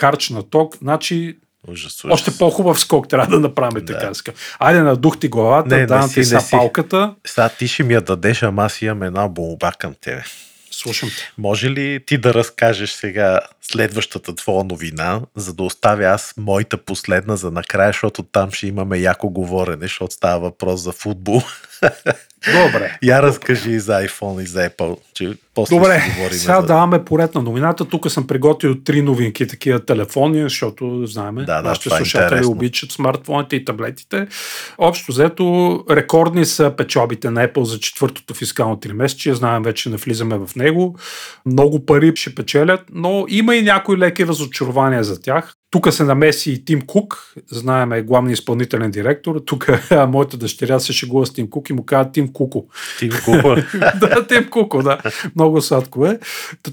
харч 0.00 0.30
на 0.30 0.42
ток, 0.42 0.76
значи 0.76 1.36
Ужас, 1.68 2.04
ужас. 2.04 2.14
Още 2.14 2.38
по-хубав 2.38 2.80
скок 2.80 3.08
трябва 3.08 3.26
да 3.26 3.40
направим 3.40 3.84
да. 3.84 3.92
така. 3.92 4.14
Ска. 4.14 4.32
Айде, 4.58 4.80
надух 4.80 5.18
ти 5.18 5.28
главата, 5.28 5.76
не, 5.76 5.86
дам 5.86 6.10
ти 6.10 6.24
са 6.24 6.46
палката. 6.50 7.14
Сега 7.26 7.48
ти 7.48 7.68
ще 7.68 7.82
ми 7.82 7.94
я 7.94 8.00
дадеш, 8.00 8.42
ама 8.42 8.64
аз 8.64 8.82
имам 8.82 9.02
една 9.02 9.28
болба 9.28 9.72
към 9.78 9.94
тебе. 10.00 10.22
Слушам 10.70 11.08
те. 11.08 11.32
Може 11.38 11.70
ли 11.70 12.04
ти 12.06 12.18
да 12.18 12.34
разкажеш 12.34 12.90
сега 12.90 13.40
следващата 13.70 14.34
твоя 14.34 14.64
новина, 14.64 15.20
за 15.36 15.54
да 15.54 15.62
оставя 15.62 16.04
аз 16.04 16.34
моята 16.36 16.76
последна 16.78 17.36
за 17.36 17.50
накрая, 17.50 17.88
защото 17.88 18.22
там 18.22 18.50
ще 18.50 18.66
имаме 18.66 18.98
яко 18.98 19.30
говорене, 19.30 19.82
защото 19.82 20.14
става 20.14 20.40
въпрос 20.40 20.80
за 20.80 20.92
футбол. 20.92 21.42
Добре. 22.46 22.98
Я 23.02 23.22
разкажи 23.22 23.70
и 23.70 23.80
за 23.80 23.92
iPhone 23.92 24.42
и 24.42 24.46
за 24.46 24.70
Apple, 24.70 24.98
че 25.14 25.32
после 25.54 25.76
Добре, 25.76 26.00
ще 26.00 26.14
говорим. 26.14 26.38
сега 26.38 26.60
за... 26.60 26.66
даваме 26.66 27.04
поред 27.04 27.34
на 27.34 27.42
новината. 27.42 27.84
Тук 27.84 28.10
съм 28.10 28.26
приготвил 28.26 28.74
три 28.74 29.02
новинки, 29.02 29.46
такива 29.46 29.84
телефони, 29.84 30.42
защото 30.42 31.06
знаем, 31.06 31.34
да, 31.34 31.44
да, 31.44 31.62
нашите 31.62 31.88
е 31.94 31.96
слушатели 31.96 32.44
е 32.44 32.46
обичат 32.46 32.92
смартфоните 32.92 33.56
и 33.56 33.64
таблетите. 33.64 34.26
Общо 34.78 35.12
взето, 35.12 35.84
рекордни 35.90 36.44
са 36.44 36.74
печобите 36.76 37.30
на 37.30 37.48
Apple 37.48 37.62
за 37.62 37.80
четвъртото 37.80 38.34
фискално 38.34 38.80
тримесечие. 38.80 39.34
Знаем 39.34 39.62
вече, 39.62 39.88
не 39.88 39.96
влизаме 39.96 40.38
в 40.38 40.56
него. 40.56 40.96
Много 41.46 41.86
пари 41.86 42.12
ще 42.14 42.34
печелят, 42.34 42.80
но 42.92 43.24
има 43.28 43.56
и 43.56 43.59
някои 43.62 43.98
леки 43.98 44.26
разочарования 44.26 45.04
за 45.04 45.20
тях. 45.20 45.54
Тук 45.70 45.92
се 45.92 46.04
намеси 46.04 46.52
и 46.52 46.64
Тим 46.64 46.80
Кук, 46.80 47.34
знаем 47.50 47.92
е 47.92 48.02
главният 48.02 48.38
изпълнителен 48.38 48.90
директор. 48.90 49.42
Тук 49.46 49.66
моята 50.08 50.36
дъщеря 50.36 50.80
се 50.80 50.92
шегува 50.92 51.26
с 51.26 51.32
Тим 51.32 51.50
Кук 51.50 51.70
и 51.70 51.72
му 51.72 51.86
казва 51.86 52.12
Тим 52.12 52.32
Куко. 52.32 52.66
Тим 52.98 53.10
Куко. 53.24 53.56
да, 54.00 54.26
Тим 54.26 54.50
Куко, 54.50 54.82
да. 54.82 54.98
Много 55.36 55.60
сладко 55.60 56.06
е. 56.06 56.18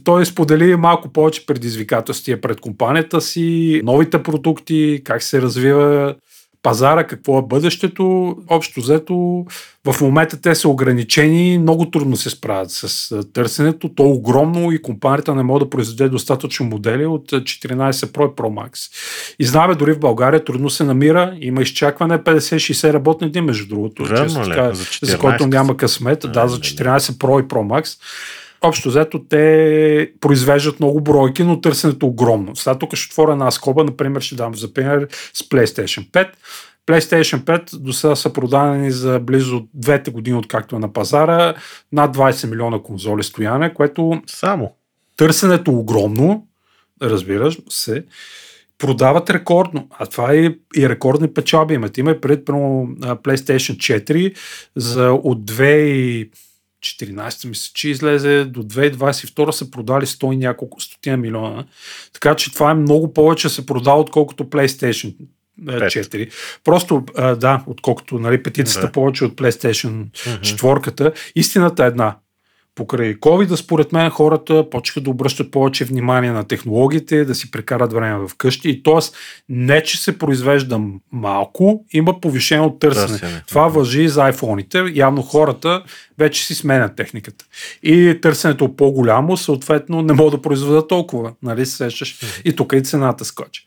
Той 0.04 0.26
сподели 0.26 0.76
малко 0.76 1.14
повече 1.14 1.46
предизвикателствия 1.46 2.42
пред 2.42 2.62
компанията 2.62 3.22
си, 3.22 3.82
новите 3.84 4.24
продукти, 4.24 5.02
как 5.06 5.24
се 5.24 5.42
развива 5.42 6.16
пазара, 6.64 7.08
какво 7.08 7.40
е 7.40 7.42
бъдещето. 7.42 8.36
Общо 8.50 8.82
взето, 8.82 9.46
в 9.86 10.02
момента 10.02 10.42
те 10.42 10.56
са 10.56 10.70
ограничени, 10.70 11.58
много 11.58 11.92
трудно 11.92 12.16
се 12.16 12.30
справят 12.30 12.72
с 12.72 13.16
търсенето. 13.34 13.90
То 13.90 14.04
е 14.04 14.08
огромно 14.08 14.72
и 14.72 14.82
компанията 14.82 15.36
не 15.36 15.44
може 15.44 15.64
да 15.64 15.70
произведе 15.70 16.10
достатъчно 16.10 16.66
модели 16.66 17.06
от 17.06 17.32
14 17.32 17.92
Pro 17.92 18.32
и 18.32 18.36
Pro 18.36 18.70
Max. 18.70 18.92
И 19.40 19.46
знаме, 19.46 19.76
дори 19.76 19.94
в 19.94 20.00
България 20.00 20.44
трудно 20.44 20.70
се 20.70 20.84
намира, 20.84 21.38
има 21.42 21.62
изчакване 21.62 22.20
50-60 22.20 22.94
работни 22.94 23.32
дни, 23.32 23.42
между 23.42 23.68
другото, 23.68 24.04
Верно, 24.04 24.26
често, 24.26 24.44
така, 24.44 24.74
за, 24.74 24.86
за 25.02 25.18
който 25.18 25.48
няма 25.48 25.78
късмет. 25.78 26.24
А, 26.24 26.28
да, 26.28 26.48
за 26.48 26.58
14 26.58 26.98
Pro 26.98 27.46
и 27.46 27.48
Pro 27.48 27.82
Max. 27.82 27.98
Общо 28.62 28.90
взето 28.90 29.24
те 29.30 30.12
произвеждат 30.20 30.80
много 30.80 31.02
бройки, 31.02 31.44
но 31.44 31.62
търсенето 31.62 32.06
е 32.06 32.10
огромно. 32.10 32.56
Сега 32.56 32.78
тук 32.78 32.96
ще 32.96 33.14
отворя 33.14 33.32
една 33.32 33.52
скоба, 33.52 33.84
например 33.84 34.22
ще 34.22 34.36
дам 34.36 34.56
за 34.56 34.74
пример 34.74 35.08
с 35.34 35.44
PlayStation 35.44 36.12
5. 36.12 36.28
PlayStation 36.88 37.40
5 37.40 37.78
до 37.78 37.94
сега 37.94 38.16
са 38.16 38.34
продадени 38.34 38.92
за 38.92 39.20
близо 39.20 39.64
двете 39.74 40.12
години, 40.12 40.38
откакто 40.38 40.76
е 40.76 40.80
на 40.80 40.94
пазара, 40.94 41.54
над 41.92 42.18
20 42.18 42.50
милиона 42.50 42.80
конзоли 42.80 43.24
стояне, 43.24 43.74
което 43.74 44.22
само 44.28 44.74
търсенето 45.18 45.72
е 45.72 45.76
огромно, 45.76 46.48
разбираш 47.02 47.58
се, 47.70 48.06
продават 48.78 49.30
рекордно, 49.30 49.88
а 50.00 50.06
това 50.06 50.34
е 50.34 50.38
и 50.78 50.90
рекордни 50.90 51.34
печалби 51.34 51.74
имат. 51.74 51.98
Има 51.98 52.12
и 52.12 52.22
пред 52.22 52.46
PlayStation 52.46 54.04
4 54.04 54.36
за 54.76 55.12
от 55.12 55.52
2 55.52 56.30
14 56.88 57.48
мисля, 57.50 57.72
че 57.74 57.90
излезе 57.90 58.46
до 58.46 58.64
2022 58.64 59.52
са 59.52 59.72
продали 59.72 60.06
100 60.06 60.34
и 60.34 60.38
няколко 60.38 60.82
стотина 60.82 61.18
милиона. 61.18 61.66
Така 62.14 62.36
че 62.36 62.54
това 62.54 62.72
е 62.72 62.74
много 62.74 63.14
повече 63.14 63.50
се 63.50 63.66
продава, 63.66 64.00
отколкото 64.00 64.44
PlayStation. 64.44 65.16
а, 65.68 65.80
Пет. 65.80 65.92
4. 65.92 66.30
Просто, 66.64 67.04
а, 67.16 67.36
да, 67.36 67.64
отколкото 67.68 68.20
нали, 68.20 68.44
петицата 68.44 68.86
Да. 68.86 68.92
повече 68.92 69.26
от 69.26 69.36
PlayStation 69.36 70.06
4. 70.42 71.14
Истината 71.36 71.84
е 71.84 71.88
една. 71.88 72.16
Покрай 72.78 73.16
COVID, 73.16 73.56
според 73.56 73.92
мен, 73.92 74.10
хората 74.10 74.70
почнаха 74.70 75.02
да 75.02 75.10
обръщат 75.10 75.52
повече 75.52 75.86
внимание 75.86 76.32
на 76.32 76.44
технологиите, 76.44 77.26
да 77.26 77.36
си 77.36 77.52
прекарат 77.52 77.94
време 77.94 78.28
вкъщи. 78.28 78.70
И 78.70 78.84
т.е. 78.84 79.00
не, 79.50 79.84
че 79.84 80.04
се 80.04 80.18
произвежда 80.18 80.82
малко, 81.12 81.86
има 81.94 82.22
повишено 82.22 82.78
търсене. 82.80 83.08
Търсене. 83.08 83.44
Това 83.48 83.68
въжи 83.68 84.02
и 84.02 84.10
за 84.10 84.24
айфоните. 84.24 84.84
Явно 84.94 85.22
хората 85.22 85.84
вече 86.18 86.46
си 86.46 86.56
сменят 86.56 86.96
техниката. 86.96 87.46
И 87.84 88.20
търсенето 88.22 88.66
е 88.66 88.76
по-голямо, 88.78 89.38
съответно 89.38 90.02
не 90.02 90.14
могат 90.14 90.34
да 90.34 90.42
произведат 90.42 90.88
толкова. 90.88 91.34
Нали 91.44 91.66
се 91.66 91.76
сещаш? 91.76 92.20
И 92.46 92.56
тук 92.56 92.74
и 92.74 92.84
цената 92.84 93.26
скочи. 93.26 93.66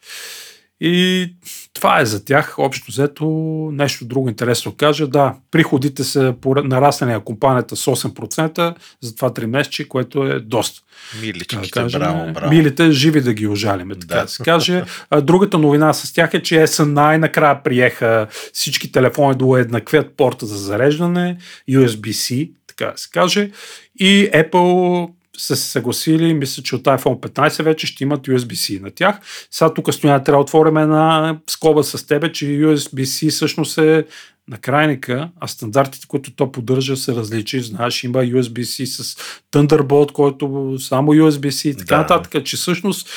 И 0.80 1.28
това 1.72 2.00
е 2.00 2.06
за 2.06 2.24
тях. 2.24 2.54
Общо 2.58 2.84
взето 2.88 3.26
нещо 3.72 4.04
друго 4.04 4.28
интересно 4.28 4.72
кажа. 4.72 5.06
Да, 5.06 5.34
приходите 5.50 6.04
са 6.04 6.34
пора- 6.40 6.62
нараснали 6.62 7.12
на 7.12 7.20
компанията 7.20 7.76
с 7.76 7.86
8% 7.86 8.74
за 9.00 9.16
това 9.16 9.30
3 9.30 9.46
месече, 9.46 9.88
което 9.88 10.24
е 10.24 10.40
доста. 10.40 10.80
Така 10.80 11.16
да 11.16 11.26
Миличките, 11.26 11.70
кажем, 11.70 12.00
браво, 12.00 12.32
браво. 12.32 12.50
Милите 12.50 12.90
живи 12.92 13.20
да 13.20 13.32
ги 13.32 13.46
ожалиме, 13.46 13.94
така 13.94 14.14
да, 14.14 14.22
Да. 14.22 14.28
се 14.28 14.42
каже. 14.42 14.84
Другата 15.22 15.58
новина 15.58 15.92
с 15.92 16.12
тях 16.12 16.34
е, 16.34 16.42
че 16.42 16.54
SN 16.56 16.84
най-накрая 16.84 17.62
приеха 17.62 18.26
всички 18.52 18.92
телефони 18.92 19.34
да 19.38 19.44
уеднаквят 19.44 20.16
порта 20.16 20.46
за 20.46 20.56
зареждане, 20.56 21.36
USB-C, 21.70 22.50
така 22.66 22.84
да 22.86 22.98
се 22.98 23.10
каже. 23.10 23.50
И 23.96 24.30
Apple 24.34 25.08
са 25.40 25.56
се 25.56 25.70
съгласили, 25.70 26.34
мисля, 26.34 26.62
че 26.62 26.74
от 26.76 26.82
iPhone 26.82 27.28
15 27.28 27.62
вече 27.62 27.86
ще 27.86 28.04
имат 28.04 28.26
USB-C 28.26 28.80
на 28.82 28.90
тях. 28.90 29.18
Сега 29.50 29.74
тук 29.74 29.94
стоя, 29.94 30.24
трябва 30.24 30.38
да 30.38 30.42
отворим 30.42 30.76
една 30.76 31.38
скоба 31.50 31.84
с 31.84 32.06
тебе, 32.06 32.32
че 32.32 32.44
USB-C 32.44 33.30
всъщност 33.30 33.78
е 33.78 34.04
на 34.48 34.58
крайника, 34.58 35.30
а 35.40 35.46
стандартите, 35.48 36.06
които 36.06 36.34
то 36.34 36.52
поддържа, 36.52 36.96
са 36.96 37.14
различни. 37.14 37.60
Знаеш, 37.60 38.04
има 38.04 38.18
USB-C 38.18 38.84
с 38.84 39.16
Thunderbolt, 39.52 40.12
който 40.12 40.76
само 40.78 41.12
USB-C 41.12 41.68
и 41.68 41.76
така 41.76 41.94
Да. 41.94 42.00
нататък, 42.00 42.44
че 42.44 42.56
всъщност 42.56 43.08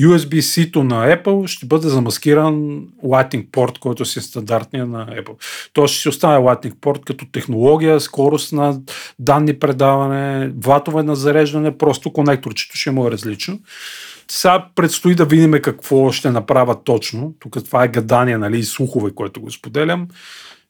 USB-C-то 0.00 0.84
на 0.84 1.16
Apple 1.16 1.46
ще 1.46 1.66
бъде 1.66 1.88
замаскиран 1.88 2.82
Lightning 3.04 3.50
порт, 3.50 3.78
който 3.78 4.04
си 4.04 4.18
е 4.18 4.22
стандартния 4.22 4.86
на 4.86 5.06
Apple. 5.06 5.34
То 5.72 5.86
ще 5.86 6.00
си 6.00 6.08
остане 6.08 6.38
Lightning 6.38 6.74
порт 6.80 7.04
като 7.04 7.26
технология, 7.32 8.00
скорост 8.00 8.52
на 8.52 8.80
данни 9.18 9.58
предаване, 9.58 10.52
ватове 10.64 11.02
на 11.02 11.16
зареждане, 11.16 11.78
просто 11.78 12.12
конекторчето 12.12 12.76
ще 12.76 12.90
му 12.90 13.06
е 13.06 13.10
различно. 13.10 13.58
Сега 14.28 14.66
предстои 14.74 15.14
да 15.14 15.24
видим 15.24 15.52
какво 15.52 16.12
ще 16.12 16.30
направят 16.30 16.84
точно. 16.84 17.34
Тук 17.38 17.64
това 17.64 17.84
е 17.84 17.88
гадание, 17.88 18.38
нали, 18.38 18.58
и 18.58 18.64
слухове, 18.64 19.10
което 19.14 19.40
го 19.40 19.50
споделям. 19.50 20.08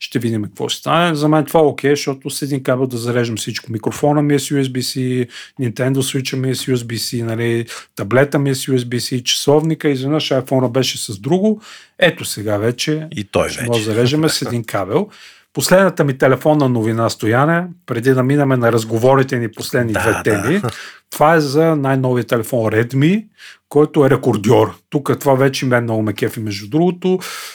Ще 0.00 0.18
видим 0.18 0.44
какво 0.44 0.68
ще 0.68 0.80
стане. 0.80 1.14
За 1.14 1.28
мен 1.28 1.44
това 1.44 1.60
е 1.60 1.62
окей, 1.62 1.90
защото 1.90 2.30
с 2.30 2.42
един 2.42 2.62
кабел 2.62 2.86
да 2.86 2.96
зареждам 2.96 3.36
всичко. 3.36 3.72
Микрофона 3.72 4.22
ми 4.22 4.34
е 4.34 4.38
с 4.38 4.48
USB-C, 4.48 5.26
Nintendo 5.60 5.96
Switch 5.96 6.36
ми 6.36 6.50
е 6.50 6.54
с 6.54 6.66
USB-C, 6.66 7.22
нали, 7.22 7.66
таблета 7.96 8.38
ми 8.38 8.50
е 8.50 8.54
с 8.54 8.66
USB-C, 8.66 9.22
часовника, 9.22 9.88
изведнъж 9.88 10.28
iPhone 10.28 10.70
беше 10.70 10.98
с 10.98 11.18
друго. 11.18 11.62
Ето 11.98 12.24
сега 12.24 12.56
вече 12.56 13.08
И 13.16 13.24
той 13.24 13.48
вече. 13.48 13.64
може 13.66 13.84
да 13.84 13.92
зареждаме 13.92 14.28
с 14.28 14.42
един 14.42 14.64
кабел. 14.64 15.08
Последната 15.56 16.04
ми 16.04 16.18
телефонна 16.18 16.68
новина, 16.68 17.10
Стояне, 17.10 17.66
преди 17.86 18.10
да 18.10 18.22
минаме 18.22 18.56
на 18.56 18.72
разговорите 18.72 19.38
ни 19.38 19.48
последни 19.52 19.92
Да, 19.92 20.00
две 20.00 20.12
да. 20.12 20.22
теми, 20.22 20.62
това 21.10 21.34
е 21.34 21.40
за 21.40 21.76
най-новия 21.76 22.24
телефон 22.24 22.60
Redmi, 22.60 23.26
който 23.68 24.06
е 24.06 24.10
рекордьор. 24.10 24.74
Тук 24.90 25.10
това 25.20 25.34
вече 25.34 25.66
мен 25.66 25.84
много 25.84 26.02
ме 26.02 26.12
кефи, 26.12 26.40
между 26.40 26.68
другото. 26.68 27.08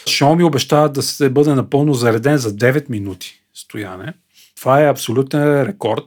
Xiaomi 0.06 0.46
обещава 0.46 0.90
да 0.90 1.02
се 1.02 1.30
бъде 1.30 1.54
напълно 1.54 1.94
зареден 1.94 2.38
за 2.38 2.52
9 2.56 2.90
минути. 2.90 3.42
Стояне. 3.54 4.14
Това 4.62 4.82
е 4.82 4.90
абсолютен 4.90 5.64
рекорд. 5.64 6.04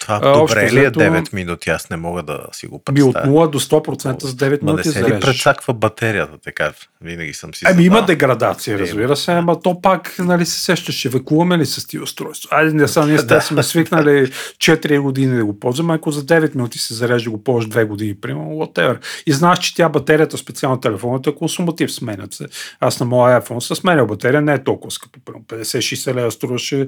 Това 0.00 0.20
А, 0.22 0.32
добре 0.32 0.62
ли 0.62 0.78
е 0.78 0.80
взето- 0.80 1.00
9 1.00 1.32
минути? 1.32 1.70
Аз 1.70 1.90
не 1.90 1.96
мога 1.96 2.22
да 2.22 2.40
си 2.52 2.66
го 2.66 2.82
Ми 2.92 3.02
от 3.02 3.14
представя. 3.14 3.26
0 3.28 3.50
до 3.50 3.60
100% 3.60 4.22
с 4.22 4.34
9 4.34 4.62
Ма 4.62 4.66
не 4.66 4.72
минути 4.72 4.88
се 4.88 4.98
ли 4.98 5.02
зареждаш. 5.02 5.24
прецаква 5.24 5.74
батерията, 5.74 6.38
така? 6.38 6.72
Винаги 7.00 7.34
съм 7.34 7.54
си 7.54 7.64
Ами 7.68 7.84
има 7.84 8.06
деградация, 8.06 8.78
разбира 8.78 9.16
се, 9.16 9.32
ама 9.32 9.60
то 9.60 9.80
пак, 9.80 10.14
нали, 10.18 10.46
се 10.46 10.60
сещаш, 10.60 10.94
ще 10.94 11.08
векуваме 11.08 11.58
ли 11.58 11.66
с 11.66 11.86
тия 11.86 12.02
устройства? 12.02 12.48
Айде, 12.52 12.72
не 12.72 12.88
са, 12.88 13.06
ние 13.06 13.18
сте 13.18 13.40
сме 13.40 13.62
свикнали 13.62 14.26
4 14.58 14.98
години 14.98 15.36
да 15.36 15.44
го 15.44 15.60
ползваме, 15.60 15.94
ако 15.94 16.10
за 16.10 16.22
9 16.22 16.54
минути 16.54 16.78
се 16.78 16.94
зарежда 16.94 17.30
го 17.30 17.44
ползваш 17.44 17.66
2 17.66 17.84
години, 17.84 18.14
примерно, 18.14 18.50
whatever. 18.50 18.96
И 19.26 19.32
знаеш, 19.32 19.58
че 19.58 19.74
тя 19.74 19.88
батерията, 19.88 20.38
специално 20.38 20.80
телефоната, 20.80 21.30
е 21.30 21.34
консуматив, 21.34 21.92
сменят 21.92 22.34
се. 22.34 22.46
Аз 22.80 23.00
на 23.00 23.06
моя 23.06 23.40
iPhone 23.40 23.58
съм 23.58 23.76
сменял 23.76 24.06
батерия, 24.06 24.40
не 24.40 24.54
е 24.54 24.64
толкова 24.64 24.90
скъпо, 24.90 25.20
примерно 25.24 25.44
50-60 25.44 26.14
лева 26.14 26.30
струваше 26.30 26.86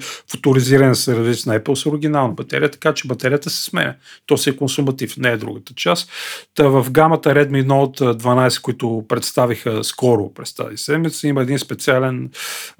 футуризиран 1.06 1.34
сервис 1.34 1.46
на 1.46 1.60
Apple 1.60 1.74
с 1.74 1.86
оригинална 1.86 2.34
батерия, 2.34 2.70
така 2.70 2.94
че 2.94 3.08
батерията 3.08 3.50
се 3.50 3.64
сменя. 3.64 3.94
То 4.26 4.36
си 4.36 4.50
е 4.50 4.56
консуматив, 4.56 5.16
не 5.16 5.28
е 5.28 5.36
другата 5.36 5.74
част. 5.74 6.10
Та 6.54 6.68
в 6.68 6.90
гамата 6.90 7.34
Redmi 7.34 7.66
Note 7.66 8.22
12, 8.22 8.60
които 8.60 9.04
представиха 9.08 9.84
скоро 9.84 10.34
през 10.34 10.54
тази 10.54 10.76
седмица, 10.76 11.28
има 11.28 11.42
един 11.42 11.58
специален 11.58 12.30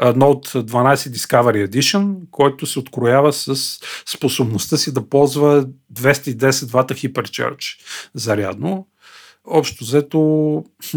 Note 0.03 0.63
12 0.63 0.97
Discovery 0.97 1.69
Edition, 1.69 2.17
който 2.31 2.67
се 2.67 2.79
откроява 2.79 3.33
с 3.33 3.79
способността 4.07 4.77
си 4.77 4.95
да 4.95 5.09
ползва 5.09 5.67
210 5.95 6.71
вата 6.71 6.95
Hypercharge 6.95 7.79
зарядно. 8.15 8.87
Общо 9.49 9.85
взето 9.85 10.19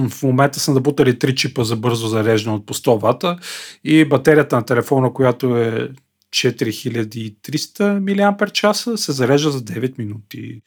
в 0.10 0.24
момента 0.24 0.60
са 0.60 0.74
набутали 0.74 1.14
3 1.14 1.36
чипа 1.36 1.64
за 1.64 1.76
бързо 1.76 2.08
зареждане 2.08 2.56
от 2.56 2.66
по 2.66 2.74
100 2.74 3.00
вата 3.00 3.38
и 3.84 4.06
батерията 4.06 4.56
на 4.56 4.66
телефона, 4.66 5.14
която 5.14 5.58
е 5.58 5.90
4300 6.32 8.00
мАч, 8.42 9.00
се 9.00 9.12
зарежда 9.12 9.52
за 9.52 9.62
9 9.62 9.98
минути. 9.98 10.62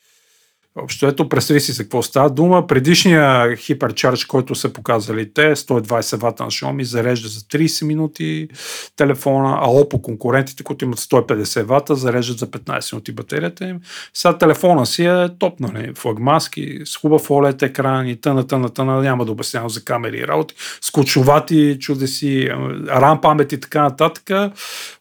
Общо 0.77 1.07
ето, 1.07 1.29
представи 1.29 1.61
си 1.61 1.73
за 1.73 1.83
какво 1.83 2.03
става 2.03 2.31
дума. 2.31 2.67
Предишния 2.67 3.57
хиперчардж, 3.57 4.25
който 4.25 4.55
са 4.55 4.73
показали 4.73 5.33
те, 5.33 5.57
120 5.57 6.17
вата 6.17 6.45
на 6.45 6.51
Xiaomi, 6.51 6.83
зарежда 6.83 7.29
за 7.29 7.41
30 7.41 7.85
минути 7.87 8.49
телефона, 8.97 9.59
а 9.61 9.67
Oppo 9.67 10.01
конкурентите, 10.01 10.63
които 10.63 10.85
имат 10.85 10.99
150 10.99 11.63
вата, 11.63 11.95
зареждат 11.95 12.39
за 12.39 12.47
15 12.47 12.93
минути 12.93 13.13
батерията 13.13 13.65
им. 13.65 13.81
Сега 14.15 14.39
телефона 14.39 14.87
си 14.87 15.05
е 15.05 15.29
топ, 15.39 15.61
нали, 15.61 15.93
флагмански, 15.95 16.79
с 16.85 16.97
хубав 16.97 17.29
OLED 17.29 17.63
екран 17.63 18.09
и 18.09 18.21
тъна, 18.21 18.47
тъна, 18.47 18.69
тъна, 18.69 19.03
няма 19.03 19.25
да 19.25 19.33
обяснявам 19.33 19.71
за 19.71 19.85
камери 19.85 20.19
и 20.19 20.27
работи, 20.27 20.55
с 20.81 20.91
кучовати 20.91 21.77
чудеси, 21.81 22.49
RAM 22.87 23.21
памет 23.21 23.53
и 23.53 23.61
така 23.61 23.83
нататък. 23.83 24.53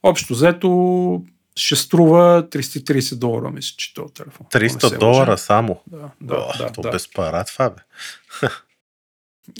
Общо 0.03 0.33
взето 0.33 1.21
ще 1.61 1.75
струва 1.75 2.47
330 2.49 3.15
долара, 3.15 3.51
мисля, 3.51 3.73
че 3.77 3.93
този 3.93 4.13
телефон. 4.13 4.47
ако 4.53 4.59
не 4.63 4.69
се 4.69 4.77
300 4.77 4.83
лъжа. 4.83 4.97
долара 4.97 5.37
само. 5.37 5.81
Да, 5.87 6.09
да, 6.21 6.35
О, 6.35 6.57
да, 6.57 6.71
то 6.71 6.81
да. 6.81 6.91
без 6.91 7.13
пара 7.13 7.43
това, 7.43 7.69
бе. 7.69 7.81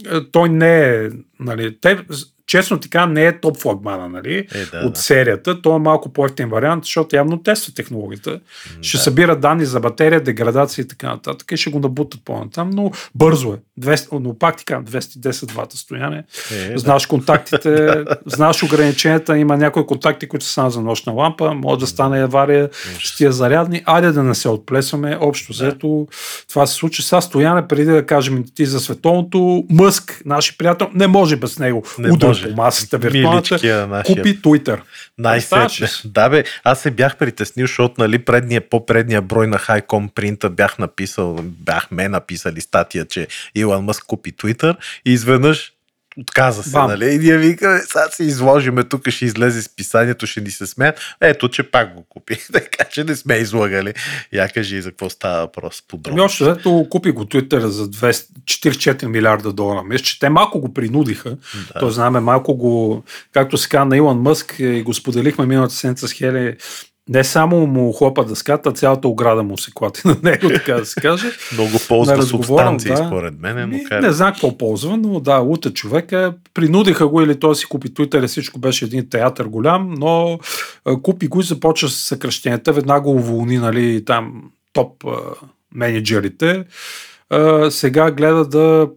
Е, 0.06 0.30
Той 0.30 0.48
не 0.48 0.84
е, 1.04 1.08
нали, 1.40 1.80
те, 1.80 2.04
честно 2.46 2.80
така, 2.80 3.06
не 3.06 3.26
е 3.26 3.40
топ 3.40 3.56
флагмана, 3.56 4.08
нали, 4.08 4.46
Е, 4.54 4.64
да, 4.72 4.86
от 4.86 4.92
да. 4.92 4.98
серията. 5.00 5.62
Той 5.62 5.76
е 5.76 5.78
малко 5.78 6.12
по-ефтин 6.12 6.48
вариант, 6.48 6.84
защото 6.84 7.16
явно 7.16 7.42
тества 7.42 7.72
технологията. 7.74 8.40
Ще 8.80 8.96
Да. 8.96 9.02
събира 9.02 9.36
данни 9.36 9.64
за 9.64 9.80
батерия, 9.80 10.20
деградация 10.22 10.82
и 10.82 10.88
така 10.88 11.08
нататък 11.08 11.52
и 11.52 11.56
ще 11.56 11.70
го 11.70 11.78
набутат 11.78 12.20
по-натам, 12.24 12.70
но 12.70 12.90
бързо 13.14 13.52
е. 13.52 13.56
200, 13.80 14.18
но 14.18 14.38
пак 14.38 14.56
ти 14.56 14.64
казвам, 14.64 14.84
210 14.84 15.52
вата 15.52 15.76
стояне. 15.76 16.24
Е, 16.52 16.72
да. 16.72 16.78
Знаеш 16.78 17.06
контактите, 17.06 18.04
знаеш 18.26 18.62
ограниченията, 18.62 19.38
има 19.38 19.56
някои 19.56 19.86
контакти, 19.86 20.28
които 20.28 20.44
са 20.44 20.52
само 20.52 20.70
за 20.70 20.80
нощна 20.80 21.12
лампа, 21.12 21.54
може 21.54 21.80
да 21.80 21.86
стане 21.86 22.22
авария 22.22 22.68
с 23.04 23.16
тия 23.16 23.32
зарядни. 23.32 23.82
Айде 23.86 24.12
да 24.12 24.22
не 24.22 24.34
се 24.34 24.48
отплесваме. 24.48 25.18
Общо 25.20 25.52
взето 25.52 26.06
това 26.48 26.66
се 26.66 26.74
случи. 26.74 27.02
Сега 27.02 27.20
стояне, 27.20 27.68
преди 27.68 27.84
да 27.84 28.06
кажем 28.06 28.44
ти 28.54 28.66
за 28.66 28.80
световното, 28.80 29.64
Мъск, 29.70 30.22
наши 30.26 30.58
приятел, 30.58 30.88
не 30.94 31.06
може 31.06 31.36
без 31.36 31.58
него. 31.58 31.82
Не 31.98 32.12
Удар 32.12 32.26
може. 32.28 32.41
По 32.42 32.56
масата, 32.56 32.98
виртуалната, 32.98 33.54
Миличкия 33.54 33.86
нашия. 33.86 34.16
купи 34.16 34.42
Twitter. 34.42 34.80
Най-сетне. 35.18 35.88
Да, 36.04 36.28
бе, 36.28 36.44
аз 36.64 36.80
се 36.80 36.90
бях 36.90 37.16
притеснил, 37.16 37.66
защото 37.66 37.94
нали, 37.98 38.18
предния, 38.18 38.68
по-предния 38.68 39.22
брой 39.22 39.46
на 39.46 39.58
Хайком 39.58 40.08
принта 40.08 40.50
бях 40.50 40.78
написал, 40.78 41.38
бяхме 41.42 42.08
написали 42.08 42.60
статия, 42.60 43.04
че 43.06 43.26
Илон 43.54 43.84
Мъск 43.84 44.04
купи 44.06 44.32
Twitter 44.32 44.76
и 45.04 45.12
изведнъж 45.12 45.72
отказа 46.20 46.62
се, 46.62 46.70
Бам. 46.70 46.90
нали? 46.90 47.14
И 47.14 47.18
ние 47.18 47.38
викаме, 47.38 47.78
сега 47.78 48.04
се 48.10 48.24
изложиме, 48.24 48.84
тук 48.84 49.08
ще 49.08 49.24
излезе 49.24 49.62
списанието, 49.62 50.26
ще 50.26 50.40
ни 50.40 50.50
се 50.50 50.66
смеят. 50.66 51.00
Ето, 51.20 51.48
че 51.48 51.62
пак 51.62 51.94
го 51.94 52.04
купи. 52.08 52.38
така 52.52 52.84
че 52.84 53.04
не 53.04 53.16
сме 53.16 53.34
излагали. 53.34 53.94
Я 54.32 54.48
кажи 54.48 54.82
за 54.82 54.90
какво 54.90 55.10
става 55.10 55.40
въпрос 55.40 55.80
Ами 55.80 55.88
подробно. 55.88 56.24
още 56.24 56.44
взето 56.44 56.86
купи 56.90 57.10
го 57.10 57.24
Twitter 57.24 57.66
за 57.66 57.88
200 57.88 58.26
44 58.44 59.06
милиарда 59.06 59.52
долара. 59.52 59.82
Мисля, 59.82 60.04
че 60.04 60.18
те 60.18 60.28
малко 60.28 60.60
го 60.60 60.74
принудиха. 60.74 61.36
Да. 61.74 61.80
То 61.80 61.90
знаме 61.90 62.20
малко 62.20 62.54
го, 62.54 63.04
както 63.32 63.58
се 63.58 63.68
казва 63.68 63.84
на 63.84 63.96
Илон 63.96 64.18
Мъск, 64.18 64.56
и 64.58 64.82
го 64.82 64.94
споделихме 64.94 65.46
миналата 65.46 65.74
седмица 65.74 66.08
с 66.08 66.12
Хели, 66.12 66.56
не 67.08 67.24
само 67.24 67.66
му 67.66 67.92
хлопа 67.92 68.24
дъската, 68.24 68.72
цялата 68.72 69.08
ограда 69.08 69.42
му 69.42 69.58
се 69.58 69.70
клати 69.74 70.00
на 70.04 70.16
него, 70.22 70.48
така 70.48 70.74
да 70.74 70.86
се 70.86 71.00
каже. 71.00 71.26
Много 71.52 71.72
ползва 71.88 72.16
разговорам, 72.16 72.80
субстанции, 72.80 72.90
да. 72.90 73.06
според 73.06 73.40
мен, 73.40 73.68
Ми, 73.68 73.84
кай 73.84 74.00
не 74.00 74.12
знам 74.12 74.32
какво 74.32 74.58
ползва, 74.58 74.96
но 74.96 75.20
да, 75.20 75.36
лута 75.36 75.72
човека. 75.72 76.34
Принудиха 76.54 77.08
го 77.08 77.22
или 77.22 77.40
той 77.40 77.56
си 77.56 77.66
купи 77.66 77.88
Twitter 77.88 78.26
всичко 78.26 78.60
беше 78.60 78.84
един 78.84 79.08
театър 79.08 79.46
голям, 79.46 79.94
но 79.98 80.38
купи 81.02 81.28
го 81.28 81.40
и 81.40 81.44
започва 81.44 81.88
с 81.88 81.96
съкръщенията. 81.96 82.72
Веднага 82.72 83.10
уволни 83.10 83.58
нали, 83.58 84.04
там 84.04 84.42
топ 84.72 85.04
менеджерите. 85.74 86.64
Сега 87.70 88.10
гледа 88.10 88.44
да 88.44 88.88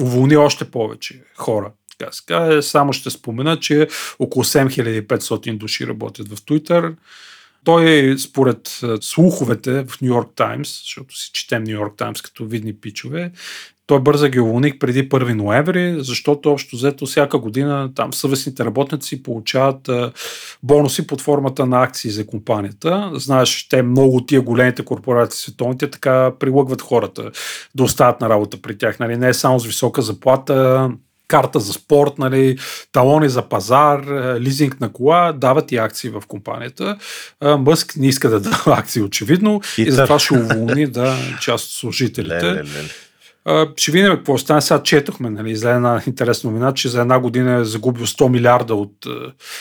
уволни 0.00 0.36
още 0.36 0.64
повече 0.64 1.22
хора. 1.36 1.70
Така 1.98 2.12
се. 2.12 2.62
Само 2.62 2.92
ще 2.92 3.10
спомена, 3.10 3.60
че 3.60 3.88
около 4.18 4.44
7500 4.44 5.58
души 5.58 5.86
работят 5.86 6.28
в 6.28 6.36
Twitter. 6.36 6.94
Той, 7.64 8.14
според 8.18 8.80
а, 8.82 8.98
слуховете 9.00 9.84
в 9.84 10.00
Нью 10.00 10.08
Йорк 10.08 10.28
Таймс, 10.36 10.68
защото 10.68 11.16
си 11.16 11.30
четем 11.32 11.64
Нью 11.64 11.72
Йорк 11.72 11.96
Таймс 11.96 12.22
като 12.22 12.44
видни 12.44 12.72
пичове, 12.74 13.32
той 13.88 14.00
бърза 14.00 14.28
ги 14.28 14.40
уволни 14.40 14.78
преди 14.78 15.08
1 15.08 15.34
ноември, 15.34 15.96
защото 15.98 16.50
общо 16.50 16.76
взето 16.76 17.06
всяка 17.06 17.38
година 17.38 17.90
там 17.94 18.14
съвестните 18.14 18.64
работници 18.64 19.22
получават 19.22 19.90
бонуси 20.62 21.06
под 21.06 21.20
формата 21.20 21.66
на 21.66 21.82
акции 21.82 22.10
за 22.10 22.26
компанията. 22.26 23.10
Знаеш, 23.14 23.68
те 23.68 23.82
много 23.82 24.16
от 24.16 24.28
тия 24.28 24.40
големите 24.40 24.84
корпорации 24.84 25.40
световните 25.40 25.90
така 25.90 26.32
прилъгват 26.38 26.82
хората 26.82 27.30
да 27.74 27.82
остават 27.82 28.20
на 28.20 28.28
работа 28.28 28.62
при 28.62 28.78
тях. 28.78 28.98
Нали? 28.98 29.16
Не 29.16 29.28
е 29.28 29.34
само 29.34 29.60
с 29.60 29.66
висока 29.66 30.02
заплата, 30.02 30.90
карта 31.28 31.60
за 31.60 31.72
спорт, 31.72 32.18
нали, 32.18 32.58
талони 32.92 33.28
за 33.28 33.42
пазар, 33.42 33.98
е, 33.98 34.40
лизинг 34.40 34.80
на 34.80 34.92
кола, 34.92 35.32
дават 35.32 35.72
и 35.72 35.76
акции 35.76 36.10
в 36.10 36.22
компанията. 36.28 36.98
А, 37.40 37.56
Мъск 37.56 37.96
не 37.96 38.06
иска 38.06 38.28
да 38.28 38.40
дава 38.40 38.78
акции, 38.78 39.02
очевидно, 39.02 39.60
и 39.64 39.84
Хитър. 39.84 39.92
затова 39.92 40.18
ще 40.18 40.34
уволни 40.34 40.86
да, 40.86 41.16
част 41.40 41.64
от 41.64 41.72
служителите. 41.72 42.46
Леле, 42.46 42.54
леле. 42.54 42.88
А, 43.50 43.68
ще 43.76 43.92
видим 43.92 44.10
какво 44.10 44.38
стане. 44.38 44.60
Сега 44.60 44.82
четохме, 44.82 45.30
нали, 45.30 45.56
за 45.56 45.70
една 45.70 46.02
интересна 46.06 46.50
новина, 46.50 46.74
че 46.74 46.88
за 46.88 47.00
една 47.00 47.18
година 47.18 47.52
е 47.54 47.64
загубил 47.64 48.06
100 48.06 48.28
милиарда 48.28 48.74
от 48.74 49.06
е, 49.06 49.10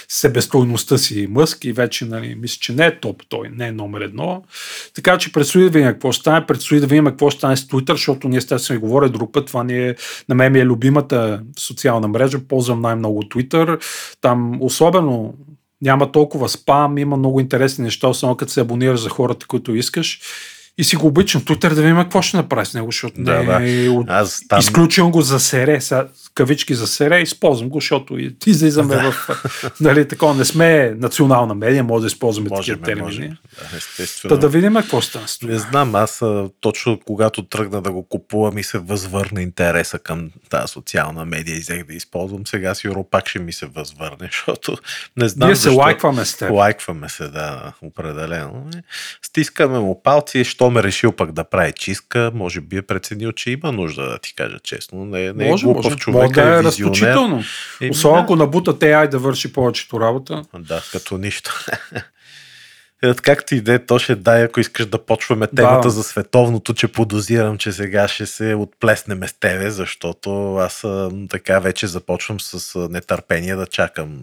себестойността 0.07 0.97
си 0.97 1.27
Мъск 1.29 1.65
и 1.65 1.73
вече, 1.73 2.05
нали, 2.05 2.35
мисля, 2.35 2.57
че 2.61 2.73
не 2.73 2.85
е 2.85 2.99
топ 2.99 3.23
той, 3.29 3.49
не 3.49 3.67
е 3.67 3.71
номер 3.71 4.01
едно. 4.01 4.43
Така 4.95 5.17
че 5.17 5.31
предстои 5.31 5.63
да 5.63 5.69
видим 5.69 5.87
какво 5.87 6.13
стане, 6.13 6.45
предстои 6.45 6.79
да 6.79 6.87
видим 6.87 7.05
какво 7.05 7.31
стане 7.31 7.57
с 7.57 7.67
Twitter, 7.67 7.91
защото 7.91 8.27
ние 8.27 8.37
естествено 8.37 8.81
говоря 8.81 9.09
друг 9.09 9.33
път, 9.33 9.47
това 9.47 9.63
ни 9.63 9.87
е, 9.87 9.95
на 10.29 10.35
мен 10.35 10.51
ми 10.51 10.59
е 10.59 10.65
любимата 10.65 11.41
социална 11.59 12.07
мрежа, 12.07 12.39
ползвам 12.39 12.81
най-много 12.81 13.23
Twitter. 13.23 13.83
Там 14.21 14.61
особено 14.61 15.33
няма 15.81 16.11
толкова 16.11 16.49
спам, 16.49 16.97
има 16.97 17.17
много 17.17 17.39
интересни 17.39 17.83
неща, 17.83 18.07
особено 18.07 18.37
като 18.37 18.51
се 18.51 18.61
абонираш 18.61 18.99
за 18.99 19.09
хората, 19.09 19.47
които 19.47 19.75
искаш. 19.75 20.21
И 20.79 20.83
си 20.83 20.95
го 20.95 21.07
обичам 21.07 21.41
Twitter 21.41 21.73
да 21.73 21.81
видим 21.81 21.97
какво 21.97 22.21
ще 22.21 22.37
направи 22.37 22.65
с 22.65 22.73
него, 22.73 22.87
защото 22.87 23.21
Да, 23.21 23.59
не 23.59 23.85
е 23.85 23.89
от... 23.89 24.05
Аз 24.09 24.41
там 24.47 24.59
Изключвам 24.59 25.11
го 25.11 25.21
за 25.21 25.39
сере, 25.39 25.81
сега, 25.81 26.07
кавички 26.33 26.75
за 26.75 26.87
сере, 26.87 27.19
използвам 27.19 27.69
го, 27.69 27.77
защото 27.79 28.17
излизаме 28.45 28.95
Да. 28.95 29.11
в... 29.11 29.29
Нали, 29.81 30.07
такова, 30.07 30.33
не 30.33 30.45
сме 30.45 30.93
национална 30.97 31.55
медия, 31.55 31.83
може 31.83 32.01
да 32.01 32.07
използваме 32.07 32.49
можем, 32.49 32.75
такива 32.75 32.85
термини. 32.85 33.05
можем. 33.05 33.37
Да, 33.71 33.77
естествено. 33.77 34.35
Та 34.35 34.41
да 34.41 34.49
видим 34.49 34.73
какво 34.73 35.01
стане 35.01 35.27
с 35.27 35.39
това. 35.39 35.51
Не 35.53 35.59
знам, 35.59 35.95
аз 35.95 36.21
точно 36.61 36.99
когато 37.05 37.43
тръгна 37.43 37.81
да 37.81 37.91
го 37.91 38.03
купувам 38.03 38.57
и 38.57 38.63
се 38.63 38.77
възвърна 38.77 39.41
интереса 39.41 39.99
към 39.99 40.29
тази 40.49 40.67
социална 40.67 41.25
медия 41.25 41.57
и 41.57 41.59
взех 41.59 41.83
да 41.83 41.93
използвам, 41.93 42.47
сега 42.47 42.75
сигурно 42.75 43.03
пак 43.03 43.29
ще 43.29 43.39
ми 43.39 43.53
се 43.53 43.65
възвърне, 43.65 44.29
защото 44.47 44.77
не 45.17 45.29
знам 45.29 45.47
Ние 45.49 45.55
се 45.55 45.61
защо. 45.61 45.77
лайкваме 45.77 46.25
с 46.25 46.37
теб. 46.37 46.51
Лайкваме 46.51 47.09
се, 47.09 47.27
да, 47.27 47.73
определено. 47.81 48.67
Е, 48.75 48.79
Стискаме 49.23 49.79
му 49.79 50.01
палци, 50.03 50.43
що 50.43 50.66
ме 50.69 50.83
решил 50.83 51.11
пък 51.11 51.31
да 51.31 51.43
прави 51.43 51.73
чистка, 51.73 52.31
може 52.33 52.61
би 52.61 52.77
е 52.77 52.81
преценил, 52.81 53.31
че 53.31 53.51
има 53.51 53.71
нужда, 53.71 54.09
да 54.09 54.19
ти 54.19 54.35
кажа 54.35 54.59
честно. 54.63 55.05
Не, 55.05 55.33
не 55.33 55.49
може, 55.49 55.63
е 55.63 55.65
глупав 55.65 55.83
може, 55.83 55.95
човек, 55.95 56.21
може 56.21 56.33
да 56.33 56.55
е 56.55 56.59
е 56.59 56.63
разточително. 56.63 57.43
Еми, 57.81 57.91
Особено 57.91 58.17
да. 58.17 58.23
ако 58.23 58.35
набутат 58.35 58.79
AI 58.79 59.07
да 59.07 59.19
върши 59.19 59.53
повечето 59.53 59.99
работа. 59.99 60.43
Да, 60.59 60.83
като 60.91 61.17
нищо. 61.17 61.65
Е, 63.03 63.13
Както 63.13 63.55
и 63.55 63.61
да 63.61 63.73
е, 63.73 63.85
то 63.85 63.99
ще 63.99 64.15
дай, 64.15 64.43
ако 64.43 64.59
искаш 64.59 64.85
да 64.85 65.05
почваме 65.05 65.47
темата 65.47 65.87
Да. 65.87 65.89
за 65.89 66.03
световното, 66.03 66.73
че 66.73 66.87
подозирам, 66.87 67.57
че 67.57 67.71
сега 67.71 68.07
ще 68.07 68.25
се 68.25 68.55
отплеснеме 68.55 69.27
с 69.27 69.33
тебе, 69.33 69.69
защото 69.69 70.55
аз 70.55 70.85
така 71.29 71.59
вече 71.59 71.87
започвам 71.87 72.39
с 72.39 72.87
нетърпение 72.89 73.55
да 73.55 73.67
чакам 73.67 74.19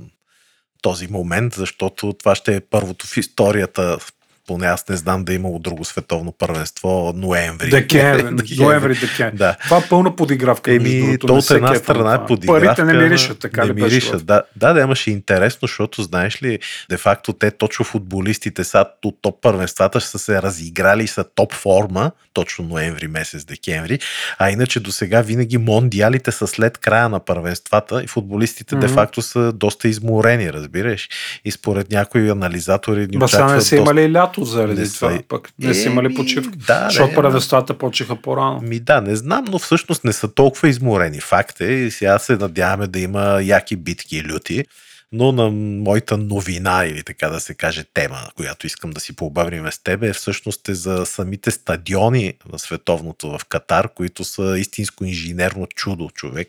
този 0.82 1.06
момент, 1.06 1.54
защото 1.54 2.12
това 2.12 2.34
ще 2.34 2.56
е 2.56 2.60
първото 2.60 3.06
в 3.06 3.16
историята, 3.16 3.98
поне 4.46 4.66
аз 4.66 4.88
не 4.88 4.96
знам 4.96 5.24
да 5.24 5.32
е 5.32 5.34
имало 5.34 5.58
друго 5.58 5.84
световно 5.84 6.32
първенство 6.32 7.12
ноември. 7.16 7.70
Декември, 7.70 8.56
ноември, 8.58 8.94
декември. 8.94 9.36
Да. 9.36 9.56
Това 9.64 9.78
е 9.78 9.88
пълна 9.88 10.16
подигравка. 10.16 10.74
Еми, 10.74 11.18
то 11.18 11.34
от 11.34 11.50
една 11.50 11.70
на 11.70 11.76
страна 11.76 12.14
е 12.14 12.26
подигравка. 12.26 12.66
Парите 12.66 12.84
не 12.84 13.02
миришат, 13.02 13.38
така 13.38 13.64
не 13.64 13.68
ли 13.68 13.82
миришат, 13.82 14.26
да. 14.26 14.42
Да, 14.56 14.72
да, 14.72 14.80
имаше 14.80 15.10
интересно, 15.10 15.58
защото 15.62 16.02
знаеш 16.02 16.42
ли, 16.42 16.58
де 16.90 16.96
факто 16.96 17.32
те 17.32 17.50
точно 17.50 17.84
футболистите 17.84 18.64
са 18.64 18.84
от 19.04 19.18
топ 19.22 19.42
първенствата 19.42 20.00
са 20.00 20.18
се 20.18 20.42
разиграли 20.42 21.06
са 21.06 21.24
топ 21.34 21.52
форма, 21.52 22.10
точно 22.32 22.64
ноември 22.64 23.08
месец, 23.08 23.44
декември, 23.44 23.98
а 24.38 24.50
иначе 24.50 24.80
до 24.80 24.92
сега 24.92 25.20
винаги 25.20 25.58
мондиалите 25.58 26.32
са 26.32 26.46
след 26.46 26.78
края 26.78 27.08
на 27.08 27.20
първенствата 27.20 28.02
и 28.04 28.06
футболистите 28.06 28.76
де 28.76 28.86
Мгм. 28.86 28.94
факто 28.94 29.22
са 29.22 29.52
доста 29.52 29.88
изморени, 29.88 30.52
разбираш. 30.52 31.08
И 31.44 31.50
според 31.50 31.90
някои 31.90 32.30
анализатори 32.30 33.06
ни 33.06 33.16
Ма 33.16 33.28
сега 33.28 33.42
не 33.42 33.44
очакват 33.44 33.66
са 33.66 33.76
доста... 33.76 33.92
имали 33.92 34.12
лято 34.12 34.33
заради 34.38 34.80
Не 34.80 34.86
са 34.86 34.98
това. 34.98 35.14
и- 35.14 35.22
Пък 35.22 35.48
не 35.58 35.74
са 35.74 35.88
имали 35.88 36.14
почивка. 36.14 36.56
да, 36.56 36.84
защото 36.84 37.10
да, 37.10 37.14
първенствата 37.16 37.78
почеха 37.78 38.16
по-рано. 38.16 38.60
Ми 38.60 38.80
да, 38.80 39.00
не 39.00 39.16
знам, 39.16 39.44
но 39.48 39.58
всъщност 39.58 40.04
не 40.04 40.12
са 40.12 40.34
толкова 40.34 40.68
изморени. 40.68 41.20
Факт 41.20 41.60
е 41.60 41.72
и 41.72 41.90
сега 41.90 42.18
се 42.18 42.36
надяваме 42.36 42.86
да 42.86 42.98
има 43.00 43.40
яки 43.42 43.76
битки 43.76 44.16
и 44.16 44.24
люти. 44.24 44.64
Но 45.12 45.32
на 45.32 45.50
моята 45.50 46.16
новина, 46.16 46.84
или 46.86 47.02
така 47.02 47.28
да 47.28 47.40
се 47.40 47.54
каже 47.54 47.84
тема, 47.94 48.18
която 48.36 48.66
искам 48.66 48.90
да 48.90 49.00
си 49.00 49.16
пообавриме 49.16 49.72
с 49.72 49.78
тебе, 49.78 50.12
всъщност 50.12 50.68
е 50.68 50.74
за 50.74 51.06
самите 51.06 51.50
стадиони 51.50 52.34
на 52.52 52.58
световното 52.58 53.38
в 53.38 53.44
Катар, 53.44 53.88
които 53.94 54.24
са 54.24 54.54
истинско 54.58 55.04
инженерно 55.04 55.66
чудо 55.66 56.10
човек. 56.14 56.48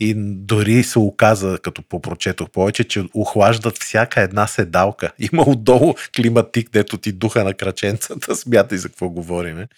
И 0.00 0.14
дори 0.16 0.82
се 0.82 0.98
оказа, 0.98 1.58
като 1.62 1.82
попрочетох 1.82 2.50
повече, 2.50 2.84
че 2.84 3.04
охлаждат 3.14 3.78
всяка 3.82 4.20
една 4.20 4.46
седалка. 4.46 5.12
Има 5.32 5.42
отдолу 5.42 5.94
климатик, 6.16 6.70
дето 6.72 6.96
ти 6.96 7.12
духа 7.12 7.44
на 7.44 7.54
краченцата. 7.54 8.36
Смятай 8.36 8.78
за 8.78 8.88
какво 8.88 9.08
говориме. 9.08 9.68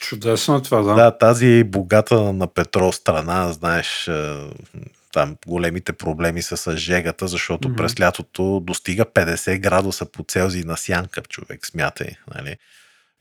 Чудесно 0.00 0.56
е 0.56 0.62
това, 0.62 0.82
да. 0.82 0.94
Да, 0.94 1.18
тази 1.18 1.64
богата 1.64 2.32
на 2.32 2.46
петрол 2.46 2.92
страна, 2.92 3.52
знаеш, 3.52 4.08
е, 4.08 4.36
там 5.12 5.36
големите 5.46 5.92
проблеми 5.92 6.42
са 6.42 6.56
с 6.56 6.76
жегата, 6.76 7.28
защото 7.28 7.68
Мгм. 7.68 7.76
през 7.76 8.00
лятото 8.00 8.60
достига 8.60 9.04
50 9.04 9.58
градуса 9.58 10.06
по 10.06 10.24
Целзий 10.28 10.62
на 10.64 10.76
сянка, 10.76 11.22
човек, 11.28 11.66
смятай. 11.66 12.08
Нали? 12.34 12.56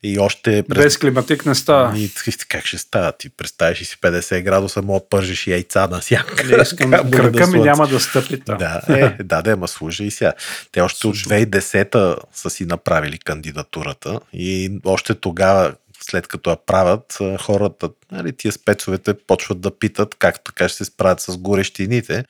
И 0.04 0.20
още 0.20 0.64
през... 0.70 0.84
Без 0.84 0.98
климатик 0.98 1.46
не 1.46 1.56
става. 1.56 1.98
И, 1.98 2.12
как 2.48 2.66
ще 2.66 2.78
става? 2.78 3.12
Ти 3.12 3.30
представиш 3.30 3.82
ли 3.82 3.86
си 3.86 3.98
50 4.02 4.42
градуса, 4.42 4.82
мога 4.82 5.06
пържиш 5.10 5.48
яйца 5.48 5.88
на. 5.88 6.02
Не 6.46 6.62
искам, 6.62 6.92
кръка 6.92 7.48
ми 7.48 7.60
няма 7.60 7.88
да 7.88 8.00
стъпи 8.00 8.40
там. 8.40 8.58
Да, 8.58 8.82
е, 8.90 9.24
да, 9.24 9.42
да, 9.42 9.58
ма 9.58 9.68
служи 9.68 10.04
и 10.04 10.12
сега. 10.12 10.34
Те 10.72 10.82
още 10.82 11.08
от 11.08 11.18
Слушай. 11.18 11.46
2010-та 11.46 12.16
са 12.34 12.50
си 12.50 12.66
направили 12.66 13.18
кандидатурата 13.18 14.20
и 14.34 14.80
още 14.86 15.16
тогава, 15.16 15.74
след 16.02 16.28
като 16.28 16.50
я 16.50 16.58
правят, 16.66 17.18
хората, 17.42 17.90
нали, 18.12 18.34
тия 18.34 18.52
спецовете 18.52 19.14
почват 19.14 19.62
да 19.62 19.80
питат 19.80 20.16
как 20.20 20.44
така 20.44 20.70
ще 20.70 20.78
се 20.78 20.86
справят 20.86 21.22
с 21.22 21.38
горещините, 21.38 22.26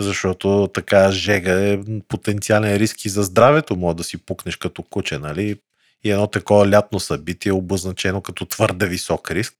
защото 0.00 0.70
така 0.74 1.10
жега 1.10 1.52
е 1.52 1.78
потенциален 2.08 2.76
риск 2.76 3.04
и 3.04 3.08
за 3.08 3.22
здравето, 3.22 3.76
може 3.76 3.96
да 3.96 4.04
си 4.04 4.16
пукнеш 4.16 4.56
като 4.56 4.82
куче, 4.82 5.18
нали? 5.18 5.56
И 6.04 6.10
едно 6.10 6.26
такова 6.26 6.70
лятно 6.70 7.00
събитие 7.00 7.52
обозначено 7.52 8.20
като 8.20 8.46
твърде 8.46 8.86
висок 8.86 9.30
риск. 9.30 9.54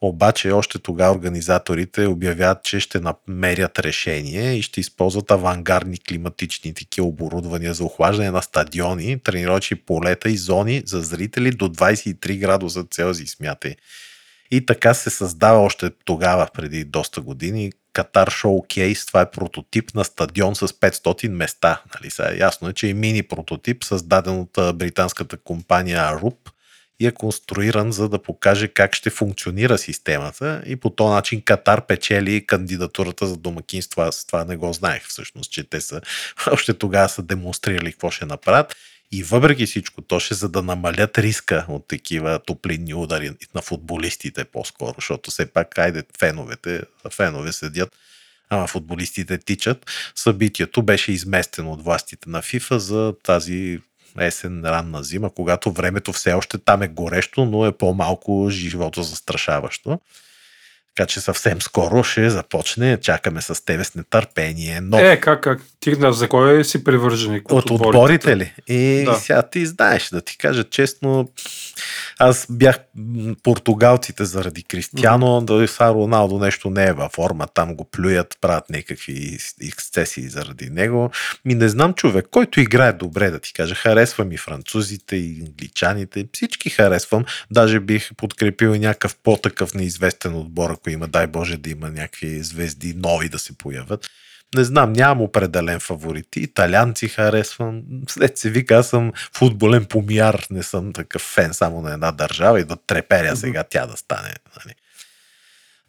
Обаче 0.00 0.50
още 0.50 0.78
тогава 0.78 1.14
организаторите 1.14 2.06
обявяват, 2.06 2.64
че 2.64 2.80
ще 2.80 3.00
намерят 3.00 3.78
решение 3.78 4.54
и 4.54 4.62
ще 4.62 4.80
използват 4.80 5.30
авангардни 5.30 5.98
климатични 5.98 6.74
такива 6.74 7.06
оборудвания 7.06 7.74
за 7.74 7.84
охлаждане 7.84 8.30
на 8.30 8.42
стадиони, 8.42 9.22
тренировъчни 9.22 9.76
полета 9.76 10.30
и 10.30 10.36
зони 10.36 10.82
за 10.86 11.00
зрители 11.00 11.50
до 11.50 11.68
23 11.68 12.38
градуса 12.38 12.84
Целзий, 12.90 13.26
смятай. 13.26 13.76
И 14.50 14.66
така 14.66 14.94
се 14.94 15.10
създава 15.10 15.60
още 15.60 15.90
тогава, 16.04 16.48
преди 16.54 16.84
доста 16.84 17.20
години, 17.20 17.72
Катар 17.92 18.30
Showcase. 18.30 19.06
Това 19.06 19.20
е 19.20 19.30
прототип 19.30 19.94
на 19.94 20.04
стадион 20.04 20.56
с 20.56 20.68
500 20.68 21.28
места. 21.28 21.82
Нали? 21.94 22.10
Сега 22.10 22.34
ясно 22.36 22.68
е, 22.68 22.72
че 22.72 22.88
е 22.88 22.94
мини 22.94 23.22
прототип, 23.22 23.84
създаден 23.84 24.40
от 24.40 24.76
британската 24.76 25.36
компания 25.36 25.98
Arup 25.98 26.36
и 27.00 27.06
е 27.06 27.12
конструиран 27.12 27.92
за 27.92 28.08
да 28.08 28.22
покаже 28.22 28.68
как 28.68 28.94
ще 28.94 29.10
функционира 29.10 29.78
системата 29.78 30.62
и 30.66 30.76
по 30.76 30.90
този 30.90 31.10
начин 31.14 31.42
Катар 31.42 31.86
печели 31.86 32.46
кандидатурата 32.46 33.26
за 33.26 33.36
домакинство. 33.36 34.02
Аз 34.02 34.26
това 34.26 34.44
не 34.44 34.56
го 34.56 34.72
знаех 34.72 35.06
всъщност, 35.08 35.50
че 35.50 35.64
те 35.64 35.80
са 35.80 36.00
още 36.50 36.74
тогава 36.74 37.08
са 37.08 37.22
демонстрирали 37.22 37.92
какво 37.92 38.10
ще 38.10 38.24
направят. 38.24 38.76
И 39.12 39.22
въпреки 39.22 39.66
всичко, 39.66 40.02
то 40.02 40.20
ще 40.20 40.34
за 40.34 40.48
да 40.48 40.62
намалят 40.62 41.18
риска 41.18 41.66
от 41.68 41.88
такива 41.88 42.38
топлинни 42.46 42.94
удари 42.94 43.30
на 43.54 43.62
футболистите 43.62 44.44
по-скоро, 44.44 44.94
защото 44.96 45.30
все 45.30 45.46
пак, 45.46 45.78
айде, 45.78 46.02
феновете, 46.18 46.82
фенове 47.10 47.52
седят, 47.52 47.96
ама 48.50 48.66
футболистите 48.66 49.38
тичат. 49.38 49.86
Събитието 50.14 50.82
беше 50.82 51.12
изместено 51.12 51.72
от 51.72 51.84
властите 51.84 52.30
на 52.30 52.42
ФИФА 52.42 52.78
за 52.78 53.14
тази 53.22 53.80
есен, 54.20 54.64
ранна 54.64 55.02
зима, 55.04 55.30
когато 55.34 55.72
времето 55.72 56.12
все 56.12 56.32
още 56.32 56.58
там 56.58 56.82
е 56.82 56.88
горещо, 56.88 57.44
но 57.44 57.66
е 57.66 57.72
по-малко 57.72 58.46
живото 58.50 59.02
застрашаващо. 59.02 60.00
Така 60.94 61.06
че 61.06 61.20
съвсем 61.20 61.62
скоро 61.62 62.04
ще 62.04 62.30
започне. 62.30 63.00
Чакаме 63.00 63.42
с 63.42 63.64
тебе 63.64 63.84
с 63.84 63.94
нетърпение. 63.94 64.80
Но... 64.80 64.98
Е, 64.98 65.20
как, 65.20 65.42
как? 65.42 65.60
Ти 65.80 65.96
за 66.00 66.28
кой 66.28 66.64
си 66.64 66.84
привърженик? 66.84 67.52
От, 67.52 67.70
от 67.70 67.80
отборите 67.80 68.36
ли? 68.36 68.54
И 68.68 69.04
да. 69.06 69.14
сега 69.14 69.42
ти 69.42 69.66
знаеш, 69.66 70.08
да 70.08 70.20
ти 70.20 70.38
кажа 70.38 70.64
честно, 70.64 71.28
аз 72.18 72.46
бях 72.50 72.78
португалците 73.42 74.24
заради 74.24 74.62
Кристиано, 74.62 75.26
mm-hmm. 75.26 75.60
да 75.60 75.68
са 75.68 75.94
Роналдо 75.94 76.38
нещо 76.38 76.70
не 76.70 76.84
е 76.84 76.92
във 76.92 77.12
форма, 77.12 77.46
там 77.54 77.74
го 77.74 77.84
плюят, 77.84 78.38
правят 78.40 78.70
някакви 78.70 79.38
ексцесии 79.62 80.28
заради 80.28 80.70
него. 80.70 81.10
Ми 81.44 81.54
не 81.54 81.68
знам 81.68 81.94
човек, 81.94 82.26
който 82.30 82.60
играе 82.60 82.92
добре, 82.92 83.30
да 83.30 83.38
ти 83.38 83.52
кажа. 83.52 83.74
Харесвам 83.74 84.32
и 84.32 84.36
французите, 84.36 85.16
и 85.16 85.42
англичаните, 85.46 86.28
всички 86.32 86.70
харесвам. 86.70 87.24
Даже 87.50 87.80
бих 87.80 88.10
подкрепил 88.16 88.74
някакъв 88.74 89.16
по-такъв 89.16 89.74
неизвестен 89.74 90.34
отбор, 90.34 90.70
ако 90.70 90.90
има, 90.90 91.08
дай 91.08 91.26
Боже, 91.26 91.56
да 91.56 91.70
има 91.70 91.90
някакви 91.90 92.42
звезди 92.42 92.94
нови 92.96 93.28
да 93.28 93.38
се 93.38 93.58
появят. 93.58 94.10
Не 94.54 94.64
знам, 94.64 94.92
нямам 94.92 95.20
определен 95.20 95.80
фаворит. 95.80 96.36
Италианци 96.36 97.08
харесвам. 97.08 97.82
След 98.08 98.38
се 98.38 98.50
вика, 98.50 98.74
аз 98.74 98.88
съм 98.88 99.12
футболен 99.34 99.84
помияр. 99.84 100.46
Не 100.50 100.62
съм 100.62 100.92
такъв 100.92 101.22
фен 101.22 101.54
само 101.54 101.80
на 101.80 101.92
една 101.92 102.12
държава 102.12 102.60
и 102.60 102.64
да 102.64 102.76
треперя 102.76 103.36
сега 103.36 103.64
тя 103.70 103.86
да 103.86 103.96
стане. 103.96 104.34
Нали. 104.56 104.74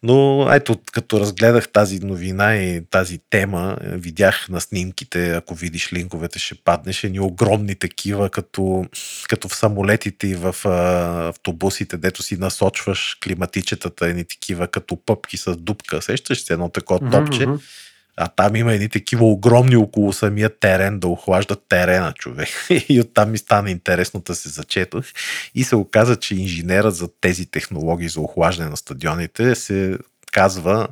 Но 0.06 0.48
ето, 0.52 0.80
като 0.92 1.20
разгледах 1.20 1.68
тази 1.68 2.00
новина 2.00 2.56
и 2.56 2.82
тази 2.90 3.20
тема, 3.30 3.76
видях 3.82 4.48
на 4.48 4.60
снимките, 4.60 5.30
ако 5.30 5.54
видиш 5.54 5.92
линковете, 5.92 6.38
ще 6.38 6.54
паднеш 6.54 7.04
едни 7.04 7.20
огромни 7.20 7.74
такива, 7.74 8.30
като, 8.30 8.86
като 9.28 9.48
в 9.48 9.56
самолетите 9.56 10.26
и 10.26 10.34
в 10.34 10.56
а, 10.64 11.28
автобусите, 11.28 11.96
дето 11.96 12.22
си 12.22 12.36
насочваш 12.36 13.18
климатичетата, 13.24 14.06
едни 14.06 14.24
такива, 14.24 14.68
като 14.68 14.96
пъпки 15.06 15.36
с 15.36 15.56
дупка. 15.56 16.02
Сещаш 16.02 16.44
се 16.44 16.52
едно 16.52 16.68
такова 16.68 17.10
топче. 17.10 17.46
Mm-hmm 17.46 17.60
а 18.16 18.28
там 18.28 18.56
има 18.56 18.72
едни 18.72 18.88
такива 18.88 19.24
огромни 19.24 19.76
около 19.76 20.12
самия 20.12 20.58
терен 20.58 20.98
да 20.98 21.08
охлаждат 21.08 21.62
терена, 21.68 22.12
човек. 22.12 22.48
И 22.88 23.00
оттам 23.00 23.30
ми 23.30 23.38
стана 23.38 23.70
интересно 23.70 24.20
да 24.20 24.34
се 24.34 24.48
зачетох. 24.48 25.04
И 25.54 25.64
се 25.64 25.76
оказа, 25.76 26.16
че 26.16 26.34
инженерът 26.34 26.94
за 26.94 27.08
тези 27.20 27.46
технологии 27.46 28.08
за 28.08 28.20
охлаждане 28.20 28.70
на 28.70 28.76
стадионите 28.76 29.54
се 29.54 29.98
казва 30.32 30.88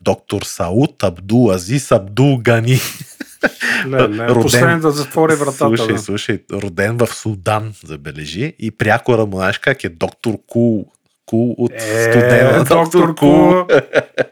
доктор 0.00 0.42
Сауд 0.42 1.02
Абдул 1.02 1.50
Азис 1.50 1.92
Абдул 1.92 2.38
Гани. 2.38 2.78
Не, 3.86 4.28
роден, 4.28 4.80
да 4.80 4.90
затвори 4.90 5.34
вратата. 5.34 5.76
Слушай, 5.76 5.94
да. 5.94 5.98
слушай, 5.98 6.42
роден 6.52 6.96
в 6.96 7.06
Судан, 7.06 7.74
забележи, 7.84 8.54
и 8.58 8.70
прякора 8.70 9.26
му, 9.26 9.36
знаеш 9.36 9.58
как 9.58 9.84
е, 9.84 9.88
доктор 9.88 10.34
Кул 10.46 10.86
Кул 11.26 11.54
от 11.58 11.72
е, 11.72 12.02
студена. 12.02 12.64
Доктор 12.64 13.14
Кул. 13.14 13.66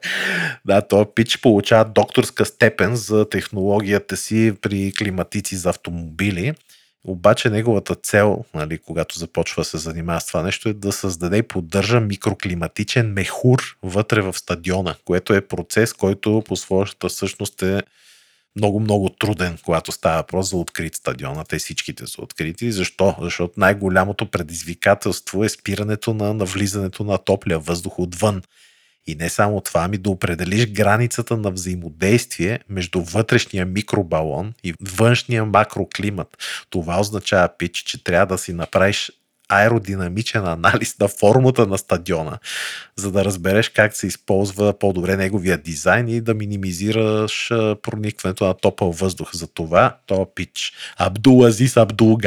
да, 0.65 0.83
той 0.83 1.05
пич 1.15 1.41
получава 1.41 1.85
докторска 1.85 2.45
степен 2.45 2.97
за 2.97 3.29
технологията 3.29 4.17
си 4.17 4.53
при 4.63 4.93
климатици 4.99 5.57
за 5.57 5.71
автомобили. 5.71 6.55
Обаче 7.05 7.51
неговата 7.51 7.95
цел, 7.95 8.45
нали, 8.55 8.79
когато 8.79 9.19
започва 9.19 9.61
да 9.61 9.65
се 9.65 9.79
занимава 9.79 10.21
с 10.21 10.27
това 10.27 10.43
нещо, 10.43 10.69
е 10.69 10.73
да 10.73 10.93
създаде 10.93 11.37
и 11.37 11.43
поддържа 11.43 12.01
микроклиматичен 12.01 13.13
мехур 13.13 13.77
вътре 13.83 14.21
в 14.21 14.39
стадиона, 14.39 14.95
което 15.05 15.35
е 15.35 15.41
процес, 15.41 15.93
който 15.93 16.43
по 16.47 16.57
своята 16.57 17.11
същност 17.11 17.63
е 17.63 17.83
много, 18.57 18.81
много 18.81 19.09
труден, 19.09 19.59
когато 19.65 19.93
става 19.93 20.17
въпрос 20.17 20.51
за 20.51 20.57
открит 20.57 20.95
стадион. 20.95 21.45
Те 21.49 21.59
всичките 21.59 22.07
са 22.07 22.23
открити. 22.23 22.73
Защо? 22.73 23.17
Защото 23.21 23.55
най-голямото 23.57 24.31
предизвикателство 24.31 25.45
е 25.45 25.49
спирането 25.49 26.15
на 26.15 26.35
навлизането 26.35 27.05
на 27.05 27.19
топлия 27.19 27.59
въздух 27.59 27.99
отвън. 27.99 28.43
И 29.07 29.15
не 29.15 29.29
само 29.29 29.61
това, 29.61 29.85
ами 29.85 29.99
да 29.99 30.11
определиш 30.11 30.67
границата 30.67 31.37
на 31.37 31.51
взаимодействие 31.51 32.61
между 32.69 33.03
вътрешния 33.03 33.67
микробалон 33.67 34.55
и 34.65 34.75
външния 34.81 35.45
макроклимат. 35.45 36.37
Това 36.71 37.01
означава, 37.01 37.49
пич, 37.59 37.77
че 37.79 38.05
трябва 38.05 38.27
да 38.27 38.39
си 38.39 38.53
направиш 38.53 39.13
аеродинамичен 39.53 40.47
анализ 40.47 40.99
на 40.99 41.09
формата 41.09 41.67
на 41.67 41.79
стадиона, 41.79 42.39
за 42.97 43.13
да 43.13 43.25
разбереш 43.25 43.69
как 43.69 43.97
се 43.97 44.07
използва 44.07 44.79
по-добре 44.79 45.17
неговия 45.17 45.59
дизайн 45.59 46.09
и 46.09 46.21
да 46.21 46.35
минимизираш 46.35 47.49
проникването 47.83 48.47
на 48.47 48.55
топъл 48.55 48.93
въздух. 48.93 49.35
За 49.35 49.47
това 49.47 49.97
то 50.07 50.27
пич 50.35 50.73
Абдул 50.97 51.45
Азис 51.45 51.77
Абдул 51.77 52.19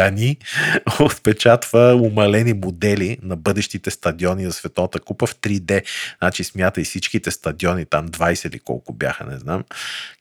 отпечатва 1.00 1.96
умалени 1.96 2.54
модели 2.54 3.18
на 3.22 3.36
бъдещите 3.36 3.92
стадиони 3.92 4.46
за 4.46 4.54
Световната 4.54 5.00
купа 5.00 5.28
в 5.28 5.36
3D. 5.36 5.84
Значи 6.18 6.44
смята 6.44 6.82
и 6.82 6.84
всичките 6.84 7.32
стадиони, 7.32 7.86
там 7.86 8.08
20 8.08 8.48
или 8.48 8.60
колко 8.60 8.94
бяха, 8.94 9.26
не 9.26 9.40
знам, 9.40 9.64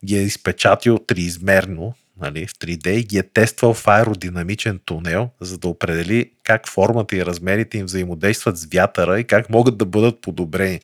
ги 0.04 0.16
е 0.16 0.22
изпечатил 0.22 0.98
триизмерно 0.98 1.94
нали, 2.20 2.46
в 2.46 2.54
3D 2.54 2.88
и 2.88 3.04
ги 3.04 3.18
е 3.18 3.22
тествал 3.22 3.74
в 3.74 3.88
аеродинамичен 3.88 4.80
тунел, 4.84 5.30
за 5.40 5.58
да 5.58 5.68
определи 5.68 6.30
как 6.44 6.68
формата 6.68 7.16
и 7.16 7.26
размерите 7.26 7.78
им 7.78 7.86
взаимодействат 7.86 8.56
с 8.56 8.64
вятъра 8.64 9.20
и 9.20 9.24
как 9.24 9.50
могат 9.50 9.78
да 9.78 9.84
бъдат 9.84 10.20
подобрени. 10.20 10.80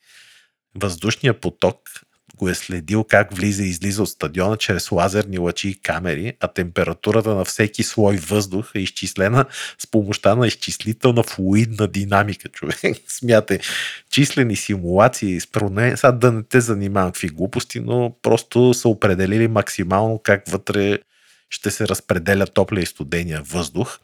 Въздушният 0.75 1.41
поток 1.41 1.77
го 2.37 2.49
е 2.49 2.55
следил 2.55 3.05
как 3.05 3.37
влиза 3.37 3.63
и 3.63 3.69
излиза 3.69 4.03
от 4.03 4.09
стадиона 4.09 4.57
чрез 4.57 4.91
лазерни 4.91 5.39
лъчи 5.39 5.69
и 5.69 5.81
камери, 5.81 6.33
а 6.41 6.49
температурата 6.49 7.35
на 7.35 7.45
всеки 7.45 7.83
слой 7.83 8.17
въздух 8.17 8.71
е 8.75 8.79
изчислена 8.79 9.45
с 9.79 9.91
помощта 9.91 10.35
на 10.35 10.47
изчислителна 10.47 11.23
флуидна 11.23 11.89
динамика, 11.89 12.49
човек. 12.49 12.79
Смяте, 13.09 13.61
числени 14.11 14.57
симулации, 14.57 15.41
спроне, 15.41 15.97
сега 15.97 16.13
да 16.13 16.33
не 16.33 16.43
те 16.43 16.61
занимавам 16.61 17.13
какви 17.13 17.29
глупости, 17.29 17.81
но 17.81 18.17
просто 18.23 18.75
са 18.75 18.89
определили 18.89 19.49
максимално 19.49 20.19
как 20.19 20.49
вътре 20.49 20.99
ще 21.51 21.71
се 21.71 21.89
разпределя 21.89 22.47
топлия 22.47 22.83
и 22.83 22.87
студения 22.87 23.43
въздух. 23.43 23.99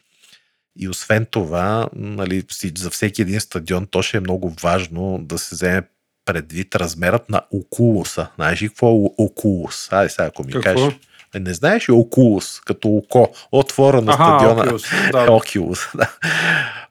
И 0.78 0.88
освен 0.88 1.26
това, 1.30 1.88
нали, 1.94 2.44
за 2.76 2.90
всеки 2.90 3.22
един 3.22 3.40
стадион 3.40 3.86
то 3.86 4.03
ще 4.03 4.16
е 4.16 4.20
много 4.20 4.51
важно 4.62 5.18
да 5.22 5.38
се 5.38 5.55
вземе 5.55 5.82
предвид 6.24 6.74
размерът 6.74 7.30
на 7.30 7.42
окулуса. 7.51 8.26
Знаеш 8.34 8.62
ли 8.62 8.68
какво 8.68 8.88
е 8.88 9.11
окулус? 9.18 9.92
Айде 9.92 10.09
сега, 10.09 10.26
ако 10.26 10.44
ми 10.44 10.53
какво? 10.53 10.74
кажеш. 10.74 10.94
Е, 11.34 11.40
не 11.40 11.55
знаеш 11.55 11.88
ли 11.88 11.92
окулус, 11.92 12.61
като 12.61 12.88
око, 12.88 13.28
отвора 13.53 14.03
на 14.03 14.12
Аха, 14.12 14.24
стадиона. 14.24 14.62
Окулус, 14.62 14.82
да. 15.12 15.32
окулус, 15.32 15.80
да. 15.94 16.11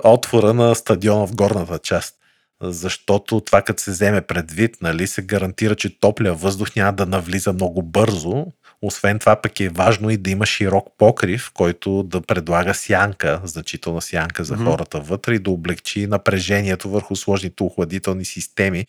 Отвора 0.04 0.54
на 0.54 0.76
стадиона 0.76 1.28
в 1.28 1.36
горната 1.36 1.80
част. 1.80 2.16
Защото 2.62 3.40
това 3.40 3.62
като 3.62 3.84
се 3.84 3.92
вземе 3.92 4.22
предвид, 4.22 4.78
нали, 4.82 5.08
се 5.08 5.22
гарантира, 5.22 5.76
че 5.76 6.00
топлия 6.00 6.34
въздух 6.34 6.76
няма 6.76 6.94
да 6.94 7.06
навлиза 7.06 7.54
много 7.54 7.82
бързо, 7.82 8.46
освен 8.82 9.20
това 9.20 9.42
пък 9.42 9.60
е 9.60 9.70
важно 9.70 10.10
и 10.10 10.18
да 10.18 10.30
има 10.30 10.46
широк 10.46 10.88
покрив, 10.98 11.52
който 11.54 12.04
да 12.04 12.22
предлага 12.22 12.74
сянка, 12.74 13.42
значителна 13.44 14.02
сянка 14.02 14.44
за 14.44 14.58
mm-hmm. 14.58 14.66
хората 14.66 15.00
вътре 15.00 15.36
и 15.36 15.40
да 15.40 15.50
облегчи 15.50 16.08
напрежението 16.08 16.90
върху 16.90 17.16
сложните 17.16 17.64
охладителни 17.64 18.26
системи. 18.26 18.86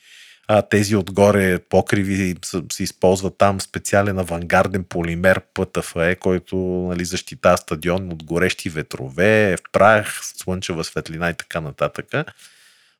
А, 0.49 0.63
тези 0.63 0.97
отгоре 0.97 1.59
покриви 1.59 2.35
се 2.73 2.83
използват 2.83 3.39
там 3.39 3.61
специален 3.61 4.19
авангарден 4.19 4.85
полимер 4.85 5.41
ПТФЕ, 5.55 6.17
който 6.21 6.57
нали, 6.91 7.05
защитава 7.05 7.57
стадион 7.57 8.13
от 8.13 8.25
горещи 8.25 8.71
ветрове, 8.71 9.57
в 9.57 9.73
прах, 9.73 10.21
слънчева 10.23 10.85
светлина 10.85 11.31
и 11.31 11.35
така 11.35 11.61
нататък. 11.61 12.07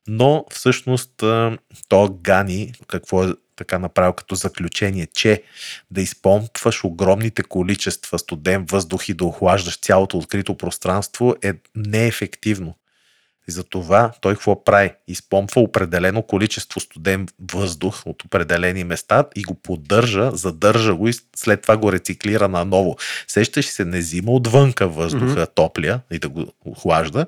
Но 0.07 0.45
всъщност 0.51 1.23
то 1.89 2.17
гани 2.21 2.73
какво 2.87 3.23
е 3.23 3.33
така 3.57 3.79
направил 3.79 4.13
като 4.13 4.35
заключение, 4.35 5.07
че 5.13 5.43
да 5.91 6.01
изпомпваш 6.01 6.83
огромните 6.83 7.43
количества 7.43 8.19
студен 8.19 8.65
въздух 8.65 9.09
и 9.09 9.13
да 9.13 9.25
охлаждаш 9.25 9.79
цялото 9.79 10.17
открито 10.17 10.57
пространство 10.57 11.35
е 11.43 11.53
неефективно. 11.75 12.75
И 13.49 13.51
затова 13.51 14.11
той 14.21 14.33
какво 14.33 14.63
прави? 14.63 14.91
Изпомпва 15.07 15.61
определено 15.61 16.21
количество 16.21 16.79
студен 16.79 17.27
въздух 17.53 18.01
от 18.05 18.23
определени 18.23 18.83
места 18.83 19.25
и 19.35 19.43
го 19.43 19.53
поддържа, 19.53 20.31
задържа 20.33 20.95
го 20.95 21.07
и 21.07 21.13
след 21.35 21.61
това 21.61 21.77
го 21.77 21.91
рециклира 21.91 22.47
наново. 22.47 22.97
Сещаш 23.27 23.65
се, 23.65 23.85
не 23.85 23.99
взима 23.99 24.31
отвънка 24.31 24.87
въздуха, 24.87 25.45
mm-hmm. 25.45 25.55
топлия 25.55 26.01
и 26.11 26.19
да 26.19 26.29
го 26.29 26.53
охлажда, 26.65 27.25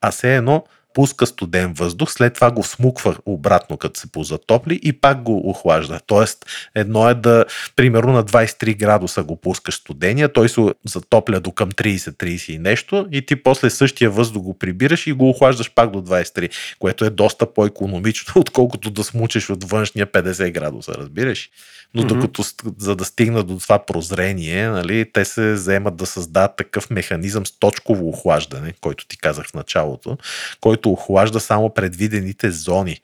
а 0.00 0.10
все 0.10 0.36
едно 0.36 0.64
пуска 0.96 1.26
студен 1.26 1.72
въздух, 1.72 2.12
след 2.12 2.34
това 2.34 2.50
го 2.50 2.62
смуква 2.62 3.16
обратно, 3.26 3.76
като 3.76 4.00
се 4.00 4.12
позатопли 4.12 4.80
и 4.82 4.92
пак 4.92 5.22
го 5.22 5.50
охлажда. 5.50 6.00
Тоест, 6.06 6.46
едно 6.74 7.08
е 7.08 7.14
да, 7.14 7.44
примерно 7.76 8.12
на 8.12 8.24
23 8.24 8.76
градуса 8.76 9.22
го 9.22 9.36
пускаш 9.36 9.74
студения, 9.74 10.32
той 10.32 10.48
се 10.48 10.60
затопля 10.84 11.40
до 11.40 11.52
към 11.52 11.72
30-30 11.72 12.50
и 12.50 12.58
нещо 12.58 13.06
и 13.12 13.26
ти 13.26 13.36
после 13.36 13.70
същия 13.70 14.10
въздух 14.10 14.42
го 14.42 14.58
прибираш 14.58 15.06
и 15.06 15.12
го 15.12 15.28
охлаждаш 15.28 15.74
пак 15.74 15.90
до 15.90 16.02
23, 16.02 16.50
което 16.78 17.04
е 17.04 17.10
доста 17.10 17.54
по-економично, 17.54 18.32
отколкото 18.40 18.90
да 18.90 19.04
смучеш 19.04 19.50
от 19.50 19.64
външния 19.64 20.06
50 20.06 20.50
градуса, 20.50 20.92
разбираш? 20.92 21.50
Но 21.94 22.02
mm-hmm. 22.02 22.06
докато 22.06 22.42
за 22.78 22.96
да 22.96 23.04
стигнат 23.04 23.46
до 23.46 23.58
това 23.58 23.78
прозрение, 23.78 24.68
нали, 24.68 25.12
те 25.12 25.24
се 25.24 25.52
вземат 25.52 25.96
да 25.96 26.06
създадат 26.06 26.56
такъв 26.56 26.90
механизъм 26.90 27.46
с 27.46 27.58
точково 27.58 28.08
охлаждане, 28.08 28.72
който 28.80 29.06
ти 29.06 29.18
казах 29.18 29.46
в 29.46 29.54
началото, 29.54 30.18
който 30.60 30.85
охлажда 30.88 31.40
само 31.40 31.74
предвидените 31.74 32.50
зони. 32.50 33.00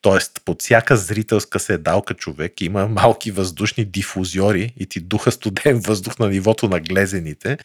Тоест, 0.00 0.40
под 0.44 0.62
всяка 0.62 0.96
зрителска 0.96 1.60
седалка 1.60 2.14
човек 2.14 2.60
има 2.60 2.88
малки 2.88 3.30
въздушни 3.30 3.84
дифузиори 3.84 4.72
и 4.76 4.86
ти 4.86 5.00
духа 5.00 5.32
студен 5.32 5.80
въздух 5.80 6.18
на 6.18 6.28
нивото 6.28 6.68
на 6.68 6.80
глезените, 6.80 7.58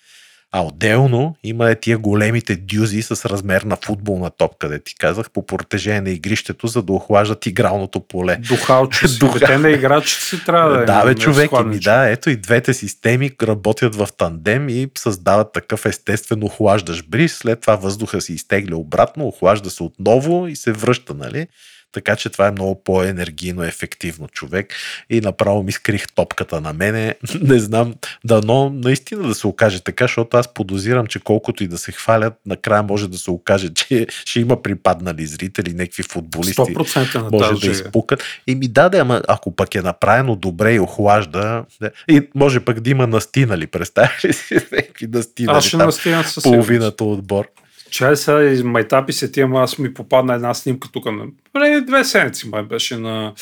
а 0.51 0.61
отделно 0.61 1.35
има 1.43 1.71
е 1.71 1.75
тия 1.75 1.97
големите 1.97 2.55
дюзи 2.55 3.01
с 3.01 3.25
размер 3.25 3.61
на 3.61 3.77
футболна 3.85 4.29
топка, 4.29 4.69
да 4.69 4.79
ти 4.79 4.95
казах, 4.95 5.31
по 5.31 5.45
протежение 5.45 6.01
на 6.01 6.09
игрището, 6.09 6.67
за 6.67 6.83
да 6.83 6.93
охлаждат 6.93 7.45
игралното 7.45 7.99
поле. 7.99 8.35
Духалче 8.35 9.07
си, 9.07 9.19
Духа... 9.19 9.39
те 9.39 9.57
на 9.57 9.69
играчите 9.69 10.23
си 10.23 10.45
трябва 10.45 10.77
да 10.77 10.85
Да, 10.85 11.05
бе, 11.05 11.15
човек, 11.15 11.51
ми, 11.65 11.79
да, 11.79 12.09
ето 12.09 12.29
и 12.29 12.35
двете 12.35 12.73
системи 12.73 13.31
работят 13.43 13.95
в 13.95 14.07
тандем 14.17 14.69
и 14.69 14.87
създават 14.97 15.53
такъв 15.53 15.85
естествен 15.85 16.43
охлаждащ 16.43 17.09
бриз, 17.09 17.33
след 17.33 17.61
това 17.61 17.75
въздуха 17.75 18.21
се 18.21 18.33
изтегля 18.33 18.75
обратно, 18.75 19.27
охлажда 19.27 19.69
се 19.69 19.83
отново 19.83 20.47
и 20.47 20.55
се 20.55 20.71
връща, 20.71 21.13
нали? 21.13 21.47
Така 21.91 22.15
че 22.15 22.29
това 22.29 22.47
е 22.47 22.51
много 22.51 22.83
по-енергийно 22.83 23.63
ефективно 23.63 24.27
човек. 24.27 24.73
И 25.09 25.21
направо 25.21 25.63
ми 25.63 25.71
скрих 25.71 26.07
топката 26.15 26.61
на 26.61 26.73
мене. 26.73 27.15
Не 27.41 27.59
знам, 27.59 27.95
дано 28.25 28.69
наистина 28.69 29.27
да 29.27 29.35
се 29.35 29.47
окаже 29.47 29.83
така, 29.83 30.03
защото 30.03 30.37
аз 30.37 30.53
подозирам, 30.53 31.07
че 31.07 31.19
колкото 31.19 31.63
и 31.63 31.67
да 31.67 31.77
се 31.77 31.91
хвалят, 31.91 32.33
накрая 32.45 32.83
може 32.83 33.09
да 33.09 33.17
се 33.17 33.31
окаже, 33.31 33.69
че 33.73 34.07
ще 34.09 34.39
има 34.39 34.61
припаднали 34.61 35.25
зрители, 35.25 35.73
някакви 35.73 36.03
футболисти. 36.03 36.61
100% 36.61 37.15
на 37.15 37.29
може 37.31 37.67
да 37.67 37.71
изпукат. 37.71 38.23
И 38.47 38.55
ми 38.55 38.67
даде, 38.67 38.97
ама 38.97 39.21
ако 39.27 39.55
пък 39.55 39.75
е 39.75 39.81
направено 39.81 40.35
добре 40.35 40.73
и 40.73 40.79
охлажда, 40.79 41.65
и 42.07 42.29
може 42.35 42.59
пък 42.59 42.79
да 42.79 42.89
има 42.89 43.07
настинали, 43.07 43.67
представяш 43.67 44.25
ли 44.25 44.33
си? 44.33 44.55
настинали, 45.07 45.57
аз 45.57 45.65
ще 45.65 45.77
настинам 45.77 46.23
със 46.23 46.43
половината 46.43 47.03
отбор. 47.03 47.47
Чай 47.89 48.15
сега 48.15 48.63
майтапи 48.63 49.13
се 49.13 49.31
тия, 49.31 49.49
аз 49.53 49.77
ми 49.77 49.93
попадна 49.93 50.33
една 50.33 50.53
снимка 50.53 50.87
тук 50.91 51.05
на 51.05 51.25
преди 51.53 51.85
две 51.85 52.03
седмици 52.03 52.49
май 52.49 52.63
беше 52.63 52.97
на 52.97 53.33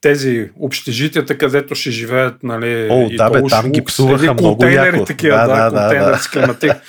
тези 0.00 0.50
общежитията, 0.60 1.38
където 1.38 1.74
ще 1.74 1.90
живеят, 1.90 2.42
нали, 2.42 2.88
О, 2.90 3.08
и 3.10 3.16
да, 3.16 3.30
бе, 3.30 3.42
там 3.50 3.72
ги 3.72 3.84
псуваха 3.84 4.34
много 4.34 4.64
яко. 4.64 5.04
Такива, 5.04 5.36
да, 5.36 5.70
да, 5.70 5.70
да, 5.70 6.18
да, 6.60 6.80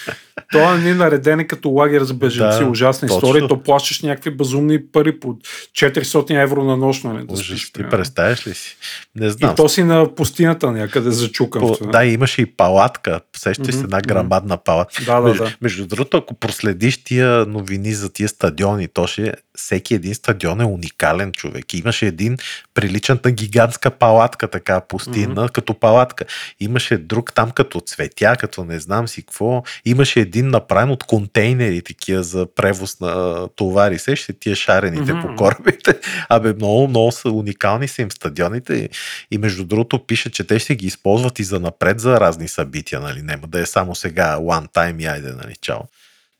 да. 0.53 0.59
Това 0.59 0.77
ни 0.77 0.93
наредени 0.93 1.47
като 1.47 1.69
лагер 1.69 2.03
за 2.03 2.13
беженци. 2.13 2.59
Да, 2.59 2.69
Ужасна 2.69 3.07
точно. 3.07 3.27
история. 3.27 3.47
То 3.47 3.63
плащаш 3.63 4.01
някакви 4.01 4.31
безумни 4.31 4.85
пари 4.91 5.19
по 5.19 5.27
400 5.27 6.43
евро 6.43 6.63
на 6.63 6.77
нощ. 6.77 7.03
Нали, 7.03 7.25
да 7.25 7.33
Ужас, 7.33 7.45
спиш, 7.47 7.71
ти 7.71 7.83
представяш 7.83 8.47
ли 8.47 8.53
си? 8.53 8.77
Не 9.15 9.29
знам. 9.29 9.51
И 9.51 9.55
то 9.55 9.69
си 9.69 9.83
на 9.83 10.15
пустинята 10.15 10.71
някъде 10.71 11.11
зачукам. 11.11 11.61
По, 11.61 11.87
да, 11.87 12.05
имаше 12.05 12.41
и 12.41 12.45
палатка. 12.45 13.19
Сещаш 13.37 13.75
mm-hmm. 13.75 13.83
една 13.83 14.01
грамадна 14.01 14.57
палатка. 14.57 15.03
Да, 15.05 15.21
да, 15.21 15.27
между, 15.27 15.43
да. 15.43 15.55
между 15.61 15.87
другото, 15.87 16.17
ако 16.17 16.33
проследиш 16.33 17.03
тия 17.03 17.45
новини 17.45 17.93
за 17.93 18.13
тия 18.13 18.29
стадиони, 18.29 18.87
то 18.87 19.07
ще 19.07 19.33
всеки 19.57 19.93
един 19.93 20.15
стадион 20.15 20.61
е 20.61 20.65
уникален 20.65 21.31
човек. 21.31 21.73
Имаше 21.73 22.05
един 22.05 22.37
приличан 22.73 23.19
на 23.25 23.31
гигантска 23.31 23.91
палатка, 23.91 24.47
така 24.47 24.81
пустинна, 24.81 25.47
mm-hmm. 25.47 25.51
като 25.51 25.73
палатка. 25.73 26.25
Имаше 26.59 26.97
друг 26.97 27.33
там 27.33 27.51
като 27.51 27.79
цветя, 27.79 28.35
като 28.39 28.63
не 28.63 28.79
знам 28.79 29.07
си 29.07 29.21
какво. 29.21 29.63
Имаше 29.85 30.19
един 30.29 30.49
направен 30.49 30.89
от 30.89 31.03
контейнери, 31.03 31.81
такива 31.81 32.23
за 32.23 32.47
превоз 32.55 32.99
на 32.99 33.47
товари. 33.55 33.99
Се 33.99 34.15
ще 34.15 34.33
тия 34.33 34.55
шарените 34.55 35.11
mm-hmm. 35.11 35.21
по 35.21 35.35
корабите. 35.35 35.99
Абе, 36.29 36.53
много, 36.53 36.87
много 36.87 37.11
са 37.11 37.29
уникални 37.29 37.87
са 37.87 38.01
им 38.01 38.11
стадионите. 38.11 38.89
И 39.31 39.37
между 39.37 39.65
другото 39.65 40.05
пише, 40.05 40.31
че 40.31 40.47
те 40.47 40.59
ще 40.59 40.75
ги 40.75 40.87
използват 40.87 41.39
и 41.39 41.43
за 41.43 41.59
напред 41.59 41.99
за 41.99 42.19
разни 42.19 42.47
събития. 42.47 42.99
Нали? 42.99 43.21
Нема 43.21 43.47
да 43.47 43.59
е 43.59 43.65
само 43.65 43.95
сега 43.95 44.37
one 44.37 44.71
time 44.73 45.03
и 45.03 45.05
айде, 45.05 45.31
нали, 45.31 45.55
чао. 45.61 45.79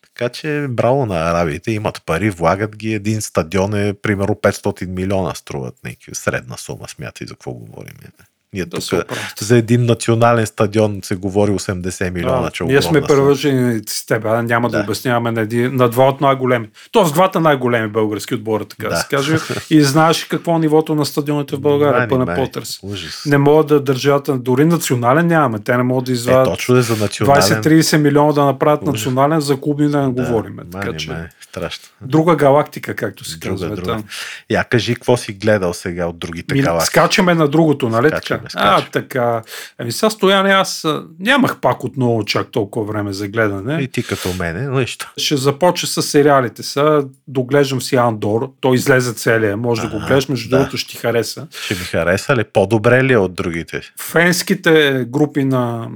Така 0.01 0.29
че 0.29 0.67
браво 0.69 1.05
на 1.05 1.15
арабите, 1.15 1.71
имат 1.71 2.01
пари, 2.05 2.29
влагат 2.29 2.77
ги. 2.77 2.93
Един 2.93 3.21
стадион 3.21 3.73
е 3.73 3.93
примерно 3.93 4.35
500 4.35 4.87
милиона 4.87 5.35
струват 5.35 5.75
някакви 5.83 6.15
средна 6.15 6.57
сума, 6.57 6.87
смятай 6.87 7.27
за 7.27 7.33
какво 7.33 7.51
говорим. 7.51 7.93
Ние 8.53 8.65
да 8.65 8.77
тук 8.79 9.05
за 9.39 9.57
един 9.57 9.85
национален 9.85 10.45
стадион 10.45 10.99
се 11.03 11.15
говори 11.15 11.51
80 11.51 12.11
милиона, 12.11 12.41
да, 12.41 12.51
че 12.51 12.63
Ние 12.63 12.81
сме 12.81 13.01
превържени 13.01 13.81
с 13.87 14.05
теб, 14.05 14.25
а 14.25 14.41
няма 14.41 14.69
да, 14.69 14.77
да 14.77 14.83
обясняваме 14.83 15.31
на, 15.31 15.41
един, 15.41 15.75
на 15.75 15.89
два 15.89 16.07
от 16.07 16.21
най-големи. 16.21 16.69
Тоест 16.91 17.13
двата 17.13 17.39
най-големи 17.39 17.87
български 17.87 18.35
отбора, 18.35 18.65
така 18.65 18.89
да, 18.89 18.95
се 18.95 19.07
каже. 19.09 19.37
И 19.69 19.81
знаеш 19.81 20.23
какво 20.23 20.55
е 20.55 20.59
нивото 20.59 20.95
на 20.95 21.05
стадионите 21.05 21.55
в 21.55 21.59
България, 21.59 22.07
пълен 22.07 22.35
потърс. 22.35 22.79
Не 23.25 23.37
могат 23.37 23.67
да 23.67 23.79
държат, 23.79 24.29
дори 24.43 24.65
национален 24.65 25.27
нямаме. 25.27 25.59
Те 25.59 25.77
не 25.77 25.83
могат 25.83 26.05
да 26.05 26.11
извадят 26.11 26.47
е, 26.47 26.51
точно 26.51 26.77
е 26.77 26.81
за 26.81 26.95
национален... 27.03 27.41
20-30 27.41 27.97
милиона 27.97 28.33
да 28.33 28.45
направят 28.45 28.81
ужас. 28.81 28.93
национален, 28.93 29.39
за 29.39 29.61
клуби 29.61 29.87
да 29.87 30.01
не 30.01 30.13
да, 30.13 30.23
говорим. 30.23 30.57
Така, 30.71 30.87
мани, 30.87 30.99
че... 30.99 31.11
Мани, 31.11 31.27
страшно. 31.41 31.83
Друга 32.01 32.35
галактика, 32.35 32.95
както 32.95 33.23
се 33.23 33.37
друга, 33.37 33.53
казва. 33.53 33.75
Друга. 33.75 34.03
Я 34.49 34.63
кажи, 34.63 34.95
какво 34.95 35.17
си 35.17 35.33
гледал 35.33 35.73
сега 35.73 36.05
от 36.05 36.19
другите 36.19 36.53
Ми, 36.53 36.61
галактики? 36.61 36.91
Скачаме 36.91 37.33
на 37.33 37.47
другото, 37.47 37.89
нали 37.89 38.11
а, 38.55 38.85
така. 38.91 39.41
Ами 39.77 39.91
сега 39.91 40.09
стояне, 40.09 40.49
аз 40.49 40.87
нямах 41.19 41.59
пак 41.59 41.83
отново 41.83 42.25
чак 42.25 42.51
толкова 42.51 42.85
време 42.85 43.13
за 43.13 43.27
гледане. 43.27 43.81
И 43.81 43.87
ти 43.87 44.03
като 44.03 44.33
мене, 44.33 44.79
нищо. 44.79 45.11
Ще 45.17 45.37
започна 45.37 45.87
с 45.87 46.01
сериалите. 46.03 46.63
Сега 46.63 47.01
доглеждам 47.27 47.81
си 47.81 47.95
Андор. 47.95 48.51
Той 48.61 48.75
излезе 48.75 49.13
целия. 49.13 49.57
Може 49.57 49.81
да 49.81 49.87
го 49.87 49.99
гледаш, 49.99 50.27
между 50.27 50.49
да. 50.49 50.57
другото 50.57 50.77
ще 50.77 50.91
ти 50.91 50.97
хареса. 50.97 51.47
Ще 51.63 51.73
ми 51.73 51.79
хареса 51.79 52.35
ли? 52.35 52.43
По-добре 52.43 53.03
ли 53.03 53.13
е 53.13 53.17
от 53.17 53.33
другите? 53.33 53.81
Фенските 53.99 55.05
групи 55.09 55.43
на 55.43 55.87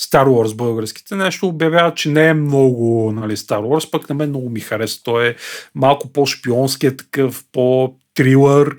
Star 0.00 0.26
Wars 0.26 0.56
българските 0.56 1.14
нещо 1.14 1.48
обявяват, 1.48 1.96
че 1.96 2.08
не 2.08 2.28
е 2.28 2.34
много 2.34 3.12
нали, 3.12 3.36
Star 3.36 3.60
Wars, 3.60 3.90
пък 3.90 4.08
на 4.08 4.14
мен 4.14 4.28
много 4.28 4.50
ми 4.50 4.60
хареса. 4.60 5.02
Той 5.04 5.28
е 5.28 5.34
малко 5.74 6.12
по-шпионски, 6.12 6.86
е 6.86 6.96
такъв, 6.96 7.44
по-трилър. 7.52 8.76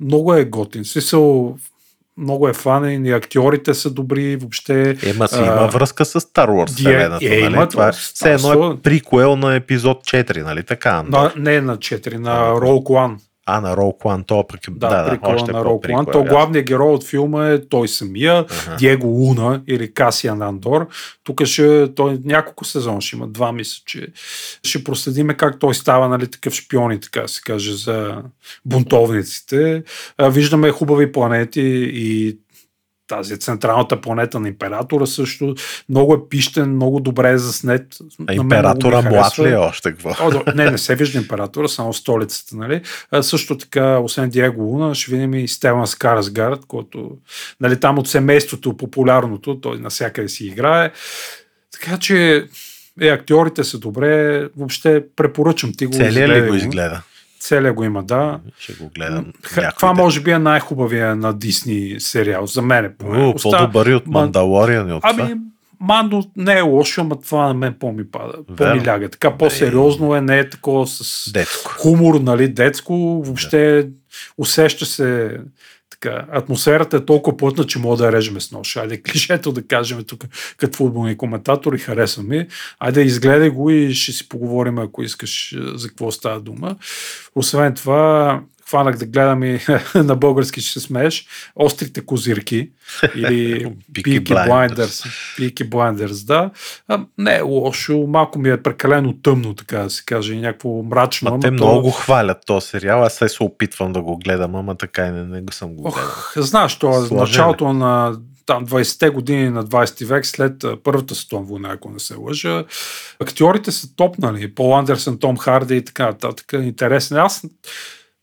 Много 0.00 0.34
е 0.34 0.44
готин. 0.44 0.84
Смисъл, 0.84 1.56
много 2.18 2.48
е 2.48 2.52
фанен 2.52 3.06
и 3.06 3.12
актьорите 3.12 3.74
са 3.74 3.90
добри, 3.90 4.36
въобще. 4.36 4.96
Ема 5.02 5.28
си 5.28 5.38
има 5.38 5.66
връзка 5.72 6.04
с 6.04 6.20
Star 6.20 6.48
Wars 6.48 6.66
вселената, 6.68 7.26
е, 7.26 7.40
нали? 7.40 7.54
Има, 7.54 7.68
това 7.68 7.88
е, 7.88 7.92
все 7.92 8.32
едно 8.32 8.70
е 8.70 8.76
приквел 8.76 9.36
на 9.36 9.54
епизод 9.54 10.04
4, 10.04 10.42
нали 10.42 10.62
така? 10.62 11.02
На, 11.02 11.32
не 11.36 11.60
на 11.60 11.76
4, 11.76 12.14
на 12.14 12.52
Rogue 12.52 12.84
One. 12.84 13.16
А, 13.48 13.60
на 13.60 13.76
Rogue 13.76 14.02
One, 14.02 14.26
то 14.26 14.46
пък 14.48 14.60
да, 14.70 14.88
да, 14.88 15.10
да 15.10 15.18
още 15.22 15.52
на 15.52 15.64
Rogue 15.64 15.86
One. 15.86 16.12
То 16.12 16.24
главният 16.24 16.66
герой 16.66 16.92
от 16.92 17.04
филма 17.04 17.48
е 17.48 17.68
той 17.68 17.88
самия, 17.88 18.34
ага. 18.34 18.76
Диего 18.78 19.06
Луна 19.06 19.62
или 19.66 19.94
Касиан 19.94 20.42
Андор. 20.42 20.88
Тук 21.24 21.44
ще, 21.44 21.94
той 21.94 22.18
няколко 22.24 22.64
сезона 22.64 23.00
ще 23.00 23.16
има, 23.16 23.26
два 23.26 23.52
мисля, 23.52 23.82
че 23.86 24.08
ще 24.62 24.84
проследиме 24.84 25.34
как 25.34 25.58
той 25.58 25.74
става 25.74 26.08
нали, 26.08 26.30
такъв 26.30 26.54
шпион 26.54 26.92
и 26.92 27.00
така 27.00 27.28
се 27.28 27.40
каже 27.40 27.74
за 27.76 28.22
бунтовниците. 28.64 29.82
Виждаме 30.22 30.70
хубави 30.70 31.12
планети 31.12 31.90
и 31.92 32.38
тази 33.08 33.38
централната 33.38 34.00
планета 34.00 34.40
на 34.40 34.48
императора 34.48 35.06
също. 35.06 35.54
Много 35.88 36.14
е 36.14 36.28
пищен, 36.28 36.74
много 36.74 37.00
добре 37.00 37.30
е 37.30 37.38
заснет. 37.38 37.86
А 38.26 38.34
императора 38.34 39.02
млад 39.02 39.38
ли 39.38 39.50
е 39.50 39.56
още 39.56 39.90
какво? 39.90 40.10
О, 40.10 40.42
не, 40.54 40.70
не 40.70 40.78
се 40.78 40.94
вижда 40.94 41.18
императора, 41.18 41.68
само 41.68 41.92
столицата. 41.92 42.56
Нали? 42.56 42.82
А, 43.10 43.22
също 43.22 43.58
така, 43.58 43.98
освен 43.98 44.30
Диего 44.30 44.62
Луна, 44.62 44.94
ще 44.94 45.10
видим 45.10 45.34
и 45.34 45.48
Стеван 45.48 45.86
Скарсгард, 45.86 46.64
който 46.66 47.10
нали, 47.60 47.80
там 47.80 47.98
от 47.98 48.08
семейството 48.08 48.76
популярното, 48.76 49.60
той 49.60 49.78
навсякъде 49.78 50.28
си 50.28 50.46
играе. 50.46 50.90
Така 51.72 51.98
че 51.98 52.46
е, 53.00 53.08
актьорите 53.08 53.64
са 53.64 53.78
добре. 53.78 54.44
Въобще 54.56 55.04
препоръчам 55.16 55.72
ти 55.72 55.86
го. 55.86 55.92
Целият 55.92 56.30
ли 56.30 56.48
го 56.48 56.54
изгледа? 56.54 57.02
Целия 57.46 57.72
го 57.72 57.84
има, 57.84 58.02
да. 58.02 58.40
Ще 58.58 58.72
го 58.72 58.90
гледам. 58.94 59.32
Това 59.76 59.92
може 59.92 60.20
би 60.20 60.30
е 60.30 60.38
най-хубавия 60.38 61.16
на 61.16 61.38
Дисни 61.38 61.94
сериал, 61.98 62.46
за 62.46 62.62
мен. 62.62 62.94
О, 63.04 63.34
по-добър 63.42 63.86
от 63.86 64.06
Мандалориан 64.06 64.88
и 64.88 64.92
от 64.92 65.00
Ами, 65.04 65.34
Мандо 65.80 66.24
не 66.36 66.58
е 66.58 66.60
лошо, 66.60 67.00
ама 67.00 67.20
това 67.20 67.46
на 67.46 67.54
мен 67.54 67.74
по-ми 67.80 68.10
пада. 68.10 68.32
По-ми 68.56 68.86
ляга. 68.86 69.08
Така 69.08 69.36
по-сериозно 69.36 70.14
е, 70.14 70.20
не 70.20 70.38
е 70.38 70.50
такова 70.50 70.86
с 70.86 71.30
детско. 71.32 71.70
хумор, 71.70 72.20
нали, 72.20 72.48
детско. 72.48 73.22
Въобще 73.24 73.82
да. 73.82 73.88
усеща 74.38 74.86
се 74.86 75.38
така. 76.00 76.26
Атмосферата 76.32 76.96
е 76.96 77.04
толкова 77.04 77.36
плътна, 77.36 77.66
че 77.66 77.78
мога 77.78 77.96
да 77.96 78.12
режеме 78.12 78.40
с 78.40 78.52
нож. 78.52 78.76
Айде 78.76 79.02
клишето 79.10 79.52
да 79.52 79.66
кажем 79.66 80.04
тук 80.04 80.24
като 80.56 80.76
футболни 80.76 81.16
коментатори, 81.16 81.78
харесва 81.78 82.22
ми. 82.22 82.46
Айде 82.78 83.02
изгледай 83.02 83.50
го 83.50 83.70
и 83.70 83.94
ще 83.94 84.12
си 84.12 84.28
поговорим, 84.28 84.78
ако 84.78 85.02
искаш 85.02 85.54
за 85.74 85.88
какво 85.88 86.10
става 86.10 86.40
дума. 86.40 86.76
Освен 87.34 87.74
това, 87.74 88.40
хванах 88.68 88.96
да 88.96 89.06
гледам 89.06 89.42
и 89.42 89.60
на 89.94 90.16
български 90.16 90.60
ще 90.60 90.72
се 90.72 90.86
смееш, 90.86 91.26
Острите 91.56 92.06
козирки 92.06 92.70
или 93.14 93.66
Peaky 93.92 94.22
Blinders. 94.22 95.06
Peaky 95.38 95.68
Blinders, 95.68 96.26
да. 96.26 96.50
А, 96.88 97.00
не 97.18 97.36
е 97.36 97.40
лошо, 97.40 98.06
малко 98.08 98.38
ми 98.38 98.50
е 98.50 98.62
прекалено 98.62 99.14
тъмно, 99.22 99.54
така 99.54 99.78
да 99.78 99.90
се 99.90 100.02
каже, 100.04 100.34
и 100.34 100.40
някакво 100.40 100.82
мрачно. 100.82 101.30
Ма 101.30 101.40
те 101.40 101.46
то... 101.46 101.52
много 101.52 101.90
хвалят 101.90 102.38
този 102.46 102.66
сериал, 102.66 103.04
аз 103.04 103.14
се 103.14 103.42
опитвам 103.42 103.92
да 103.92 104.02
го 104.02 104.18
гледам, 104.18 104.54
ама 104.54 104.74
така 104.74 105.06
и 105.06 105.10
не, 105.10 105.24
не 105.24 105.40
го 105.40 105.52
съм 105.52 105.74
го 105.74 105.82
гледал. 105.82 105.98
Ох, 105.98 106.32
знаеш, 106.36 106.78
то 106.78 107.06
е 107.06 107.14
началото 107.14 107.72
на 107.72 108.16
там 108.46 108.66
20-те 108.66 109.10
години 109.10 109.50
на 109.50 109.64
20 109.64 110.06
век, 110.06 110.26
след 110.26 110.64
Първата 110.84 111.14
световна 111.14 111.46
война, 111.46 111.68
ако 111.72 111.90
не 111.90 111.98
се 111.98 112.14
лъжа. 112.14 112.64
Актьорите 113.20 113.72
са 113.72 113.96
топнали. 113.96 114.54
Пол 114.54 114.78
Андерсън, 114.78 115.18
Том 115.18 115.36
Харди 115.36 115.76
и 115.76 115.84
така 115.84 116.06
нататък. 116.06 116.52
Интересен. 116.52 117.16
Аз 117.16 117.44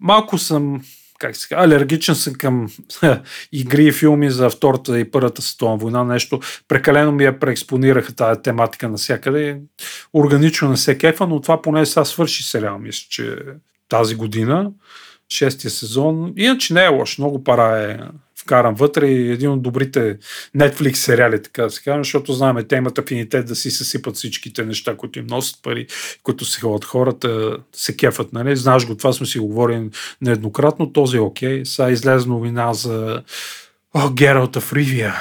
малко 0.04 0.38
съм 0.38 0.82
как 1.20 1.36
се 1.36 1.48
казва, 1.48 1.66
алергичен 1.66 2.16
съм 2.16 2.34
към 2.34 2.68
игри 3.52 3.86
и 3.86 3.92
филми 3.92 4.32
за 4.32 4.50
Втората 4.50 5.00
и 5.00 5.12
Първата 5.12 5.42
световна 5.42 5.78
война. 5.78 6.04
Нещо 6.04 6.40
прекалено 6.68 7.12
ми 7.12 7.24
я 7.24 7.40
преекспонираха 7.40 8.16
тази 8.16 8.42
тематика 8.42 8.90
навсякъде. 8.90 9.60
Органично 10.14 10.70
не 10.70 10.78
се 10.78 10.98
кефа, 10.98 11.28
но 11.28 11.42
това 11.42 11.62
поне 11.62 11.86
сега 11.86 12.06
свърши 12.06 12.44
сериал, 12.44 12.80
мисля, 12.80 13.08
че 13.10 13.38
тази 13.90 14.16
година, 14.16 14.72
шестия 15.30 15.72
сезон. 15.72 16.34
Иначе 16.38 16.74
не 16.74 16.84
е 16.84 16.88
лош, 16.88 17.18
много 17.18 17.44
пара 17.44 17.80
е 17.80 18.00
вкарам 18.44 18.76
вътре 18.76 19.08
и 19.08 19.32
един 19.32 19.50
от 19.50 19.62
добрите 19.62 20.18
Netflix 20.58 20.94
сериали, 20.94 21.42
така 21.42 21.64
да 21.64 21.70
се 21.70 21.84
кажа, 21.84 22.00
защото 22.00 22.34
знаем, 22.34 22.58
те 22.70 22.76
имат 22.76 22.98
афинитет 22.98 23.46
да 23.46 23.56
си 23.56 23.72
съсипат 23.72 24.16
всичките 24.16 24.66
неща, 24.66 24.98
които 24.98 25.20
им 25.20 25.28
носят 25.28 25.60
пари, 25.64 25.88
които 26.24 26.46
се 26.46 26.62
ходят 26.62 26.86
хората, 26.86 27.58
се 27.74 27.98
кефат, 27.98 28.34
нали? 28.34 28.56
Знаеш 28.56 28.88
го, 28.88 28.98
това 28.98 29.14
сме 29.14 29.26
си 29.26 29.40
говорили 29.40 29.90
нееднократно, 30.22 30.94
този 30.94 31.18
е 31.18 31.20
окей. 31.20 31.66
Сега 31.66 31.90
излезе 31.90 32.28
новина 32.28 32.74
за 32.74 33.24
О, 33.94 34.10
Гералта 34.10 34.62
в 34.62 34.74
Ривия 34.74 35.16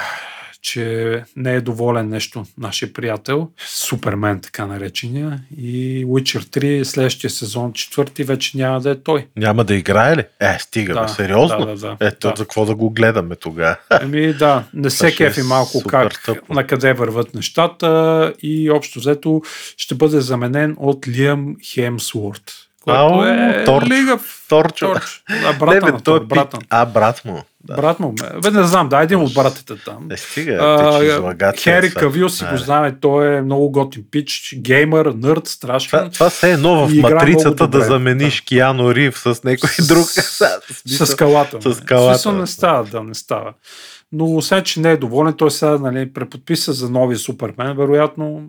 че 0.63 1.23
не 1.35 1.53
е 1.53 1.61
доволен 1.61 2.09
нещо 2.09 2.45
нашия 2.57 2.93
приятел, 2.93 3.49
Супермен 3.67 4.39
така 4.41 4.65
наречения 4.65 5.39
и 5.57 6.05
Witcher 6.05 6.59
3 6.59 6.83
следващия 6.83 7.29
сезон, 7.29 7.73
четвърти, 7.73 8.23
вече 8.23 8.57
няма 8.57 8.81
да 8.81 8.89
е 8.89 8.95
той. 8.95 9.27
Няма 9.37 9.63
да 9.63 9.75
играе 9.75 10.17
ли? 10.17 10.23
Е, 10.39 10.57
стига, 10.59 10.93
да, 10.93 11.07
сериозно? 11.07 11.65
Да, 11.65 11.65
да, 11.65 11.75
да, 11.75 11.97
Ето, 11.99 12.29
да. 12.29 12.33
за 12.37 12.43
какво 12.43 12.65
да 12.65 12.75
го 12.75 12.89
гледаме 12.89 13.35
тогава? 13.35 13.75
Еми 14.01 14.33
да, 14.33 14.63
не 14.73 14.89
се 14.89 15.15
кефи 15.15 15.39
е 15.39 15.43
малко 15.43 15.83
как, 15.89 16.23
тъпо. 16.25 16.53
на 16.53 16.67
къде 16.67 16.93
върват 16.93 17.33
нещата 17.33 18.33
и 18.41 18.71
общо 18.71 18.99
взето 18.99 19.41
ще 19.77 19.95
бъде 19.95 20.21
заменен 20.21 20.75
от 20.79 21.07
Лиам 21.07 21.55
Хемсворт. 21.73 22.53
Който 22.83 22.99
Ау, 22.99 23.23
е 23.23 23.63
торч, 23.65 23.89
лигав. 23.89 24.45
Торчо. 24.49 24.93
Торч. 24.93 25.23
А, 25.45 25.53
брата 25.53 25.85
не, 25.85 25.91
бе, 25.91 25.97
той 26.03 26.17
е 26.17 26.19
брат, 26.19 26.55
А, 26.69 26.85
брат 26.85 27.25
му. 27.25 27.43
Да. 27.65 27.75
Брат 27.75 27.99
му. 27.99 28.13
Бе, 28.41 28.51
не 28.51 28.63
знам, 28.63 28.89
да, 28.89 29.01
един 29.01 29.19
от 29.19 29.33
братите 29.33 29.73
там. 29.85 30.07
Не 30.09 30.17
стига, 30.17 30.57
а, 31.41 31.53
Хери 31.57 31.93
Кавил 31.93 32.29
си 32.29 32.45
го 32.51 32.57
знаме, 32.57 32.95
той 33.01 33.37
е 33.37 33.41
много 33.41 33.71
готин 33.71 34.03
пич, 34.11 34.55
геймър, 34.57 35.05
нърд, 35.05 35.47
страшен. 35.47 35.89
Това, 35.89 36.09
това 36.09 36.29
се 36.29 36.51
е 36.51 36.57
ново 36.57 36.87
в 36.87 36.95
матрицата 37.01 37.67
да 37.67 37.81
замениш 37.81 38.41
да. 38.41 38.45
Киано 38.45 38.95
Рив 38.95 39.19
с 39.19 39.43
някой 39.43 39.69
друг. 39.87 40.07
С, 40.85 41.05
с 41.05 41.07
скалата. 41.07 41.61
С 41.61 41.73
скалата. 41.73 42.19
Смисъл 42.19 42.31
не 42.31 42.47
става, 42.47 42.83
да, 42.83 43.03
не 43.03 43.13
става. 43.13 43.53
Но 44.11 44.25
освен, 44.35 44.63
че 44.63 44.79
не 44.79 44.91
е 44.91 44.97
доволен, 44.97 45.33
той 45.33 45.51
сега 45.51 45.77
нали, 45.77 46.13
преподписа 46.13 46.73
за 46.73 46.89
новия 46.89 47.17
Супермен, 47.17 47.77
вероятно 47.77 48.43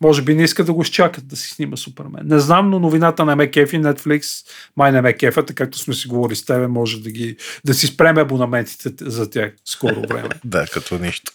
може 0.00 0.22
би 0.22 0.34
не 0.34 0.42
иска 0.42 0.64
да 0.64 0.72
го 0.72 0.82
изчакат 0.82 1.28
да 1.28 1.36
си 1.36 1.48
снима 1.48 1.76
Супермен. 1.76 2.22
Не 2.24 2.38
знам, 2.38 2.70
но 2.70 2.80
новината 2.80 3.24
на 3.24 3.36
Мекефи, 3.36 3.76
Netflix, 3.76 4.46
май 4.76 4.92
на 4.92 5.02
Мекефата, 5.02 5.54
както 5.54 5.78
сме 5.78 5.94
си 5.94 6.08
говорили 6.08 6.36
с 6.36 6.44
тебе, 6.44 6.66
може 6.66 7.00
да, 7.00 7.10
ги, 7.10 7.36
да 7.64 7.74
си 7.74 7.86
спреме 7.86 8.20
абонаментите 8.20 8.90
за 9.00 9.30
тях 9.30 9.52
скоро 9.64 10.00
време. 10.00 10.28
да, 10.44 10.66
като 10.66 10.98
нищо. 10.98 11.32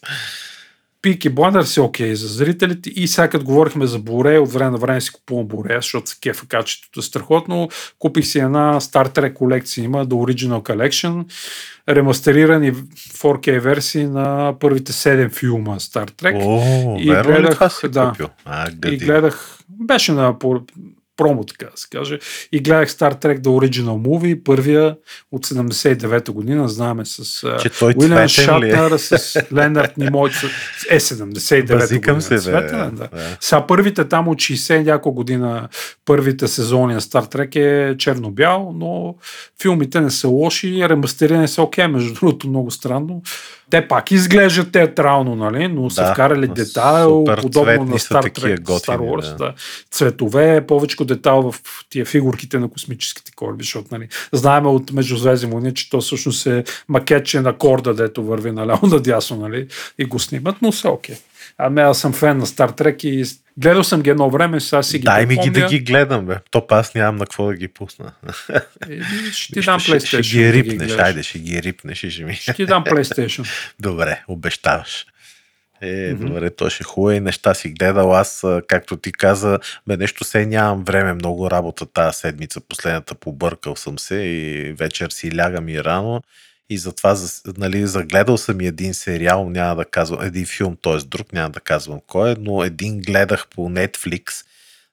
Пики 1.01 1.29
Бландър 1.29 1.63
си 1.63 1.79
окей 1.79 2.15
за 2.15 2.27
зрителите 2.27 2.89
и 2.89 3.07
сега 3.07 3.27
като 3.27 3.45
говорихме 3.45 3.87
за 3.87 3.99
Буре, 3.99 4.37
от 4.37 4.51
време 4.51 4.71
на 4.71 4.77
време 4.77 5.01
си 5.01 5.11
купувам 5.11 5.47
Буре, 5.47 5.75
защото 5.75 6.09
са 6.09 6.19
кефа 6.19 6.47
качеството 6.47 6.99
е 6.99 7.03
страхотно. 7.03 7.69
Купих 7.99 8.25
си 8.25 8.39
една 8.39 8.79
Star 8.79 9.15
Trek 9.15 9.33
колекция, 9.33 9.83
има 9.83 10.05
The 10.05 10.13
Original 10.13 10.61
Collection, 10.61 11.25
ремастерирани 11.89 12.73
4K 12.73 13.59
версии 13.59 14.05
на 14.05 14.53
първите 14.59 14.91
7 14.91 15.31
филма 15.31 15.75
Star 15.75 16.11
Trek. 16.11 16.41
О, 16.43 16.97
и 16.99 17.05
гледах, 17.05 17.89
да, 17.89 18.13
а, 18.45 18.71
и 18.85 18.97
гледах, 18.97 19.59
беше 19.69 20.11
на 20.11 20.39
промо, 21.19 21.43
така 21.43 21.65
да 21.65 21.77
се 21.77 21.87
каже. 21.91 22.19
И 22.51 22.59
гледах 22.59 22.89
Star 22.89 23.23
Trek 23.23 23.39
The 23.39 23.47
Original 23.47 24.07
Movie, 24.07 24.43
първия 24.43 24.95
от 25.31 25.47
79-та 25.47 26.31
година, 26.31 26.69
знаеме 26.69 27.05
с 27.05 27.43
Уилям 27.97 28.17
е? 28.17 28.27
Шатнер, 28.27 28.97
с 28.97 29.41
Ленард 29.53 29.97
Нимой, 29.97 30.29
е 30.89 30.99
79-та 30.99 31.97
година. 31.97 32.21
Се, 32.21 32.37
цветен, 32.37 32.95
да. 32.95 33.07
да. 33.07 33.09
Сега 33.39 33.67
първите 33.67 34.05
там 34.05 34.27
от 34.27 34.37
60 34.37 34.83
няколко 34.83 35.15
година, 35.15 35.67
първите 36.05 36.47
сезони 36.47 36.93
на 36.93 37.01
Star 37.01 37.35
Trek 37.35 37.55
е 37.55 37.97
черно-бял, 37.97 38.73
но 38.75 39.15
филмите 39.61 40.01
не 40.01 40.11
са 40.11 40.27
лоши, 40.27 40.89
ремастерирани 40.89 41.47
са 41.47 41.61
окей, 41.61 41.85
okay, 41.85 41.91
между 41.91 42.13
другото 42.13 42.47
много 42.47 42.71
странно 42.71 43.21
те 43.69 43.87
пак 43.87 44.11
изглеждат 44.11 44.71
театрално, 44.71 45.35
нали? 45.35 45.67
но 45.67 45.83
да, 45.83 45.89
са 45.89 46.11
вкарали 46.13 46.47
детайл, 46.47 47.25
подобно 47.41 47.85
на 47.85 47.99
Star 47.99 48.39
Trek, 48.39 48.61
готини, 48.61 48.97
Star 48.97 48.99
Wars. 48.99 49.37
Да. 49.37 49.45
Да. 49.45 49.53
Цветове, 49.91 50.67
повече 50.67 51.05
детайл 51.05 51.51
в 51.51 51.61
тия 51.89 52.05
фигурките 52.05 52.59
на 52.59 52.69
космическите 52.69 53.31
кораби, 53.35 53.63
защото 53.63 53.87
нали, 53.91 54.07
знаем 54.31 54.65
от 54.65 54.91
Междузвездни 54.91 55.51
войни, 55.51 55.73
че 55.73 55.89
то 55.89 56.01
всъщност 56.01 56.45
е 56.45 56.63
макетче 56.87 57.41
на 57.41 57.57
корда, 57.57 57.93
дето 57.93 58.23
върви 58.23 58.51
наляво 58.51 58.87
надясно 58.87 59.37
нали? 59.37 59.67
и 59.97 60.05
го 60.05 60.19
снимат, 60.19 60.55
но 60.61 60.71
са 60.71 60.89
окей. 60.89 61.15
Okay. 61.15 61.19
Ами 61.61 61.81
аз 61.81 61.99
съм 61.99 62.13
фен 62.13 62.37
на 62.37 62.45
Star 62.45 62.81
Trek 62.81 63.05
и 63.05 63.25
гледал 63.57 63.83
съм 63.83 64.01
ги 64.01 64.09
едно 64.09 64.29
време, 64.29 64.59
сега 64.59 64.83
си 64.83 64.97
ги 64.99 65.03
Дай 65.03 65.25
ми 65.25 65.37
ги 65.37 65.49
да 65.49 65.67
ги 65.67 65.79
гледам, 65.79 66.25
бе. 66.25 66.35
То 66.51 66.65
аз 66.69 66.95
нямам 66.95 67.15
на 67.15 67.25
какво 67.25 67.47
да 67.47 67.55
ги 67.55 67.67
пусна. 67.67 68.11
Е, 68.89 69.01
ще 69.31 69.53
ти 69.53 69.61
дам 69.61 69.79
PlayStation. 69.79 70.07
Ще, 70.07 70.23
ще 70.23 70.37
ги 70.37 70.53
рипнеш, 70.53 70.91
да 70.91 71.03
айде, 71.03 71.23
ще 71.23 71.39
ги 71.39 71.63
рипнеш 71.63 72.03
и 72.03 72.11
ще 72.11 72.23
ми. 72.23 72.35
Ще 72.35 72.53
ти 72.53 72.65
дам 72.65 72.83
PlayStation. 72.83 73.73
добре, 73.79 74.23
обещаваш. 74.27 75.05
Е, 75.81 75.87
mm-hmm. 75.87 76.15
добре, 76.15 76.49
то 76.49 76.69
ще 76.69 76.83
хубави 76.83 77.19
неща 77.19 77.53
си 77.53 77.69
гледал. 77.69 78.15
Аз, 78.15 78.45
както 78.67 78.97
ти 78.97 79.11
каза, 79.11 79.59
бе, 79.87 79.97
нещо 79.97 80.23
се 80.23 80.45
нямам 80.45 80.83
време, 80.83 81.13
много 81.13 81.51
работа 81.51 81.85
тази 81.85 82.17
седмица, 82.17 82.61
последната 82.61 83.15
побъркал 83.15 83.75
съм 83.75 83.99
се 83.99 84.15
и 84.15 84.73
вечер 84.73 85.09
си 85.09 85.37
лягам 85.37 85.69
и 85.69 85.83
рано 85.83 86.21
и 86.69 86.77
затова 86.77 87.17
нали, 87.57 87.87
загледал 87.87 88.37
съм 88.37 88.61
и 88.61 88.67
един 88.67 88.93
сериал, 88.93 89.49
няма 89.49 89.75
да 89.75 89.85
казвам, 89.85 90.21
един 90.21 90.45
филм, 90.45 90.77
т.е. 90.81 90.97
друг, 90.97 91.33
няма 91.33 91.49
да 91.49 91.59
казвам 91.59 91.99
кой 92.07 92.31
е, 92.31 92.35
но 92.39 92.63
един 92.63 93.01
гледах 93.01 93.47
по 93.47 93.69
Netflix, 93.69 94.45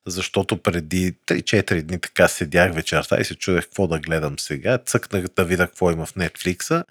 защото 0.07 0.57
преди 0.62 1.12
3-4 1.27 1.83
дни 1.83 2.01
така 2.01 2.29
седях 2.29 2.74
вечерта 2.74 3.20
и 3.20 3.24
се 3.24 3.35
чудех 3.35 3.64
какво 3.64 3.87
да 3.87 3.99
гледам 3.99 4.39
сега. 4.39 4.79
Цъкнах 4.79 5.24
да 5.37 5.45
видя 5.45 5.66
какво 5.66 5.91
има 5.91 6.07
в 6.07 6.14
Netflix 6.14 6.85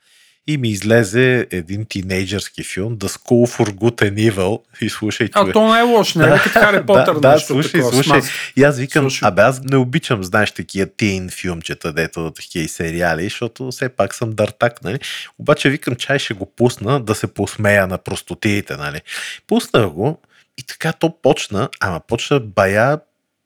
и 0.47 0.57
ми 0.57 0.69
излезе 0.69 1.47
един 1.51 1.85
тинейджърски 1.85 2.63
филм 2.63 2.97
The 2.97 3.07
School 3.07 3.57
for 3.57 3.69
Good 3.69 4.11
and 4.11 4.31
Evil 4.31 4.61
и 4.81 4.89
слушай, 4.89 5.29
А 5.33 5.51
то 5.51 5.73
не 5.73 5.79
е 5.79 5.83
лош, 5.83 6.15
не 6.15 6.25
е 6.25 6.29
като 6.29 6.49
Хари 6.49 6.85
Потър. 6.85 7.13
Да, 7.13 7.19
да 7.19 7.39
слушай, 7.39 7.71
такова, 7.71 8.03
слушай. 8.03 8.21
И 8.55 8.63
аз 8.63 8.77
викам, 8.77 9.03
слушай. 9.03 9.27
абе 9.27 9.41
аз 9.41 9.61
не 9.63 9.77
обичам, 9.77 10.23
знаеш, 10.23 10.51
такива 10.51 10.89
тин 10.97 11.29
филмчета, 11.29 11.93
дето 11.93 12.31
такива 12.31 12.65
и 12.65 12.67
сериали, 12.67 13.23
защото 13.23 13.71
все 13.71 13.89
пак 13.89 14.15
съм 14.15 14.31
дартак, 14.31 14.83
нали? 14.83 14.99
Обаче 15.39 15.69
викам, 15.69 15.95
чай 15.95 16.19
ще 16.19 16.33
го 16.33 16.45
пусна 16.55 16.99
да 16.99 17.15
се 17.15 17.27
посмея 17.27 17.87
на 17.87 17.97
простотиите, 17.97 18.75
нали? 18.75 19.01
Пуснах 19.47 19.87
го 19.87 20.21
и 20.57 20.63
така 20.63 20.93
то 20.93 21.21
почна, 21.21 21.69
ама 21.79 21.99
почна 22.07 22.39
бая 22.39 22.99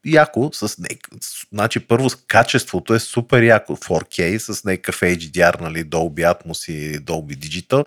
яко, 0.06 0.50
с 0.54 0.76
значи 1.52 1.80
първо 1.80 2.10
качеството 2.28 2.94
е 2.94 3.00
супер 3.00 3.44
яко, 3.44 3.76
4K 3.76 4.38
с 4.38 4.64
някакъв 4.64 5.02
HDR, 5.02 5.62
нали, 5.62 5.86
Dolby 5.86 6.34
Atmos 6.34 6.72
и 6.72 7.00
Dolby 7.00 7.38
Digital 7.38 7.86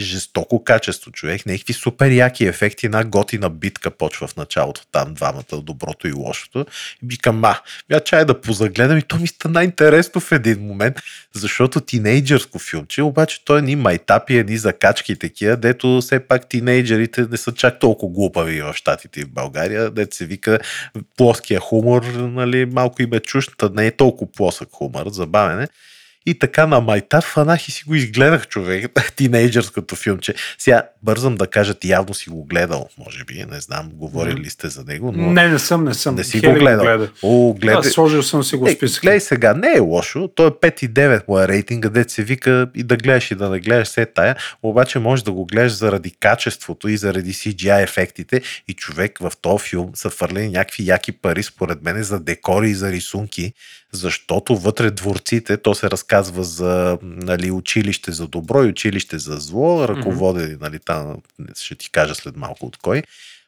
жестоко 0.00 0.64
качество, 0.64 1.10
човек. 1.10 1.46
Някакви 1.46 1.72
супер 1.72 2.10
яки 2.10 2.44
ефекти, 2.44 2.86
една 2.86 3.04
готина 3.04 3.50
битка 3.50 3.90
почва 3.90 4.26
в 4.26 4.36
началото, 4.36 4.82
там 4.92 5.14
двамата, 5.14 5.62
доброто 5.62 6.08
и 6.08 6.12
лошото. 6.12 6.66
И 7.02 7.06
викам, 7.06 7.44
а, 7.44 7.60
я 7.90 8.00
чай 8.00 8.24
да 8.24 8.40
позагледам 8.40 8.98
и 8.98 9.02
то 9.02 9.16
ми 9.16 9.26
стана 9.26 9.64
интересно 9.64 10.20
в 10.20 10.32
един 10.32 10.60
момент, 10.60 10.96
защото 11.32 11.80
тинейджърско 11.80 12.58
филмче, 12.58 13.02
обаче 13.02 13.44
той 13.44 13.62
ни 13.62 13.76
майтапи, 13.76 14.36
едни 14.36 14.56
закачки 14.56 15.16
такива, 15.18 15.56
дето 15.56 16.00
все 16.00 16.20
пак 16.20 16.48
тинейджерите 16.48 17.26
не 17.30 17.36
са 17.36 17.52
чак 17.52 17.78
толкова 17.78 18.12
глупави 18.12 18.62
в 18.62 18.74
Штатите 18.74 19.20
и 19.20 19.24
в 19.24 19.30
България, 19.30 19.90
дето 19.90 20.16
се 20.16 20.26
вика 20.26 20.58
плоския 21.16 21.60
хумор, 21.60 22.02
нали, 22.14 22.66
малко 22.66 23.02
им 23.02 23.12
е 23.12 23.20
чущ, 23.20 23.50
не 23.72 23.86
е 23.86 23.96
толкова 23.96 24.32
плосък 24.32 24.68
хумор, 24.72 25.08
забавене. 25.08 25.68
И 26.28 26.34
така 26.34 26.66
на 26.66 26.80
майта 26.80 27.20
фанах 27.20 27.68
и 27.68 27.72
си 27.72 27.84
го 27.84 27.94
изгледах, 27.94 28.48
човек. 28.48 28.86
Тинейджърското 29.16 29.96
филмче. 29.96 30.34
Сега 30.58 30.82
бързам 31.02 31.36
да 31.36 31.46
кажа, 31.46 31.74
ти 31.74 31.88
явно 31.88 32.14
си 32.14 32.30
го 32.30 32.44
гледал, 32.44 32.88
може 32.98 33.24
би. 33.24 33.44
Не 33.44 33.60
знам, 33.60 33.90
говорили 33.94 34.36
ли 34.36 34.50
сте 34.50 34.68
за 34.68 34.84
него. 34.84 35.12
Но... 35.12 35.32
Не, 35.32 35.48
не 35.48 35.58
съм, 35.58 35.84
не 35.84 35.94
съм. 35.94 36.14
Не 36.14 36.24
си 36.24 36.40
Хели 36.40 36.52
го 36.52 36.58
гледал. 36.58 36.84
гледа. 36.84 37.10
О, 37.22 37.54
гледай. 37.54 37.76
Да, 37.76 37.90
сложил 37.90 38.22
съм 38.22 38.44
си 38.44 38.56
го 38.56 38.64
в 38.64 38.68
Е, 38.68 38.72
списъка. 38.72 39.02
гледай 39.02 39.20
сега, 39.20 39.54
не 39.54 39.72
е 39.72 39.80
лошо. 39.80 40.28
Той 40.28 40.46
е 40.46 40.50
5,9 40.50 41.28
му 41.28 41.38
е 41.38 41.48
рейтинга, 41.48 41.88
дет 41.88 42.10
се 42.10 42.22
вика 42.22 42.68
и 42.74 42.82
да 42.82 42.96
гледаш 42.96 43.30
и 43.30 43.34
да 43.34 43.50
не 43.50 43.60
гледаш 43.60 43.88
все 43.88 44.06
тая. 44.06 44.36
Обаче 44.62 44.98
можеш 44.98 45.22
да 45.22 45.32
го 45.32 45.46
гледаш 45.46 45.72
заради 45.72 46.10
качеството 46.10 46.88
и 46.88 46.96
заради 46.96 47.32
CGI 47.32 47.82
ефектите. 47.82 48.40
И 48.68 48.74
човек 48.74 49.18
в 49.18 49.32
този 49.42 49.64
филм 49.64 49.90
са 49.94 50.10
фърлени 50.10 50.48
някакви 50.48 50.86
яки 50.86 51.12
пари, 51.12 51.42
според 51.42 51.82
мен, 51.82 52.02
за 52.02 52.20
декори 52.20 52.70
и 52.70 52.74
за 52.74 52.92
рисунки. 52.92 53.52
Защото 53.92 54.56
вътре 54.56 54.90
дворците, 54.90 55.56
то 55.56 55.74
се 55.74 55.90
разказва 55.90 56.44
за 56.44 56.98
нали, 57.02 57.50
училище 57.50 58.12
за 58.12 58.28
добро 58.28 58.64
и 58.64 58.68
училище 58.68 59.18
за 59.18 59.36
зло, 59.36 59.88
ръководени, 59.88 60.56
нали, 60.60 60.78
там, 60.78 61.16
ще 61.56 61.74
ти 61.74 61.90
кажа 61.90 62.14
след 62.14 62.36
малко 62.36 62.66
от 62.66 62.76
кой 62.76 63.02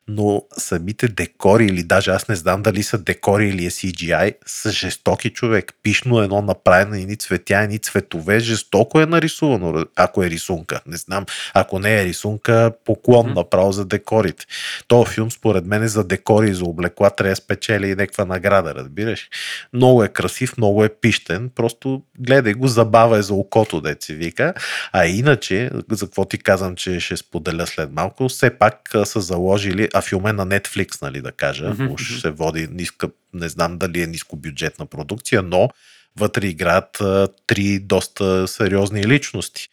но 0.09 0.43
самите 0.59 1.09
декори 1.09 1.67
или 1.67 1.83
даже 1.83 2.11
аз 2.11 2.29
не 2.29 2.37
знам 2.37 2.63
дали 2.63 2.83
са 2.83 2.99
декори 2.99 3.49
или 3.49 3.67
е 3.67 3.71
CGI, 3.71 4.35
са 4.47 4.71
жестоки 4.71 5.31
човек. 5.31 5.75
Пишно 5.83 6.21
е 6.21 6.25
едно 6.25 6.43
направено, 6.43 6.95
ни 6.95 7.17
цветя, 7.17 7.67
ни 7.67 7.79
цветове, 7.79 8.41
жестоко 8.41 9.01
е 9.01 9.07
нарисувано, 9.07 9.85
ако 9.97 10.23
е 10.23 10.31
рисунка. 10.31 10.81
Не 10.87 10.97
знам, 10.97 11.27
ако 11.55 11.79
не 11.79 12.01
е 12.01 12.05
рисунка, 12.05 12.73
поклон 12.85 13.27
Мгм. 13.27 13.35
направо 13.35 13.73
за 13.73 13.85
декорите. 13.85 14.47
Този 14.89 15.11
филм 15.11 15.31
според 15.31 15.67
мен 15.67 15.83
е 15.83 15.89
за 15.89 16.05
декори 16.05 16.51
и 16.51 16.55
за 16.55 16.65
облекла 16.65 17.11
трябва 17.11 17.33
да 17.33 17.37
спечели 17.37 17.87
и 17.87 17.95
някаква 17.95 18.25
награда, 18.25 18.75
разбираш. 18.75 19.29
Много 19.73 20.05
е 20.05 20.09
красив, 20.09 20.57
много 20.59 20.85
е 20.85 20.89
пищен, 20.89 21.51
просто 21.55 22.03
гледай 22.19 22.53
го, 22.53 22.69
забава 22.69 23.19
е 23.19 23.23
за 23.23 23.35
окото, 23.35 23.83
се 24.01 24.15
вика. 24.15 24.55
А 24.93 25.07
иначе, 25.07 25.71
за 25.91 26.07
какво 26.07 26.25
ти 26.25 26.39
казвам, 26.39 26.77
че 26.77 27.01
ще 27.01 27.17
споделя 27.17 27.67
след 27.67 27.93
малко, 27.93 28.29
все 28.29 28.51
пак 28.51 28.91
са 29.05 29.21
заложили, 29.21 29.89
а 29.95 30.03
филм 30.03 30.27
е 30.27 30.33
на 30.33 30.47
Netflix, 30.47 31.03
нали 31.03 31.21
да 31.21 31.33
кажа, 31.33 31.69
Мгм, 31.69 31.93
уж 31.93 32.21
се 32.21 32.31
води 32.31 32.69
ниска, 32.71 33.09
не 33.35 33.49
знам 33.49 33.79
дали 33.79 34.03
е 34.03 34.07
нискобюджетна 34.07 34.87
продукция, 34.87 35.43
но 35.43 35.69
вътре 36.17 36.47
играят 36.47 37.01
а, 37.01 37.29
три 37.47 37.79
доста 37.79 38.49
сериозни 38.49 39.07
личности. 39.07 39.69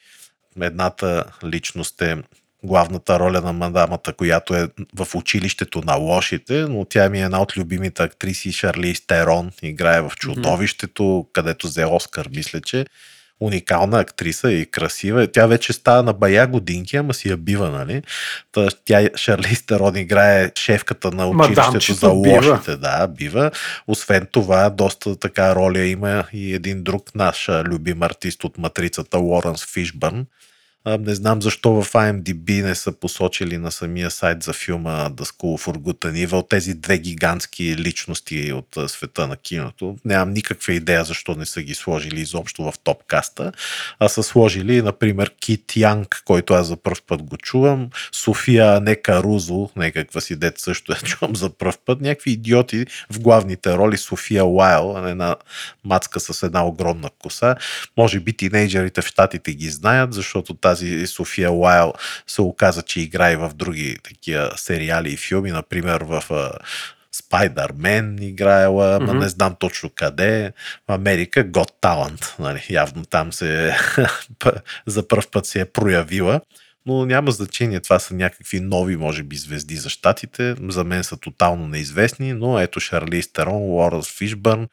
Едната 0.62 1.24
личност 1.44 2.02
е 2.02 2.18
главната 2.64 3.20
роля 3.20 3.42
на 3.42 3.54
мадамата, 3.54 4.14
която 4.18 4.56
е 4.56 4.68
в 4.96 5.16
училището 5.16 5.82
на 5.86 5.96
лошите, 5.96 6.62
но 6.62 6.86
тя 6.86 7.10
ми 7.10 7.20
е 7.20 7.24
една 7.24 7.42
от 7.42 7.58
любимите 7.58 8.04
актриси 8.04 8.52
Шарли 8.52 8.96
Стерон, 8.96 9.52
играе 9.62 10.02
в 10.02 10.12
Чудовището, 10.16 11.28
където 11.34 11.68
взе 11.68 11.86
Оскар, 11.86 12.28
мисля, 12.36 12.62
че 12.62 12.86
уникална 13.40 14.00
актриса 14.00 14.52
и 14.52 14.66
красива. 14.66 15.28
Тя 15.28 15.48
вече 15.48 15.74
става 15.74 16.04
на 16.04 16.14
бая 16.14 16.48
годинки, 16.48 16.98
ама 16.98 17.14
си 17.14 17.30
я 17.30 17.38
бива, 17.38 17.70
нали? 17.70 18.02
Та, 18.52 18.68
тя 18.86 19.10
Шарли 19.16 19.56
Стерон 19.56 19.96
играе 19.96 20.52
шефката 20.56 21.12
на 21.12 21.28
училището 21.28 21.94
за 21.94 22.14
бива. 22.14 22.52
лошите. 22.52 22.78
Да, 22.78 23.08
бива. 23.08 23.52
Освен 23.88 24.28
това, 24.32 24.70
доста 24.70 25.16
така 25.16 25.56
роля 25.56 25.80
има 25.80 26.24
и 26.34 26.54
един 26.54 26.84
друг 26.84 27.16
наш 27.16 27.50
любим 27.50 28.04
артист 28.04 28.44
от 28.44 28.58
матрицата, 28.58 29.18
Лоренс 29.18 29.66
Фишбърн. 29.66 30.26
Не 30.88 31.16
знам 31.16 31.42
защо 31.42 31.72
в 31.72 31.94
IMDb 31.94 32.64
не 32.64 32.76
са 32.76 32.92
посочили 32.92 33.58
на 33.58 33.72
самия 33.72 34.12
сайт 34.12 34.44
за 34.44 34.54
филма 34.54 35.10
The 35.10 35.24
School 35.24 35.66
for 35.66 35.78
Good 35.78 36.12
and 36.12 36.28
Evil 36.28 36.50
тези 36.50 36.74
две 36.74 36.98
гигантски 36.98 37.76
личности 37.78 38.54
от 38.54 38.90
света 38.92 39.28
на 39.28 39.38
киното. 39.38 39.98
Нямам 40.06 40.34
никаква 40.34 40.74
идея 40.74 41.04
защо 41.04 41.36
не 41.36 41.46
са 41.46 41.62
ги 41.62 41.76
сложили 41.76 42.22
изобщо 42.22 42.64
в 42.64 42.74
топкаста, 42.84 43.52
а 44.00 44.10
са 44.10 44.24
сложили, 44.24 44.82
например, 44.82 45.32
Кит 45.40 45.76
Янг, 45.76 46.22
който 46.26 46.54
аз 46.54 46.68
за 46.68 46.78
първ 46.78 47.02
път 47.08 47.24
го 47.24 47.38
чувам, 47.38 47.90
София 48.12 48.82
Нека 48.82 49.24
Рузо, 49.24 49.70
някаква 49.76 50.22
си 50.22 50.36
дет 50.36 50.60
също 50.60 50.92
я 50.92 50.98
чувам 51.04 51.36
за 51.36 51.50
първ 51.50 51.78
път, 51.86 52.02
някакви 52.02 52.32
идиоти 52.32 52.86
в 53.12 53.20
главните 53.20 53.74
роли, 53.74 53.98
София 53.98 54.46
Уайл, 54.46 55.08
една 55.08 55.36
мацка 55.84 56.20
с 56.20 56.44
една 56.44 56.66
огромна 56.66 57.10
коса. 57.20 57.56
Може 57.98 58.20
би 58.20 58.34
тинейджерите 58.34 59.02
в 59.02 59.08
щатите 59.08 59.54
ги 59.54 59.70
знаят, 59.70 60.14
защото 60.14 60.54
тази 60.54 60.77
София 61.08 61.52
Уайл 61.52 61.94
се 62.28 62.42
оказа, 62.42 62.82
че 62.82 63.02
играе 63.02 63.38
в 63.38 63.52
други 63.56 63.98
такива 64.04 64.52
сериали 64.56 65.14
и 65.14 65.18
филми, 65.18 65.52
например 65.52 66.02
в 66.02 66.24
Spider-Man 67.16 68.22
играела, 68.24 69.00
Мгм. 69.00 69.18
не 69.18 69.30
знам 69.30 69.56
точно 69.60 69.90
къде. 69.96 70.54
В 70.88 70.92
Америка 70.92 71.46
Got 71.46 71.72
Talent, 71.82 72.40
нали, 72.40 72.64
явно 72.70 73.06
там 73.06 73.34
се 73.34 73.76
за 74.86 75.08
първ 75.08 75.24
път 75.32 75.46
се 75.46 75.60
е 75.60 75.66
проявила. 75.66 76.42
Но 76.86 77.06
няма 77.06 77.32
значение, 77.32 77.80
това 77.80 78.00
са 78.00 78.14
някакви 78.14 78.60
нови, 78.60 78.98
може 78.98 79.24
би, 79.24 79.36
звезди 79.36 79.76
за 79.76 79.90
щатите. 79.90 80.56
За 80.70 80.84
мен 80.84 81.04
са 81.04 81.18
тотално 81.18 81.68
неизвестни, 81.68 82.34
но 82.34 82.60
ето 82.60 82.80
Шарли 82.80 83.22
Стерон, 83.22 83.62
Лоренс 83.62 84.10
Фишбърн, 84.18 84.68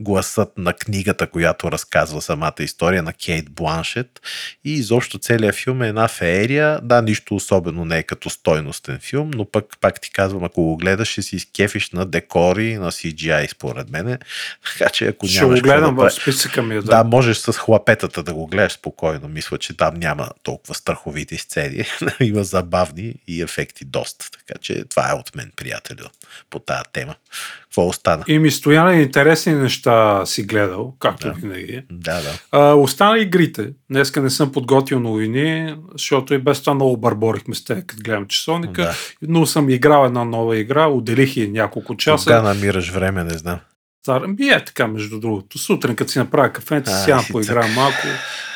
гласът 0.00 0.58
на 0.58 0.72
книгата, 0.72 1.26
която 1.26 1.72
разказва 1.72 2.22
самата 2.22 2.54
история 2.60 3.02
на 3.02 3.12
Кейт 3.12 3.50
Бланшет. 3.50 4.20
И 4.64 4.72
изобщо 4.72 5.18
целият 5.18 5.54
филм 5.54 5.82
е 5.82 5.88
една 5.88 6.08
феерия. 6.08 6.80
Да, 6.82 7.02
нищо 7.02 7.34
особено 7.34 7.84
не 7.84 7.98
е 7.98 8.02
като 8.02 8.30
стойностен 8.30 8.98
филм, 8.98 9.30
но 9.34 9.44
пък 9.44 9.64
пак 9.80 10.00
ти 10.00 10.10
казвам, 10.10 10.44
ако 10.44 10.62
го 10.62 10.76
гледаш, 10.76 11.08
ще 11.08 11.22
си 11.22 11.36
изкефиш 11.36 11.90
на 11.90 12.06
декори, 12.06 12.74
на 12.74 12.92
CGI, 12.92 13.52
според 13.52 13.90
мене. 13.90 14.18
Така 14.78 14.90
че 14.90 15.06
ако 15.06 15.26
Ще 15.26 15.40
нямаш 15.40 15.60
го 15.60 15.62
какво 15.64 15.78
гледам 15.80 15.96
да 15.96 16.08
в 16.10 16.12
списъка 16.12 16.62
ми. 16.62 16.74
да, 16.74 16.80
Да. 16.82 17.04
можеш 17.04 17.36
с 17.38 17.52
хлапетата 17.52 18.22
да 18.22 18.34
го 18.34 18.46
гледаш 18.46 18.72
спокойно. 18.72 19.28
Мисля, 19.28 19.58
че 19.58 19.76
там 19.76 19.94
няма 19.94 20.28
толкова 20.42 20.74
страховити 20.74 21.38
сцени. 21.38 21.84
Има 22.20 22.44
забавни 22.44 23.14
и 23.28 23.42
ефекти 23.42 23.84
доста. 23.84 24.30
Така 24.30 24.58
че 24.60 24.84
това 24.84 25.10
е 25.10 25.14
от 25.14 25.36
мен, 25.36 25.52
приятелю, 25.56 26.04
по 26.50 26.58
тази 26.58 26.82
тема. 26.92 27.14
Какво 27.62 27.86
остана? 27.88 28.24
И 28.28 28.38
ми 28.38 28.50
стояли 28.50 29.02
интересни 29.02 29.54
неща 29.54 30.26
си 30.26 30.42
гледал, 30.42 30.94
както 30.98 31.26
Да. 31.26 31.32
винаги. 31.32 31.82
Да, 31.92 32.22
да. 32.22 32.38
А, 32.52 32.74
остана 32.74 33.18
игрите. 33.18 33.68
Днеска 33.90 34.22
не 34.22 34.30
съм 34.30 34.52
подготвил 34.52 35.00
новини, 35.00 35.76
защото 35.92 36.34
и 36.34 36.38
без 36.38 36.60
това 36.60 36.74
много 36.74 36.96
бърборихме 36.96 37.54
с 37.54 37.64
те, 37.64 37.82
като 37.86 38.02
гледам 38.02 38.26
часовника. 38.26 38.82
Да. 38.82 38.94
Но 39.22 39.46
съм 39.46 39.70
играл 39.70 40.06
една 40.06 40.24
нова 40.24 40.56
игра, 40.58 40.86
отделих 40.86 41.36
и 41.36 41.48
няколко 41.48 41.96
часа. 41.96 42.24
Кога 42.24 42.42
намираш 42.42 42.90
време, 42.90 43.24
не 43.24 43.38
знам. 43.38 43.58
Стар... 44.02 44.22
Би 44.28 44.48
е 44.48 44.64
така, 44.64 44.86
между 44.86 45.20
другото. 45.20 45.58
Сутрин, 45.58 45.96
като 45.96 46.10
си 46.12 46.18
направя 46.18 46.52
кафенце, 46.52 46.92
сядам 46.92 47.24
поиграя 47.30 47.74
малко. 47.74 47.96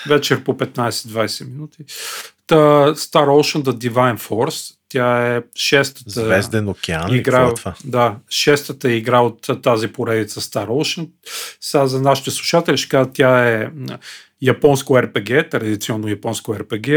Вечер 0.09 0.45
по 0.45 0.53
15-20 0.55 1.49
минути. 1.53 1.79
Та, 2.47 2.57
Star 2.95 3.27
Ocean 3.27 3.63
The 3.63 3.91
Divine 3.91 4.19
Force. 4.29 4.75
Тя 4.93 5.37
е 5.37 5.43
шестата 5.57 6.11
Звезден 6.11 6.69
океан 6.69 7.15
игра, 7.15 7.49
е 7.49 7.55
това? 7.55 7.75
да, 7.85 8.17
шестата 8.31 8.93
игра 8.93 9.21
от 9.21 9.47
тази 9.63 9.89
поредица 9.89 10.41
Star 10.41 10.67
Ocean. 10.67 11.09
Сега 11.61 11.87
за 11.87 12.03
нашите 12.03 12.31
слушатели 12.31 12.77
ще 12.77 12.89
кажа, 12.89 13.11
тя 13.13 13.49
е 13.49 13.69
японско 14.43 14.95
RPG, 14.95 15.51
традиционно 15.51 16.09
японско 16.09 16.55
RPG, 16.55 16.89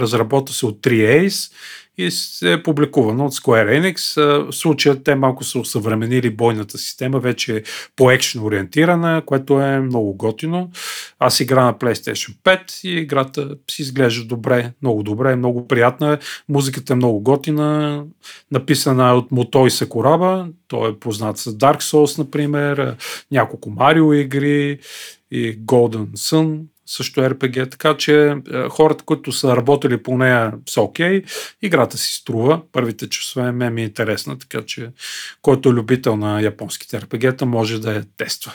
разработва 0.00 0.54
се 0.54 0.66
от 0.66 0.80
3Ace 0.80 1.52
и 1.98 2.10
се 2.10 2.52
е 2.52 2.62
публикувано 2.62 3.24
от 3.24 3.32
Square 3.32 3.80
Enix. 3.80 4.20
В 4.50 4.52
случая 4.52 5.02
те 5.02 5.14
малко 5.14 5.44
са 5.44 5.58
усъвременили 5.58 6.30
бойната 6.30 6.78
система, 6.78 7.20
вече 7.20 7.56
е 7.56 7.62
по 7.96 8.10
екшен 8.10 8.42
ориентирана, 8.42 9.22
което 9.26 9.60
е 9.60 9.80
много 9.80 10.14
готино. 10.14 10.70
Аз 11.18 11.40
игра 11.40 11.64
на 11.64 11.74
PlayStation 11.74 12.36
5 12.44 12.84
и 12.84 12.90
играта 12.90 13.56
си 13.70 13.82
изглежда 13.82 14.24
добре, 14.24 14.72
много 14.82 15.02
добре, 15.02 15.36
много 15.36 15.68
приятна. 15.68 16.12
е. 16.12 16.18
Музиката 16.48 16.92
е 16.92 16.96
много 16.96 17.20
готина, 17.20 18.04
написана 18.50 19.08
е 19.08 19.12
от 19.12 19.32
Мото 19.32 19.66
и 19.66 19.70
Сакураба. 19.70 20.48
Той 20.68 20.90
е 20.90 20.98
познат 20.98 21.38
с 21.38 21.52
Dark 21.52 21.80
Souls, 21.80 22.18
например, 22.18 22.96
няколко 23.30 23.70
Марио 23.70 24.12
игри 24.12 24.78
и 25.30 25.58
Golden 25.58 26.06
Sun 26.06 26.71
също 26.92 27.20
RPG, 27.20 27.70
така 27.70 27.96
че 27.96 28.28
е, 28.52 28.68
хората, 28.68 29.04
които 29.04 29.32
са 29.32 29.56
работили 29.56 30.02
по 30.02 30.18
нея 30.18 30.52
са 30.68 30.80
окей. 30.80 31.22
Играта 31.62 31.98
си 31.98 32.14
струва. 32.14 32.60
Първите 32.72 33.08
часове 33.08 33.52
ме 33.52 33.70
ми 33.70 33.80
е 33.80 33.84
интересна, 33.84 34.38
така 34.38 34.62
че 34.66 34.90
който 35.42 35.68
е 35.68 35.72
любител 35.72 36.16
на 36.16 36.40
японските 36.40 37.00
RPG-та 37.00 37.44
може 37.46 37.80
да 37.80 37.92
я 37.94 38.04
тества. 38.16 38.52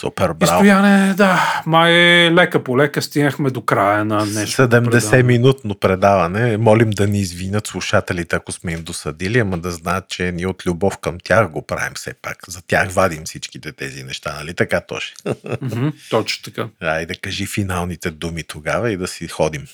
Супер, 0.00 0.30
И 0.30 0.34
браво. 0.34 0.58
стояне, 0.58 1.14
да, 1.14 1.62
май 1.66 1.92
лека 2.30 2.64
по 2.64 2.78
лека 2.78 3.02
стигнахме 3.02 3.50
до 3.50 3.62
края 3.62 4.04
на 4.04 4.26
нещо. 4.26 4.62
70 4.62 5.22
минутно 5.22 5.74
предаване. 5.74 6.56
Молим 6.56 6.90
да 6.90 7.06
ни 7.06 7.20
извинят 7.20 7.66
слушателите, 7.66 8.36
ако 8.36 8.52
сме 8.52 8.72
им 8.72 8.82
досадили, 8.82 9.38
ама 9.38 9.58
да 9.58 9.70
знаят, 9.70 10.08
че 10.08 10.32
ние 10.32 10.46
от 10.46 10.66
любов 10.66 10.98
към 10.98 11.18
тях 11.24 11.48
го 11.50 11.62
правим 11.62 11.92
все 11.94 12.14
пак. 12.22 12.36
За 12.48 12.62
тях 12.62 12.92
вадим 12.92 13.22
всичките 13.24 13.72
тези 13.72 14.02
неща, 14.02 14.34
нали 14.38 14.54
така, 14.54 14.80
Тоши? 14.80 15.14
Мгм, 15.60 15.88
Точно 16.10 16.42
така. 16.44 16.68
Айде, 16.80 17.14
кажи 17.14 17.46
финалните 17.46 18.10
думи 18.10 18.42
тогава 18.42 18.90
и 18.90 18.96
да 18.96 19.06
си 19.06 19.28
ходим. 19.28 19.66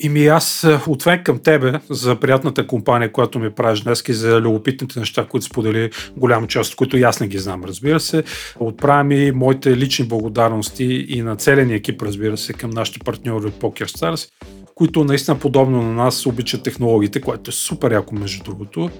И 0.00 0.08
ми 0.08 0.26
аз, 0.26 0.64
е, 0.64 0.80
отвен 0.88 1.22
към 1.24 1.38
тебе, 1.38 1.72
за 1.90 2.16
приятната 2.16 2.66
компания, 2.66 3.12
която 3.12 3.38
ми 3.38 3.50
правиш 3.50 3.80
днес 3.80 4.04
и 4.08 4.12
за 4.12 4.40
любопитните 4.40 4.98
неща, 4.98 5.26
които 5.30 5.46
сподели 5.46 5.90
голяма 6.16 6.46
част, 6.46 6.72
от 6.72 6.76
които 6.76 6.96
аз 6.96 7.20
не 7.20 7.28
ги 7.28 7.38
знам, 7.38 7.64
разбира 7.64 8.00
се, 8.00 8.24
отправям 8.58 9.12
и 9.12 9.30
моите 9.30 9.76
лични 9.76 10.06
благодарности 10.06 10.84
и 11.08 11.22
на 11.22 11.36
целения 11.36 11.76
екип, 11.76 12.02
разбира 12.02 12.36
се, 12.36 12.52
към 12.52 12.70
нашите 12.70 12.98
партньори 12.98 13.46
от 13.46 13.54
PokerStars, 13.54 14.28
които 14.74 15.04
наистина 15.04 15.38
подобно 15.38 15.82
на 15.82 15.92
нас 15.92 16.26
обичат 16.26 16.62
технологиите, 16.62 17.20
което 17.20 17.48
е 17.50 17.52
супер 17.52 17.92
яко 17.92 18.14
между 18.14 18.44
другото. 18.44 18.90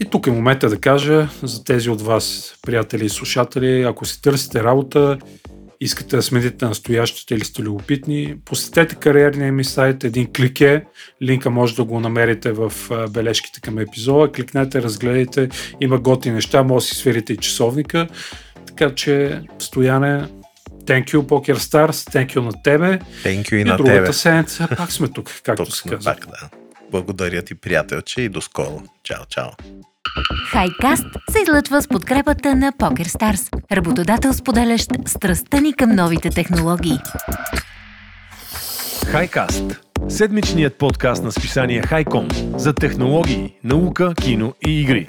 И 0.00 0.04
тук 0.04 0.26
е 0.26 0.30
момента 0.30 0.68
да 0.68 0.78
кажа 0.78 1.28
за 1.42 1.64
тези 1.64 1.90
от 1.90 2.02
вас, 2.02 2.54
приятели 2.62 3.04
и 3.04 3.08
слушатели, 3.08 3.82
ако 3.82 4.04
си 4.04 4.22
търсите 4.22 4.64
работа, 4.64 5.18
искате 5.80 6.16
да 6.16 6.22
смените 6.22 6.64
настоящите 6.64 7.34
или 7.34 7.44
сте 7.44 7.62
любопитни, 7.62 8.36
посетете 8.44 8.94
кариерния 8.94 9.52
ми 9.52 9.64
сайт, 9.64 10.04
един 10.04 10.32
клик 10.32 10.60
е, 10.60 10.84
линка 11.22 11.50
може 11.50 11.76
да 11.76 11.84
го 11.84 12.00
намерите 12.00 12.52
в 12.52 12.72
бележките 13.10 13.60
към 13.60 13.78
епизода, 13.78 14.32
кликнете, 14.32 14.82
разгледайте, 14.82 15.48
има 15.80 15.98
готи 15.98 16.30
неща, 16.30 16.62
може 16.62 16.84
да 16.84 16.88
си 16.88 16.96
сверите 16.96 17.32
и 17.32 17.36
часовника, 17.36 18.08
така 18.66 18.94
че 18.94 19.42
Стояне, 19.58 20.28
Thank 20.84 21.04
you, 21.04 21.22
Poker 21.22 21.56
Stars. 21.56 22.10
Thank 22.12 22.36
you 22.36 22.40
на 22.40 22.62
тебе. 22.62 22.98
Thank 23.24 23.42
you 23.42 23.56
и, 23.56 23.60
и 23.60 23.64
на 23.64 23.76
другата 23.76 23.96
тебе. 23.96 24.12
седмица 24.12 24.68
пак 24.76 24.92
сме 24.92 25.08
тук, 25.08 25.30
както 25.42 25.70
се 25.70 25.88
казва. 25.88 26.14
Пак, 26.14 26.26
да. 26.26 26.48
Благодаря 26.90 27.42
ти, 27.42 27.54
приятелче, 27.54 28.22
и 28.22 28.28
до 28.28 28.40
скоро. 28.40 28.82
Чао, 29.02 29.24
чао. 29.28 29.48
Хайкаст 30.50 31.06
се 31.30 31.38
излъчва 31.42 31.82
с 31.82 31.88
подкрепата 31.88 32.54
на 32.54 32.72
PokerStars, 32.72 33.56
работодател 33.72 34.32
споделящ 34.32 34.90
страстта 35.06 35.60
ни 35.60 35.72
към 35.72 35.90
новите 35.90 36.30
технологии. 36.30 36.98
Хайкаст. 39.06 39.80
Седмичният 40.08 40.78
подкаст 40.78 41.24
на 41.24 41.32
списание 41.32 41.82
Хайком 41.82 42.28
за 42.56 42.72
технологии, 42.72 43.54
наука, 43.64 44.14
кино 44.14 44.54
и 44.66 44.80
игри. 44.80 45.08